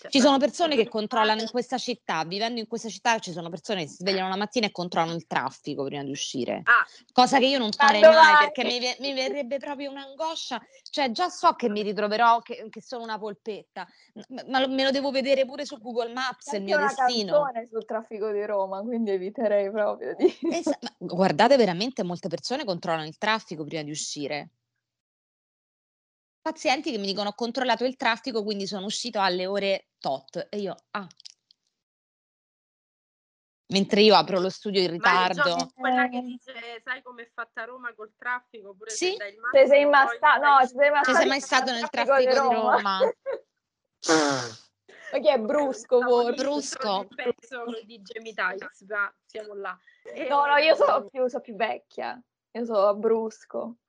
Ci 0.09 0.21
sono 0.21 0.37
persone 0.37 0.75
che 0.75 0.87
controllano 0.89 1.41
in 1.41 1.49
questa 1.49 1.77
città, 1.77 2.23
vivendo 2.23 2.59
in 2.59 2.67
questa 2.67 2.87
città 2.89 3.17
ci 3.19 3.31
sono 3.31 3.49
persone 3.49 3.83
che 3.83 3.87
si 3.89 3.95
svegliano 3.95 4.29
la 4.29 4.35
mattina 4.35 4.67
e 4.67 4.71
controllano 4.71 5.15
il 5.15 5.25
traffico 5.25 5.83
prima 5.83 6.03
di 6.03 6.11
uscire. 6.11 6.61
Ah, 6.65 6.85
Cosa 7.11 7.39
che 7.39 7.45
io 7.45 7.57
non 7.57 7.71
farei 7.71 8.01
mai 8.01 8.37
perché 8.37 8.63
mi, 8.63 8.79
mi 8.99 9.13
verrebbe 9.13 9.57
proprio 9.57 9.89
un'angoscia, 9.91 10.61
cioè 10.89 11.11
già 11.11 11.29
so 11.29 11.53
che 11.53 11.69
mi 11.69 11.81
ritroverò 11.81 12.39
che, 12.41 12.67
che 12.69 12.81
sono 12.81 13.03
una 13.03 13.17
polpetta, 13.17 13.87
ma 14.29 14.43
ma 14.59 14.67
me 14.67 14.83
lo 14.83 14.91
devo 14.91 15.09
vedere 15.11 15.45
pure 15.45 15.65
su 15.65 15.79
Google 15.79 16.13
Maps, 16.13 16.49
C'è 16.51 16.57
il 16.57 16.63
mio 16.63 16.77
una 16.77 16.87
destino. 16.87 17.41
canzone 17.41 17.67
sul 17.71 17.85
traffico 17.85 18.31
di 18.31 18.45
Roma, 18.45 18.81
quindi 18.81 19.11
eviterei 19.11 19.71
proprio 19.71 20.15
di... 20.15 20.31
Esa- 20.51 20.77
guardate, 20.97 21.57
veramente 21.57 22.03
molte 22.03 22.27
persone 22.27 22.65
controllano 22.65 23.07
il 23.07 23.17
traffico 23.17 23.63
prima 23.63 23.81
di 23.83 23.91
uscire. 23.91 24.49
Pazienti 26.47 26.91
che 26.91 26.97
mi 26.97 27.07
dicono 27.07 27.27
ho 27.27 27.33
controllato 27.33 27.83
il 27.83 27.97
traffico, 27.97 28.41
quindi 28.41 28.67
sono 28.67 28.85
uscito 28.85 29.19
alle 29.19 29.45
ore 29.45 29.89
tot. 29.99 30.47
E 30.49 30.59
io, 30.59 30.77
ah. 30.91 31.05
Mentre 33.73 33.99
io 33.99 34.15
apro 34.15 34.39
lo 34.39 34.49
studio 34.49 34.79
in 34.79 34.87
ma 34.87 34.93
ritardo. 34.93 35.41
Giovi, 35.41 35.71
quella 35.75 36.07
che 36.07 36.21
dice 36.21 36.53
sai 36.85 37.01
com'è 37.01 37.29
fatta 37.33 37.65
Roma 37.65 37.93
col 37.93 38.13
traffico, 38.15 38.73
pure 38.73 38.91
Sì. 38.91 39.13
se 39.17 39.27
il 39.27 39.35
Se 39.51 39.67
sei 39.67 39.83
massimo, 39.83 40.37
no, 40.39 40.65
se 40.65 40.67
sei 40.67 40.89
Cioè, 40.89 41.03
sei 41.03 41.13
Stato 41.13 41.27
mai 41.27 41.41
stato 41.41 41.71
nel 41.73 41.89
traffico 41.89 42.15
traffico 42.15 42.31
di 42.31 42.55
Roma. 42.55 42.71
Roma? 42.71 43.13
Ma 45.11 45.19
che 45.19 45.33
è 45.33 45.39
brusco 45.39 45.99
forse? 46.01 46.33
Brusco. 46.33 47.07
Penso 47.13 47.63
con 47.65 47.77
di 47.83 48.01
Tights, 48.01 48.85
ma 48.87 49.13
siamo 49.25 49.53
là. 49.53 49.77
E- 50.13 50.29
No, 50.29 50.45
no, 50.45 50.55
io 50.55 50.75
sono 50.75 51.09
più, 51.09 51.27
so 51.27 51.41
più 51.41 51.55
vecchia. 51.57 52.17
Io 52.51 52.63
sono 52.63 52.87
a 52.87 52.93
Brusco. 52.93 53.79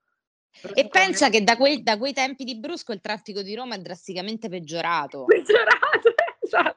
E 0.75 0.89
pensa 0.89 1.29
che 1.31 1.43
da 1.45 1.57
quei, 1.57 1.83
da 1.83 1.97
quei 1.99 2.13
tempi 2.13 2.45
di 2.45 2.59
Brusco 2.59 2.93
il 2.93 3.01
traffico 3.01 3.43
di 3.43 3.55
Roma 3.55 3.75
è 3.77 3.79
drasticamente 3.79 4.49
peggiorato. 4.49 5.25
peggiorato, 5.25 6.15
esatto. 6.41 6.77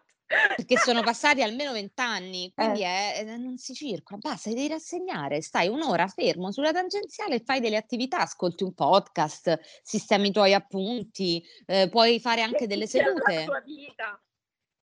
perché 0.55 0.77
sono 0.77 1.01
passati 1.01 1.41
almeno 1.41 1.71
vent'anni, 1.73 2.51
quindi 2.53 2.83
Eh. 2.83 3.13
è- 3.15 3.37
non 3.37 3.57
si 3.57 3.73
circola, 3.73 4.19
basta, 4.21 4.49
devi 4.49 4.67
rassegnare, 4.67 5.41
stai 5.41 5.67
un'ora 5.67 6.07
fermo 6.07 6.51
sulla 6.51 6.71
tangenziale 6.71 7.35
e 7.35 7.43
fai 7.43 7.59
delle 7.59 7.75
attività, 7.75 8.19
ascolti 8.19 8.63
un 8.63 8.73
podcast, 8.73 9.59
sistemi 9.83 10.29
i 10.29 10.31
tuoi 10.31 10.53
appunti, 10.53 11.43
eh, 11.65 11.89
puoi 11.89 12.19
fare 12.19 12.41
anche 12.41 12.67
delle 12.67 12.85
C'è 12.87 12.99
la 12.99 13.05
sedute. 13.07 13.43
tua 13.45 13.59
vita. 13.61 14.23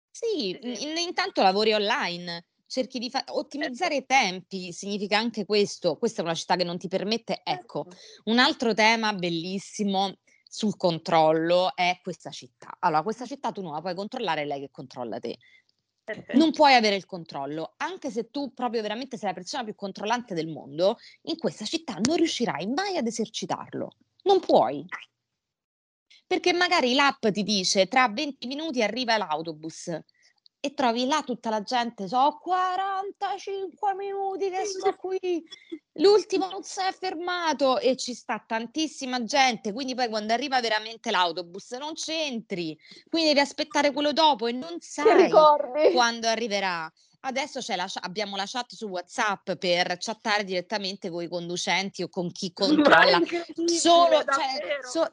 Sì. 0.09 0.49
in- 0.61 0.97
intanto 0.97 1.43
lavori 1.43 1.73
online, 1.73 2.45
cerchi 2.67 2.99
di 2.99 3.09
fa- 3.09 3.23
ottimizzare 3.29 3.95
i 3.95 4.05
tempi, 4.05 4.71
significa 4.71 5.17
anche 5.17 5.45
questo, 5.45 5.97
questa 5.97 6.21
è 6.21 6.25
una 6.25 6.35
città 6.35 6.55
che 6.55 6.63
non 6.63 6.77
ti 6.77 6.87
permette, 6.87 7.41
ecco, 7.43 7.87
Certo. 7.89 7.97
un 8.25 8.39
altro 8.39 8.73
tema 8.73 9.13
bellissimo 9.13 10.19
sul 10.49 10.77
controllo 10.77 11.75
è 11.75 11.99
questa 12.01 12.29
città. 12.29 12.77
Allora, 12.79 13.03
questa 13.03 13.25
città 13.25 13.51
tu 13.51 13.61
non 13.61 13.73
la 13.73 13.81
puoi 13.81 13.95
controllare, 13.95 14.41
è 14.41 14.45
lei 14.45 14.59
che 14.61 14.69
controlla 14.71 15.19
te. 15.19 15.37
Perfetto. 16.03 16.37
Non 16.37 16.51
puoi 16.51 16.73
avere 16.73 16.95
il 16.95 17.05
controllo, 17.05 17.73
anche 17.77 18.09
se 18.11 18.29
tu 18.29 18.53
proprio 18.53 18.81
veramente 18.81 19.17
sei 19.17 19.27
la 19.27 19.33
persona 19.35 19.65
più 19.65 19.75
controllante 19.75 20.33
del 20.33 20.47
mondo, 20.47 20.97
in 21.23 21.37
questa 21.37 21.65
città 21.65 21.99
non 22.01 22.15
riuscirai 22.15 22.65
mai 22.67 22.95
ad 22.95 23.07
esercitarlo. 23.07 23.91
Non 24.23 24.39
puoi. 24.39 24.85
Perché 26.25 26.53
magari 26.53 26.93
l'app 26.93 27.27
ti 27.27 27.43
dice 27.43 27.87
tra 27.87 28.07
20 28.07 28.47
minuti 28.47 28.81
arriva 28.81 29.17
l'autobus 29.17 29.99
e 30.67 30.73
trovi 30.73 31.05
là 31.05 31.23
tutta 31.23 31.49
la 31.49 31.61
gente, 31.61 32.07
so 32.07 32.39
45 32.41 33.95
minuti 33.95 34.49
che 34.49 34.65
sto 34.65 34.95
qui, 34.95 35.17
l'ultimo 35.93 36.49
non 36.49 36.63
si 36.63 36.81
è 36.81 36.91
fermato 36.91 37.79
e 37.79 37.95
ci 37.95 38.13
sta 38.13 38.43
tantissima 38.45 39.23
gente, 39.23 39.71
quindi 39.71 39.95
poi 39.95 40.09
quando 40.09 40.33
arriva 40.33 40.59
veramente 40.59 41.09
l'autobus 41.09 41.71
non 41.71 41.93
c'entri, 41.93 42.77
quindi 43.09 43.29
devi 43.29 43.39
aspettare 43.39 43.91
quello 43.91 44.11
dopo 44.11 44.47
e 44.47 44.51
non 44.51 44.77
sai 44.79 45.29
quando 45.93 46.27
arriverà. 46.27 46.91
Adesso 47.27 47.59
c'è 47.59 47.75
la 47.75 47.89
abbiamo 48.01 48.37
la 48.37 48.45
chat 48.45 48.73
su 48.73 48.87
WhatsApp 48.87 49.51
per 49.53 49.97
chattare 49.99 50.45
direttamente 50.45 51.09
con 51.09 51.23
i 51.23 51.27
conducenti 51.27 52.01
o 52.01 52.07
con 52.07 52.31
chi 52.31 52.53
controlla. 52.55 53.19
Solo, 53.65 54.23
cioè, 54.23 54.79
so- 54.81 55.09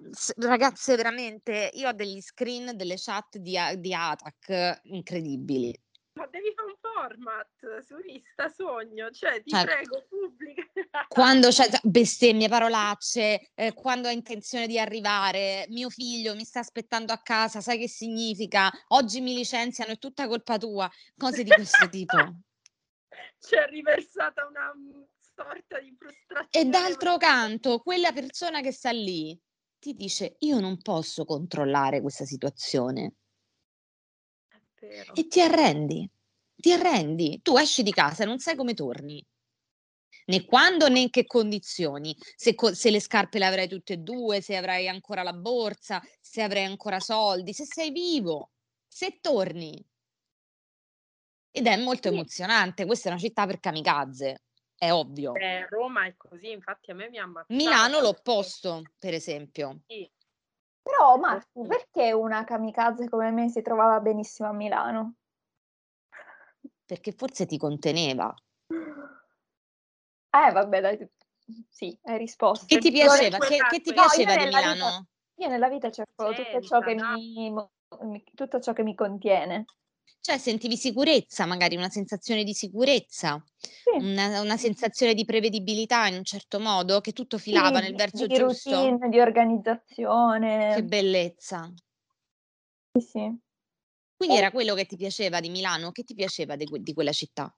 ragazze, 0.47 0.95
veramente, 0.95 1.71
io 1.75 1.89
ho 1.89 1.93
degli 1.93 2.21
screen 2.21 2.77
delle 2.77 2.95
chat 2.97 3.39
di, 3.39 3.59
di 3.79 3.93
ATAC 3.93 4.81
incredibili. 4.85 5.77
Ma 6.15 6.27
devi 6.29 6.53
fare 6.55 6.69
un 6.69 6.77
format 6.81 7.81
su 7.81 7.97
Insta 8.07 8.49
Sogno, 8.49 9.11
cioè 9.11 9.43
ti 9.43 9.51
Cioè, 9.51 9.65
prego, 9.65 10.07
pubblica. 10.09 10.62
Quando 11.09 11.49
c'è 11.49 11.67
bestemmie, 11.83 12.49
parolacce, 12.49 13.51
eh, 13.55 13.73
quando 13.73 14.07
ha 14.07 14.12
intenzione 14.12 14.69
di 14.69 14.79
arrivare, 14.79 15.67
mio 15.71 15.91
figlio 15.91 16.37
mi 16.37 16.45
sta 16.45 16.61
aspettando 16.61 17.12
a 17.12 17.19
casa, 17.19 17.61
sai 17.61 17.79
che 17.79 17.89
significa? 17.89 18.71
Oggi 18.89 19.21
mi 19.21 19.35
licenziano, 19.35 19.93
è 19.93 19.99
tutta 19.99 20.29
colpa 20.29 20.57
tua, 20.57 20.89
cose 21.17 21.43
di 21.43 21.51
questo 21.51 21.89
tipo. 21.89 22.17
C'è 23.39 23.67
riversata 23.67 24.47
una 24.47 24.73
mm, 24.75 25.03
sorta 25.19 25.81
di 25.81 25.97
frustrazione. 25.99 26.49
E 26.51 26.65
d'altro 26.65 27.17
canto, 27.17 27.79
quella 27.81 28.12
persona 28.12 28.61
che 28.61 28.71
sta 28.73 28.91
lì 28.91 29.37
ti 29.81 29.95
dice: 29.95 30.37
Io 30.41 30.61
non 30.61 30.81
posso 30.81 31.25
controllare 31.25 32.01
questa 32.01 32.25
situazione. 32.25 33.15
Vero. 34.87 35.14
E 35.14 35.26
ti 35.26 35.41
arrendi, 35.41 36.09
ti 36.57 36.72
arrendi. 36.72 37.41
Tu 37.43 37.57
esci 37.57 37.82
di 37.82 37.91
casa 37.91 38.22
e 38.22 38.26
non 38.26 38.39
sai 38.39 38.55
come 38.57 38.74
torni. 38.74 39.24
Né 40.26 40.45
quando 40.45 40.89
né 40.89 41.01
in 41.01 41.11
che 41.11 41.26
condizioni. 41.26 42.16
Se, 42.37 42.55
co- 42.55 42.74
se 42.74 42.91
le 42.91 43.01
scarpe 43.01 43.39
le 43.39 43.47
avrai 43.47 43.68
tutte 43.68 43.95
e 43.95 43.97
due, 43.99 44.41
se 44.41 44.57
avrai 44.57 44.89
ancora 44.89 45.22
la 45.22 45.32
borsa, 45.32 46.03
se 46.20 46.43
avrai 46.43 46.64
ancora 46.64 47.01
soldi, 47.01 47.53
se 47.53 47.64
sei 47.64 47.91
vivo, 47.91 48.53
se 48.87 49.18
torni. 49.20 49.85
Ed 51.51 51.66
è 51.66 51.76
molto 51.76 52.09
Sì. 52.09 52.14
emozionante. 52.14 52.87
Questa 52.87 53.09
è 53.09 53.12
una 53.12 53.20
città 53.20 53.47
per 53.47 53.61
kamikaze, 53.61 54.45
è 54.76 54.91
ovvio. 54.91 55.35
Eh, 55.35 55.66
Roma 55.68 56.07
è 56.07 56.16
così, 56.16 56.51
infatti 56.51 56.91
a 56.91 56.95
me 56.95 57.09
mi 57.09 57.18
ha 57.18 57.24
ammazzato. 57.24 57.55
Milano 57.55 58.01
l'opposto, 58.01 58.82
per 58.99 59.14
esempio. 59.14 59.82
Sì. 59.87 60.11
Però, 60.85 61.16
Marti, 61.16 61.66
perché 61.66 62.12
una 62.12 62.45
kamikaze 62.45 63.09
come 63.09 63.30
me 63.30 63.49
si 63.49 63.62
trovava 63.62 64.01
benissimo 64.01 64.51
a 64.51 64.53
Milano? 64.53 65.14
Perché 66.85 67.12
forse 67.12 67.47
ti 67.47 67.57
conteneva. 67.57 68.32
Eh, 68.68 70.53
vabbè, 70.53 70.80
dai, 70.82 71.09
sì, 71.70 71.99
hai 72.03 72.18
risposto. 72.18 72.66
Che 72.66 72.78
ti 72.78 72.91
piaceva? 72.91 73.39
Che, 73.39 73.57
che 73.68 73.80
ti 73.80 73.93
quella- 73.93 74.03
No, 74.03 74.09
piaceva 74.09 74.37
di 74.37 74.45
nella 74.45 74.59
vita- 74.59 74.72
Milano? 74.74 75.07
Io 75.37 75.49
nella 75.49 75.68
vita 75.68 75.91
cerco 75.91 76.32
tutto 76.35 76.61
ciò 76.61 76.80
mi- 78.03 78.24
tutto 78.35 78.61
ciò 78.61 78.72
che 78.74 78.82
mi 78.82 78.95
contiene. 78.95 79.64
Cioè 80.20 80.38
sentivi 80.38 80.76
sicurezza, 80.76 81.44
magari 81.44 81.76
una 81.76 81.90
sensazione 81.90 82.44
di 82.44 82.55
sicurezza, 82.55 83.42
Sì. 83.59 83.90
una, 83.98 84.40
una 84.40 84.57
sensazione 84.57 85.12
di 85.14 85.24
prevedibilità 85.24 86.07
in 86.07 86.14
un 86.14 86.24
certo 86.24 86.59
modo, 86.61 87.00
che 87.00 87.12
tutto 87.12 87.36
filava 87.36 87.76
Sì, 87.78 87.82
nel 87.82 87.90
di- 87.90 87.96
verso 87.96 88.26
di 88.26 88.34
giusto. 88.34 88.70
routine, 88.70 89.09
di 89.11 89.20
organizzazione. 89.20 90.72
Che 90.74 90.84
bellezza. 90.84 91.70
Sì, 92.92 93.00
sì. 93.00 93.38
Quindi 94.16 94.36
Eh. 94.36 94.38
era 94.38 94.50
quello 94.50 94.74
che 94.74 94.86
ti 94.86 94.96
piaceva 94.96 95.40
di 95.40 95.50
Milano? 95.50 95.90
Che 95.90 96.05
ti 96.05 96.14
piaceva 96.14 96.57
di, 96.57 96.66
di 96.70 96.94
quella 96.94 97.12
città? 97.12 97.55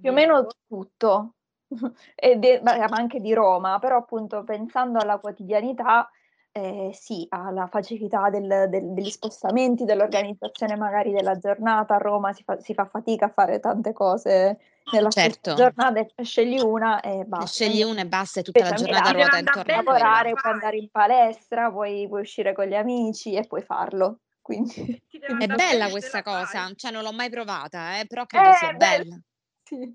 Più 0.00 0.10
o 0.10 0.12
meno 0.12 0.46
tutto. 0.66 1.34
E 2.14 2.36
de- 2.36 2.60
ma 2.62 2.72
anche 2.84 3.20
di 3.20 3.34
Roma, 3.34 3.78
però 3.80 3.96
appunto 3.98 4.44
pensando 4.44 4.98
alla 5.00 5.18
quotidianità, 5.18 6.08
eh, 6.56 6.90
sì, 6.94 7.26
alla 7.28 7.66
facilità 7.66 8.30
del- 8.30 8.66
del- 8.70 8.94
degli 8.94 9.10
spostamenti, 9.10 9.84
dell'organizzazione 9.84 10.74
magari 10.74 11.12
della 11.12 11.36
giornata. 11.36 11.96
A 11.96 11.98
Roma 11.98 12.32
si 12.32 12.42
fa, 12.44 12.58
si 12.60 12.72
fa 12.72 12.86
fatica 12.86 13.26
a 13.26 13.28
fare 13.28 13.60
tante 13.60 13.92
cose 13.92 14.58
nella 14.90 15.10
Certo. 15.10 15.52
giornata, 15.54 16.06
scegli 16.22 16.58
una 16.58 17.00
e 17.00 17.24
basta. 17.24 17.46
Scegli 17.46 17.82
una 17.82 18.00
e 18.00 18.06
basta 18.06 18.40
e 18.40 18.42
tutta 18.42 18.60
la 18.60 18.66
Invece 18.68 18.84
a 18.84 18.86
giornata 18.86 19.10
Milano 19.10 19.28
ruota 19.28 19.38
intorno 19.38 19.72
a 19.72 19.76
lavorare, 19.76 20.32
puoi 20.32 20.52
andare 20.52 20.76
in 20.78 20.88
palestra, 20.90 21.70
puoi, 21.70 22.08
puoi 22.08 22.20
uscire 22.22 22.54
con 22.54 22.64
gli 22.64 22.74
amici 22.74 23.34
e 23.34 23.46
puoi 23.46 23.60
farlo. 23.62 24.20
Quindi 24.40 25.02
È 25.10 25.46
bella 25.46 25.90
questa 25.90 26.18
la 26.18 26.22
cosa, 26.22 26.72
cioè 26.74 26.90
non 26.90 27.02
l'ho 27.02 27.12
mai 27.12 27.28
provata, 27.28 27.98
eh, 27.98 28.06
però 28.06 28.24
credo 28.24 28.48
Eh, 28.48 28.52
sia 28.54 28.72
bella. 28.72 29.02
bella. 29.02 29.20
sì. 29.62 29.94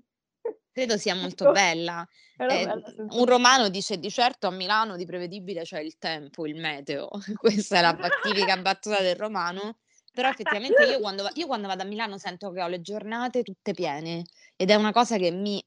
Credo 0.72 0.96
sia 0.96 1.14
molto 1.14 1.44
Ecco, 1.44 1.52
bella. 1.52 2.08
Eh, 2.38 2.66
un 3.10 3.24
romano 3.26 3.68
dice 3.68 3.98
di 3.98 4.10
certo 4.10 4.46
a 4.46 4.50
Milano 4.50 4.96
di 4.96 5.04
prevedibile 5.04 5.62
c'è 5.62 5.80
il 5.80 5.98
tempo, 5.98 6.46
il 6.46 6.56
meteo. 6.56 7.10
Questa 7.36 7.76
è 7.76 7.80
la 7.82 7.96
tipica 8.22 8.56
battuta 8.56 9.02
del 9.02 9.16
romano. 9.16 9.76
Però 10.12 10.28
effettivamente 10.28 10.82
io 10.84 11.00
quando, 11.00 11.28
io 11.34 11.46
quando 11.46 11.68
vado 11.68 11.82
a 11.82 11.86
Milano 11.86 12.18
sento 12.18 12.50
che 12.50 12.62
ho 12.62 12.68
le 12.68 12.80
giornate 12.80 13.42
tutte 13.42 13.72
piene 13.72 14.24
ed 14.56 14.70
è 14.70 14.74
una 14.74 14.92
cosa 14.92 15.16
che 15.16 15.30
mi 15.30 15.62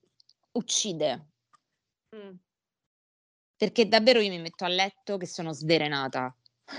uccide. 0.54 1.28
Mm. 2.16 2.36
Perché 3.58 3.88
davvero 3.88 4.20
io 4.20 4.30
mi 4.30 4.40
metto 4.40 4.66
a 4.66 4.68
letto 4.68 5.18
che 5.18 5.28
sono 5.28 5.54
sverenata, 5.54 6.36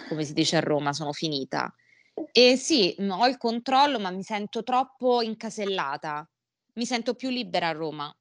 come 0.09 0.25
si 0.25 0.33
dice 0.33 0.57
a 0.57 0.61
Roma, 0.61 0.93
sono 0.93 1.13
finita. 1.13 1.73
E 2.33 2.57
sì, 2.57 2.95
ho 2.99 3.27
il 3.27 3.37
controllo, 3.37 3.99
ma 3.99 4.11
mi 4.11 4.23
sento 4.23 4.63
troppo 4.63 5.23
incasellata. 5.23 6.29
Mi 6.77 6.85
sento 6.87 7.15
più 7.15 7.31
libera 7.31 7.69
a 7.69 7.73
Roma, 7.73 8.15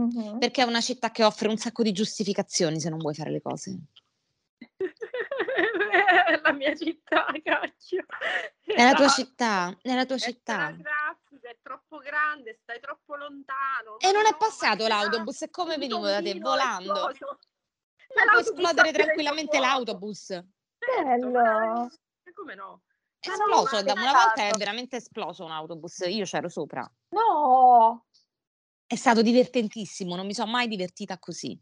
Mhm. 0.00 0.38
perché 0.38 0.62
è 0.62 0.64
una 0.66 0.80
città 0.80 1.10
che 1.10 1.24
offre 1.24 1.48
un 1.48 1.56
sacco 1.56 1.82
di 1.82 1.90
giustificazioni 1.92 2.78
se 2.80 2.88
non 2.88 2.98
vuoi 2.98 3.14
fare 3.14 3.30
le 3.30 3.40
cose. 3.42 3.76
nella 6.28 6.52
mia 6.52 6.74
città, 6.76 7.26
cacchio. 7.42 8.04
Nella 8.76 8.92
tua 8.94 9.06
Esatto. 9.06 9.22
città, 9.26 9.76
nella 9.82 10.04
tua 10.06 10.16
E 10.16 10.18
città. 10.20 10.70
Grazie, 10.70 11.38
sei 11.40 11.58
troppo 11.62 11.98
grande, 11.98 12.58
stai 12.62 12.78
troppo 12.80 13.16
lontano. 13.16 13.98
E 13.98 14.12
non 14.12 14.24
è 14.26 14.30
no, 14.30 14.36
passato 14.36 14.84
che 14.84 14.88
l'autobus, 14.88 15.42
e 15.42 15.50
come 15.50 15.76
venivo 15.78 16.06
da 16.06 16.20
te? 16.22 16.38
Volando. 16.38 17.08
esploso. 17.10 17.38
Ma 18.14 18.30
può 18.30 18.38
esplodere 18.40 18.92
tranquillamente 18.92 19.58
l'autobus. 19.58 20.26
Certo, 20.26 20.50
Bello. 21.04 21.30
ma 21.30 21.88
come 22.34 22.54
no? 22.54 22.82
È 23.18 23.28
no, 23.28 23.34
esploso, 23.34 23.82
da 23.82 23.92
una 23.92 24.12
volta 24.12 24.46
è 24.46 24.52
veramente 24.56 24.96
esploso 24.96 25.44
un 25.44 25.50
autobus, 25.50 25.98
io 26.06 26.24
c'ero 26.24 26.48
sopra. 26.48 26.88
No, 27.08 28.06
È 28.86 28.94
stato 28.94 29.22
divertentissimo, 29.22 30.14
non 30.14 30.26
mi 30.26 30.34
sono 30.34 30.50
mai 30.50 30.68
divertita 30.68 31.18
così. 31.18 31.60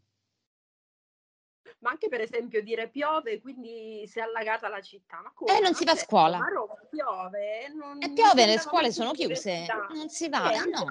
Ma 1.79 1.91
anche 1.91 2.07
per 2.07 2.21
esempio 2.21 2.63
dire 2.63 2.89
piove, 2.89 3.39
quindi 3.39 4.07
si 4.07 4.19
è 4.19 4.21
allagata 4.21 4.67
la 4.67 4.81
città. 4.81 5.21
Ma 5.21 5.31
come? 5.33 5.57
Eh, 5.57 5.61
non 5.61 5.71
Ma 5.71 5.77
si 5.77 5.83
va 5.83 5.91
a 5.91 5.95
scuola. 5.95 6.37
Ma 6.37 6.45
a 6.45 6.49
Roma 6.49 6.75
piove 6.89 7.65
e 7.65 7.67
non 7.69 8.01
E 8.01 8.05
non 8.07 8.13
piove, 8.13 8.45
le 8.45 8.59
scuole 8.59 8.91
sono 8.91 9.11
chiuse, 9.11 9.65
non 9.93 10.09
si 10.09 10.29
va, 10.29 10.51
Eh, 10.51 10.55
eh 10.55 10.65
no. 10.69 10.85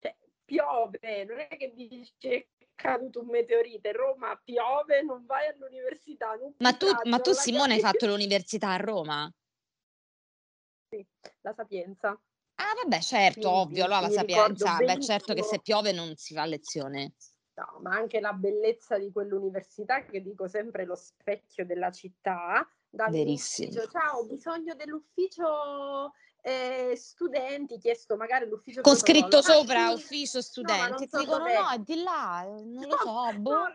cioè, 0.00 0.16
piove, 0.44 1.24
non 1.24 1.38
è 1.38 1.48
che 1.48 1.72
dici 1.74 2.12
è 2.18 2.46
caduto 2.74 3.20
un 3.20 3.28
meteorite, 3.28 3.92
Roma 3.92 4.40
piove, 4.42 5.02
non 5.02 5.24
vai 5.24 5.48
all'università. 5.48 6.34
Non 6.34 6.54
Ma 6.58 6.72
tu, 6.74 6.86
ma 7.04 7.18
tu 7.20 7.32
Simone 7.32 7.74
hai 7.74 7.80
fatto 7.80 8.06
l'università 8.06 8.70
a 8.70 8.76
Roma? 8.76 9.32
La 11.40 11.52
Sapienza. 11.52 12.10
Ah, 12.54 12.74
vabbè, 12.82 13.00
certo, 13.00 13.40
Quindi 13.40 13.58
ovvio. 13.58 13.84
Allora 13.84 14.00
la 14.00 14.10
Sapienza, 14.10 14.76
beh, 14.78 15.00
certo 15.00 15.34
che 15.34 15.42
se 15.42 15.60
piove 15.60 15.92
non 15.92 16.14
si 16.16 16.34
va 16.34 16.42
a 16.42 16.46
lezione. 16.46 17.14
No, 17.54 17.80
ma 17.82 17.94
anche 17.94 18.20
la 18.20 18.32
bellezza 18.32 18.98
di 18.98 19.10
quell'università, 19.12 20.04
che 20.04 20.22
dico 20.22 20.48
sempre 20.48 20.84
lo 20.84 20.94
specchio 20.94 21.66
della 21.66 21.90
città, 21.90 22.66
Verissimo. 23.10 23.72
ciao, 23.90 24.20
ho 24.20 24.24
bisogno 24.26 24.74
dell'ufficio 24.74 26.12
eh, 26.42 26.92
studenti, 26.94 27.78
chiesto 27.78 28.16
magari 28.16 28.46
l'ufficio 28.46 28.82
Con 28.82 28.96
scritto 28.96 29.38
Ah, 29.38 29.42
sopra 29.42 29.88
sì. 29.88 29.94
ufficio 29.94 30.38
No, 30.38 30.44
studenti, 30.44 30.90
non 30.90 31.02
e 31.02 31.06
ti 31.08 31.16
dicono 31.18 31.38
dov'è. 31.38 31.60
no, 31.60 31.70
è 31.70 31.78
di 31.78 32.02
là, 32.02 32.42
non 32.44 32.84
lo 32.84 32.88
No, 32.88 32.96
so, 32.98 33.32
boh. 33.38 33.50
no, 33.50 33.72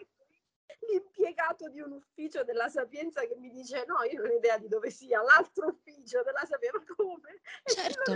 l'impiegato 0.79 1.69
di 1.69 1.79
un 1.81 1.91
ufficio 1.93 2.43
della 2.43 2.69
Sapienza 2.69 3.21
che 3.21 3.35
mi 3.37 3.49
dice 3.49 3.85
no, 3.87 4.03
io 4.03 4.21
non 4.21 4.31
ho 4.31 4.35
idea 4.35 4.57
di 4.57 4.67
dove 4.67 4.89
sia, 4.89 5.21
l'altro 5.21 5.67
ufficio 5.67 6.21
della 6.23 6.45
Sapienza, 6.45 6.77
ma 6.79 6.95
come? 6.95 7.41
Certo. 7.63 8.11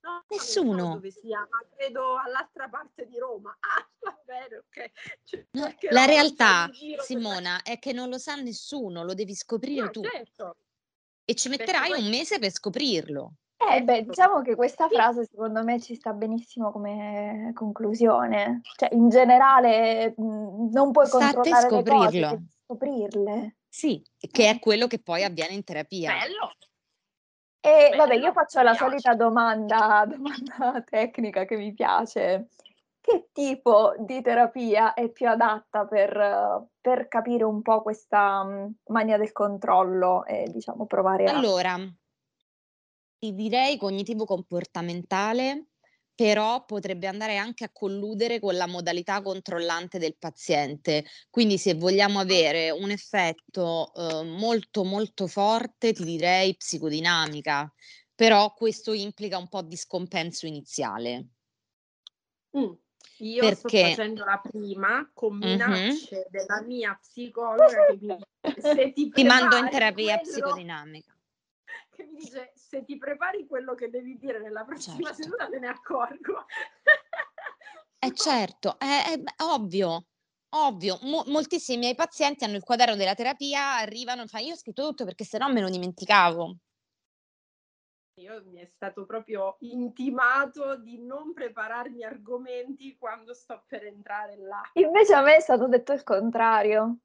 No, 0.00 0.12
non 0.12 0.24
so 0.28 0.34
Nessuno. 0.62 0.92
dove 0.94 1.10
sia, 1.10 1.38
ma 1.50 1.66
credo 1.76 2.16
all'altra 2.18 2.68
parte 2.68 3.06
di 3.06 3.18
Roma. 3.18 3.56
Ah, 3.78 3.88
va 4.00 4.22
bene, 4.24 4.56
ok. 4.58 4.90
Cioè, 5.24 5.46
No, 5.52 5.74
La 5.90 6.04
realtà, 6.04 6.68
giro 6.72 6.96
per 6.96 7.04
Simona, 7.04 7.62
è 7.62 7.78
che 7.78 7.92
non 7.92 8.08
lo 8.08 8.18
sa 8.18 8.34
nessuno, 8.36 9.02
lo 9.04 9.14
devi 9.14 9.34
scoprire 9.34 9.82
No, 9.82 9.90
tu 9.90 10.02
certo. 10.02 10.56
e 11.24 11.34
ci 11.34 11.48
Perché 11.48 11.64
metterai 11.64 11.90
poi- 11.90 12.00
un 12.02 12.08
mese 12.08 12.38
per 12.38 12.50
scoprirlo. 12.52 13.32
Eh 13.60 13.82
beh, 13.82 13.94
Certo. 13.94 14.08
diciamo 14.10 14.42
che 14.42 14.54
questa 14.54 14.88
frase 14.88 15.24
secondo 15.24 15.64
me 15.64 15.80
ci 15.80 15.96
sta 15.96 16.12
benissimo 16.12 16.70
come 16.70 17.50
conclusione. 17.54 18.60
Cioè, 18.76 18.90
in 18.94 19.08
generale, 19.08 20.14
mh, 20.16 20.70
non 20.70 20.92
puoi 20.92 21.06
Sta 21.06 21.16
a 21.16 21.20
te 21.32 21.50
controllare 21.50 21.70
le 21.70 21.82
cose, 21.82 22.08
scoprirlo. 22.20 22.42
scoprirle. 22.64 23.56
Sì, 23.68 24.02
che 24.30 24.48
è 24.50 24.58
quello 24.60 24.86
che 24.86 25.00
poi 25.00 25.24
avviene 25.24 25.54
in 25.54 25.64
terapia. 25.64 26.12
Bello. 26.12 26.52
E 27.60 27.88
Bello, 27.90 27.96
vabbè, 27.96 28.14
io 28.14 28.32
faccio 28.32 28.62
la 28.62 28.74
solita 28.74 29.14
domanda, 29.14 30.06
domanda 30.08 30.80
tecnica 30.88 31.44
che 31.44 31.56
mi 31.56 31.74
piace. 31.74 32.48
Che 33.00 33.28
tipo 33.32 33.94
di 33.98 34.22
terapia 34.22 34.94
è 34.94 35.08
più 35.10 35.28
adatta 35.28 35.84
per, 35.86 36.66
per 36.80 37.08
capire 37.08 37.42
un 37.42 37.60
po' 37.62 37.82
questa 37.82 38.46
mania 38.86 39.16
del 39.16 39.32
controllo 39.32 40.24
e 40.26 40.48
diciamo 40.52 40.86
provare 40.86 41.24
a... 41.24 41.36
Allora, 41.36 41.74
ti 43.18 43.34
direi 43.34 43.76
cognitivo-comportamentale, 43.76 45.66
però 46.14 46.64
potrebbe 46.64 47.06
andare 47.06 47.36
anche 47.36 47.64
a 47.64 47.70
colludere 47.72 48.40
con 48.40 48.56
la 48.56 48.66
modalità 48.66 49.22
controllante 49.22 49.98
del 49.98 50.16
paziente. 50.16 51.04
Quindi 51.30 51.58
se 51.58 51.74
vogliamo 51.74 52.18
avere 52.18 52.70
un 52.70 52.90
effetto 52.90 53.92
eh, 53.94 54.24
molto 54.24 54.82
molto 54.84 55.26
forte, 55.28 55.92
ti 55.92 56.04
direi 56.04 56.56
psicodinamica, 56.56 57.72
però 58.14 58.52
questo 58.54 58.92
implica 58.92 59.38
un 59.38 59.48
po' 59.48 59.62
di 59.62 59.76
scompenso 59.76 60.46
iniziale. 60.46 61.26
Mm. 62.56 62.72
Io 63.18 63.54
sto 63.54 63.68
Perché? 63.68 63.88
facendo 63.90 64.24
la 64.24 64.40
prima 64.42 65.08
con 65.14 65.36
Mhm. 65.36 65.44
minacce 65.50 66.26
della 66.30 66.62
mia 66.62 66.98
psicologa 67.00 67.86
che 67.86 67.98
mi 68.00 68.16
dice 68.54 68.60
se 68.74 68.92
ti, 68.92 69.08
Ti 69.10 69.24
mando 69.24 69.56
in 69.56 69.68
terapia 69.70 70.18
quello- 70.18 70.30
psicodinamica. 70.32 71.16
che 71.94 72.04
mi 72.06 72.18
dice 72.18 72.52
se 72.68 72.84
ti 72.84 72.98
prepari 72.98 73.46
quello 73.46 73.74
che 73.74 73.88
devi 73.88 74.18
dire 74.18 74.40
nella 74.40 74.62
prossima 74.64 75.08
Certo. 75.08 75.22
seduta 75.22 75.48
me 75.48 75.58
ne 75.58 75.68
accorgo. 75.68 76.44
Eh 77.98 78.14
certo, 78.14 78.78
è, 78.78 79.10
è 79.12 79.18
b- 79.18 79.42
ovvio, 79.42 80.04
ovvio. 80.50 80.98
Mo- 81.02 81.24
moltissimi 81.26 81.78
miei 81.78 81.94
pazienti 81.94 82.44
hanno 82.44 82.56
il 82.56 82.62
quaderno 82.62 82.94
della 82.94 83.14
terapia, 83.14 83.76
arrivano 83.76 84.22
e 84.22 84.26
fanno 84.26 84.44
io 84.44 84.52
ho 84.52 84.56
scritto 84.56 84.86
tutto 84.86 85.04
perché 85.04 85.24
sennò 85.24 85.50
me 85.50 85.62
lo 85.62 85.70
dimenticavo. 85.70 86.56
Io 88.20 88.42
mi 88.46 88.58
è 88.60 88.66
stato 88.66 89.06
proprio 89.06 89.56
intimato 89.60 90.76
di 90.76 90.98
non 90.98 91.32
prepararmi 91.32 92.04
argomenti 92.04 92.96
quando 92.98 93.32
sto 93.32 93.64
per 93.66 93.84
entrare 93.84 94.36
là. 94.36 94.60
Invece 94.74 95.14
a 95.14 95.22
me 95.22 95.36
è 95.36 95.40
stato 95.40 95.68
detto 95.68 95.92
il 95.92 96.02
contrario. 96.02 96.98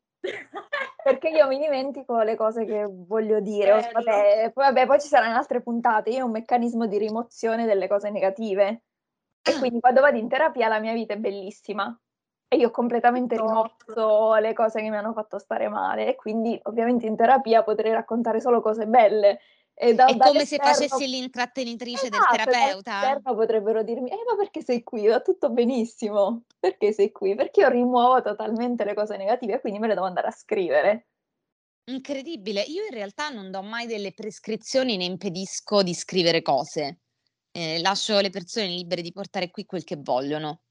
Perché 1.03 1.29
io 1.29 1.47
mi 1.47 1.59
dimentico 1.59 2.21
le 2.21 2.35
cose 2.35 2.65
che 2.65 2.87
voglio 2.89 3.41
dire. 3.41 3.81
Bello. 3.81 3.91
Vabbè, 3.93 4.51
poi, 4.53 4.65
vabbè, 4.65 4.85
poi 4.85 5.01
ci 5.01 5.07
saranno 5.07 5.35
altre 5.35 5.61
puntate. 5.61 6.11
Io 6.11 6.23
ho 6.23 6.25
un 6.25 6.31
meccanismo 6.31 6.87
di 6.87 6.97
rimozione 6.97 7.65
delle 7.65 7.87
cose 7.87 8.09
negative. 8.09 8.83
E 9.41 9.43
quindi 9.59 9.79
quando 9.79 10.01
vado 10.01 10.17
in 10.17 10.29
terapia 10.29 10.67
la 10.67 10.79
mia 10.79 10.93
vita 10.93 11.13
è 11.13 11.17
bellissima. 11.17 11.95
E 12.47 12.55
io 12.55 12.67
ho 12.67 12.71
completamente 12.71 13.35
Top. 13.35 13.47
rimosso 13.47 14.35
le 14.35 14.53
cose 14.53 14.81
che 14.81 14.89
mi 14.89 14.95
hanno 14.95 15.13
fatto 15.13 15.39
stare 15.39 15.67
male. 15.67 16.07
E 16.07 16.15
quindi 16.15 16.57
ovviamente 16.63 17.05
in 17.05 17.17
terapia 17.17 17.63
potrei 17.63 17.91
raccontare 17.91 18.39
solo 18.39 18.61
cose 18.61 18.87
belle. 18.87 19.39
E 19.75 19.95
da, 19.95 20.05
È 20.05 20.15
come 20.17 20.45
se 20.45 20.57
facessi 20.57 21.07
l'intrattenitrice 21.07 22.09
del 22.09 22.19
Esatto, 22.19 22.35
terapeuta. 22.35 22.91
dall'esterno 22.99 23.35
potrebbero 23.35 23.83
dirmi, 23.83 24.11
eh 24.11 24.23
ma 24.27 24.35
perché 24.37 24.61
sei 24.61 24.83
qui? 24.83 25.07
Va 25.07 25.19
tutto 25.21 25.49
benissimo. 25.49 26.43
Perché 26.59 26.91
sei 26.93 27.11
qui? 27.11 27.33
Perché 27.35 27.61
io 27.61 27.69
rimuovo 27.69 28.21
totalmente 28.21 28.83
le 28.85 28.93
cose 28.93 29.17
negative 29.17 29.55
e 29.55 29.59
quindi 29.61 29.79
me 29.79 29.87
le 29.87 29.95
devo 29.95 30.05
andare 30.05 30.27
a 30.27 30.31
scrivere. 30.31 31.07
Incredibile. 31.85 32.61
Io 32.61 32.85
in 32.85 32.93
realtà 32.93 33.29
non 33.29 33.51
do 33.51 33.61
mai 33.61 33.87
delle 33.87 34.13
prescrizioni 34.13 34.95
né 34.95 35.03
impedisco 35.05 35.83
di 35.83 35.93
scrivere 35.93 36.41
cose. 36.41 36.99
Eh, 37.51 37.79
lascio 37.81 38.19
le 38.19 38.29
persone 38.29 38.67
libere 38.67 39.01
di 39.01 39.11
portare 39.11 39.51
qui 39.51 39.65
quel 39.65 39.83
che 39.83 39.97
vogliono, 39.97 40.62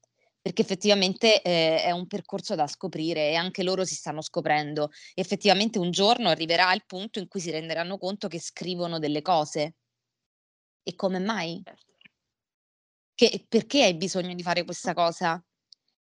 perché 0.43 0.61
effettivamente 0.61 1.41
eh, 1.41 1.83
è 1.83 1.91
un 1.91 2.05
percorso 2.05 2.53
da 2.53 2.67
scoprire 2.67 3.29
e 3.29 3.35
anche 3.35 3.63
loro 3.63 3.85
si 3.85 3.95
stanno 3.95 4.21
scoprendo. 4.21 4.91
Effettivamente 5.13 5.79
un 5.79 5.89
giorno 5.89 6.27
arriverà 6.27 6.73
il 6.73 6.83
punto 6.85 7.19
in 7.19 7.29
cui 7.29 7.39
si 7.39 7.49
renderanno 7.49 7.97
conto 7.97 8.27
che 8.27 8.41
scrivono 8.41 8.99
delle 8.99 9.21
cose. 9.21 9.75
E 10.83 10.95
come 10.95 11.19
mai? 11.19 11.63
Che, 13.15 13.45
perché 13.47 13.83
hai 13.85 13.95
bisogno 13.95 14.33
di 14.33 14.43
fare 14.43 14.65
questa 14.65 14.93
cosa? 14.93 15.41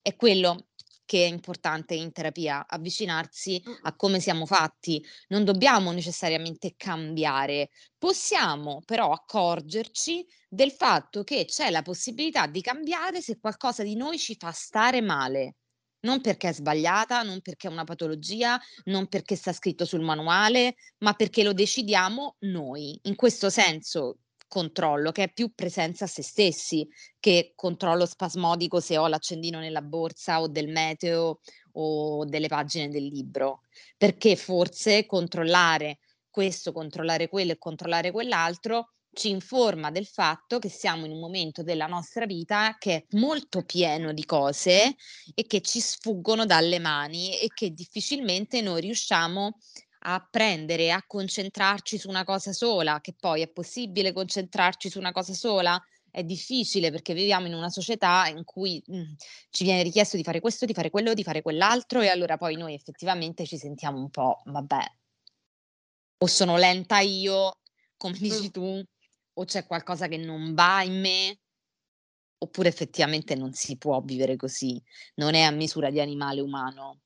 È 0.02 0.16
quello 0.16 0.70
che 1.12 1.26
è 1.26 1.28
importante 1.28 1.94
in 1.94 2.14
terapia, 2.14 2.66
avvicinarsi 2.66 3.62
a 3.82 3.94
come 3.98 4.22
siamo 4.22 4.46
fatti. 4.46 5.06
Non 5.28 5.44
dobbiamo 5.44 5.92
necessariamente 5.92 6.76
cambiare, 6.78 7.72
possiamo 7.98 8.82
però 8.86 9.12
accorgerci 9.12 10.26
del 10.48 10.72
fatto 10.72 11.26
che 11.26 11.44
c'è 11.44 11.70
la 11.70 11.82
possibilità 11.82 12.48
di 12.48 12.62
cambiare 12.62 13.20
se 13.20 13.40
qualcosa 13.40 13.84
di 13.84 13.98
noi 13.98 14.18
ci 14.18 14.38
fa 14.40 14.52
stare 14.52 15.02
male. 15.02 15.56
Non 16.06 16.22
perché 16.22 16.48
è 16.48 16.54
sbagliata, 16.54 17.24
non 17.24 17.42
perché 17.42 17.68
è 17.68 17.72
una 17.72 17.84
patologia, 17.84 18.58
non 18.86 19.08
perché 19.10 19.36
sta 19.36 19.52
scritto 19.52 19.84
sul 19.84 20.00
manuale, 20.00 20.76
ma 21.00 21.12
perché 21.12 21.44
lo 21.44 21.52
decidiamo 21.52 22.38
noi. 22.40 22.98
In 23.04 23.16
questo 23.16 23.50
senso, 23.50 24.20
controllo, 24.52 25.14
che 25.14 25.24
è 25.24 25.32
più 25.32 25.54
presenza 25.56 26.04
a 26.04 26.08
se 26.10 26.22
stessi 26.22 26.86
che 27.22 27.54
controllo 27.56 28.06
spasmodico 28.06 28.82
se 28.82 28.98
ho 28.98 29.08
l'accendino 29.08 29.60
nella 29.60 29.82
borsa 29.82 30.42
o 30.42 30.50
del 30.50 30.68
meteo 30.68 31.40
o 31.74 32.26
delle 32.26 32.50
pagine 32.50 32.90
del 32.90 33.06
libro, 33.06 33.62
perché 33.98 34.36
forse 34.36 35.06
controllare 35.06 36.00
questo, 36.30 36.74
controllare 36.74 37.30
quello 37.30 37.54
e 37.54 37.58
controllare 37.58 38.12
quell'altro 38.12 38.90
ci 39.14 39.30
informa 39.30 39.92
del 39.92 40.06
fatto 40.06 40.60
che 40.60 40.70
siamo 40.70 41.06
in 41.06 41.12
un 41.12 41.20
momento 41.20 41.64
della 41.64 41.88
nostra 41.88 42.26
vita 42.26 42.76
che 42.78 42.96
è 42.96 43.06
molto 43.18 43.64
pieno 43.64 44.14
di 44.14 44.26
cose 44.26 44.96
e 45.34 45.46
che 45.46 45.62
ci 45.62 45.80
sfuggono 45.80 46.46
dalle 46.46 46.80
mani 46.80 47.38
e 47.38 47.48
che 47.54 47.72
difficilmente 47.72 48.62
noi 48.62 48.82
riusciamo 48.82 49.58
a 50.04 50.28
prendere, 50.30 50.92
a 50.92 51.04
concentrarci 51.06 51.98
su 51.98 52.10
una 52.10 52.24
cosa 52.24 52.54
sola, 52.54 53.00
che 53.02 53.14
poi 53.20 53.42
è 53.42 53.50
possibile 53.52 54.14
concentrarci 54.14 54.90
su 54.90 55.00
una 55.00 55.12
cosa 55.12 55.34
sola? 55.34 55.82
È 56.10 56.24
difficile 56.24 56.92
perché 56.92 57.14
viviamo 57.14 57.48
in 57.48 57.54
una 57.54 57.70
società 57.70 58.28
in 58.28 58.44
cui 58.44 58.82
mh, 58.86 59.14
ci 59.50 59.64
viene 59.64 59.84
richiesto 59.84 60.18
di 60.18 60.24
fare 60.24 60.40
questo, 60.42 60.66
di 60.66 60.74
fare 60.74 60.90
quello, 60.90 61.14
di 61.14 61.24
fare 61.24 61.42
quell'altro 61.42 62.02
e 62.02 62.08
allora 62.10 62.38
poi 62.38 62.56
noi 62.58 62.74
effettivamente 62.74 63.46
ci 63.46 63.58
sentiamo 63.58 63.98
un 64.00 64.10
po', 64.10 64.42
vabbè, 64.46 64.84
o 66.24 66.28
sono 66.28 66.58
lenta 66.58 67.00
io, 67.00 67.60
come 67.98 68.18
dici 68.18 68.48
Mh. 68.48 68.52
tu, 68.52 68.84
o 69.34 69.44
c'è 69.46 69.66
qualcosa 69.66 70.08
che 70.08 70.18
non 70.18 70.54
va 70.54 70.84
in 70.84 71.00
me, 71.00 71.40
oppure 72.40 72.70
effettivamente 72.70 73.36
non 73.36 73.54
si 73.54 73.78
può 73.78 74.02
vivere 74.02 74.36
così, 74.36 74.82
non 75.16 75.34
è 75.34 75.42
a 75.42 75.52
misura 75.52 75.90
di 75.90 76.00
animale 76.02 76.42
umano. 76.42 77.00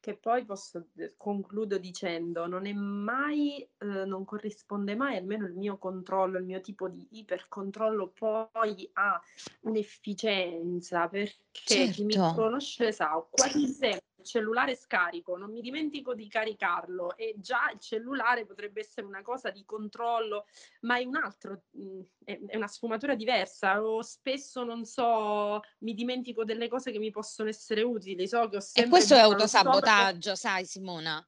Che 0.00 0.16
poi 0.16 0.44
posso 0.44 0.88
d 0.92 1.14
concludo 1.16 1.78
dicendo, 1.78 2.46
non 2.46 2.66
è 2.66 2.72
mai 2.72 3.68
uhm, 3.80 4.02
non 4.08 4.24
corrisponde 4.24 4.94
mai, 4.96 5.16
almeno 5.16 5.46
il 5.46 5.54
mio 5.54 5.78
controllo, 5.78 6.38
il 6.38 6.44
mio 6.44 6.60
tipo 6.60 6.88
di 6.88 7.06
ipercontrollo 7.12 8.08
poi 8.10 8.88
ha 8.94 9.20
un'efficienza, 9.62 11.08
perché 11.08 11.88
chi 11.88 12.04
mi 12.04 12.18
Certo. 12.18 12.26
conosce 12.26 12.92
sa, 12.92 13.10
quasi 13.30 13.66
sempre 13.68 14.00
cellulare 14.22 14.74
scarico, 14.74 15.36
non 15.36 15.50
mi 15.50 15.60
dimentico 15.60 16.14
di 16.14 16.28
caricarlo 16.28 17.16
e 17.16 17.34
già 17.36 17.70
il 17.72 17.80
cellulare 17.80 18.46
potrebbe 18.46 18.80
essere 18.80 19.06
una 19.06 19.22
cosa 19.22 19.50
di 19.50 19.64
controllo, 19.64 20.46
ma 20.82 20.98
è 20.98 21.04
un 21.04 21.16
altro 21.16 21.64
mhmm, 21.70 22.02
è 22.24 22.56
una 22.56 22.68
sfumatura 22.68 23.14
diversa 23.14 23.82
o 23.82 24.02
spesso, 24.02 24.64
non 24.64 24.84
so, 24.84 25.60
mi 25.78 25.94
dimentico 25.94 26.44
delle 26.44 26.68
cose 26.68 26.92
che 26.92 26.98
mi 26.98 27.10
possono 27.10 27.48
essere 27.48 27.82
utili. 27.82 28.26
So 28.26 28.48
che 28.48 28.56
ho 28.56 28.60
E 28.60 28.62
sempre 28.62 28.90
questo 28.90 29.14
è 29.14 29.20
autosabotaggio, 29.20 30.34
sai 30.34 30.64
Simona. 30.64 31.24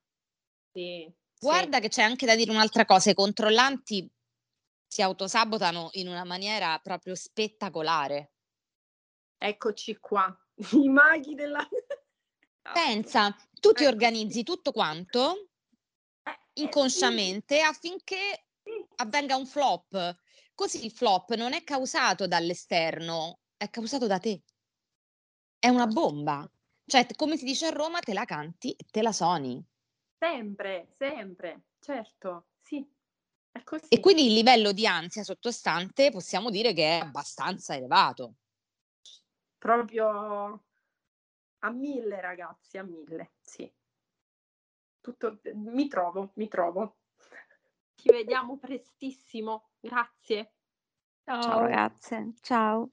Sì, 0.72 1.06
sì. 1.32 1.46
Guarda 1.46 1.80
che 1.80 1.88
c'è 1.88 2.02
anche 2.02 2.26
da 2.26 2.34
dire 2.34 2.50
un'altra 2.50 2.84
cosa, 2.84 3.10
i 3.10 3.14
controllanti 3.14 4.10
si 4.86 5.02
autosabotano 5.02 5.90
in 5.92 6.08
una 6.08 6.24
maniera 6.24 6.78
proprio 6.78 7.14
spettacolare. 7.14 8.30
Eccoci 9.36 9.98
qua, 9.98 10.34
i 10.72 10.88
maghi 10.88 11.34
della 11.34 11.66
Pensa, 12.72 13.36
tu 13.60 13.72
ti 13.72 13.84
Ecco, 13.84 13.92
organizzi 13.92 14.42
tutto 14.42 14.72
quanto 14.72 15.50
Eh, 16.22 16.30
eh, 16.30 16.38
inconsciamente 16.62 17.60
affinché 17.60 18.46
avvenga 18.96 19.36
un 19.36 19.46
flop. 19.46 20.16
Così 20.54 20.84
il 20.84 20.90
flop 20.92 21.34
non 21.34 21.52
è 21.52 21.62
causato 21.64 22.26
dall'esterno, 22.26 23.40
è 23.56 23.68
causato 23.70 24.06
da 24.06 24.18
te. 24.18 24.42
È 25.58 25.68
una 25.68 25.86
bomba. 25.86 26.48
Cioè, 26.86 27.06
come 27.16 27.36
si 27.36 27.44
dice 27.44 27.66
a 27.66 27.70
Roma, 27.70 28.00
te 28.00 28.12
la 28.12 28.24
canti 28.24 28.72
e 28.72 28.84
te 28.90 29.02
la 29.02 29.12
suoni. 29.12 29.62
Sempre, 30.18 30.94
sempre, 30.98 31.64
certo, 31.80 32.46
sì, 32.62 32.86
è 33.52 33.62
E 33.88 34.00
quindi 34.00 34.26
il 34.26 34.32
livello 34.32 34.72
di 34.72 34.86
ansia 34.86 35.22
sottostante 35.22 36.10
possiamo 36.10 36.50
dire 36.50 36.72
che 36.72 36.98
è 36.98 37.00
abbastanza 37.00 37.74
elevato. 37.74 38.34
Proprio 39.58 40.64
a 41.64 41.70
1000 41.70 42.20
ragazzi, 42.20 42.78
a 42.78 42.82
1000, 42.82 43.32
sì. 43.40 43.72
Tutto 45.00 45.40
mi 45.54 45.88
trovo, 45.88 46.32
mi 46.34 46.48
trovo. 46.48 46.98
Ci 47.94 48.10
vediamo 48.10 48.58
prestissimo. 48.58 49.70
Grazie. 49.80 50.52
Ciao 51.38 51.58
Ciao. 51.58 51.58
ragazze, 51.58 52.34
ciao. 52.40 52.90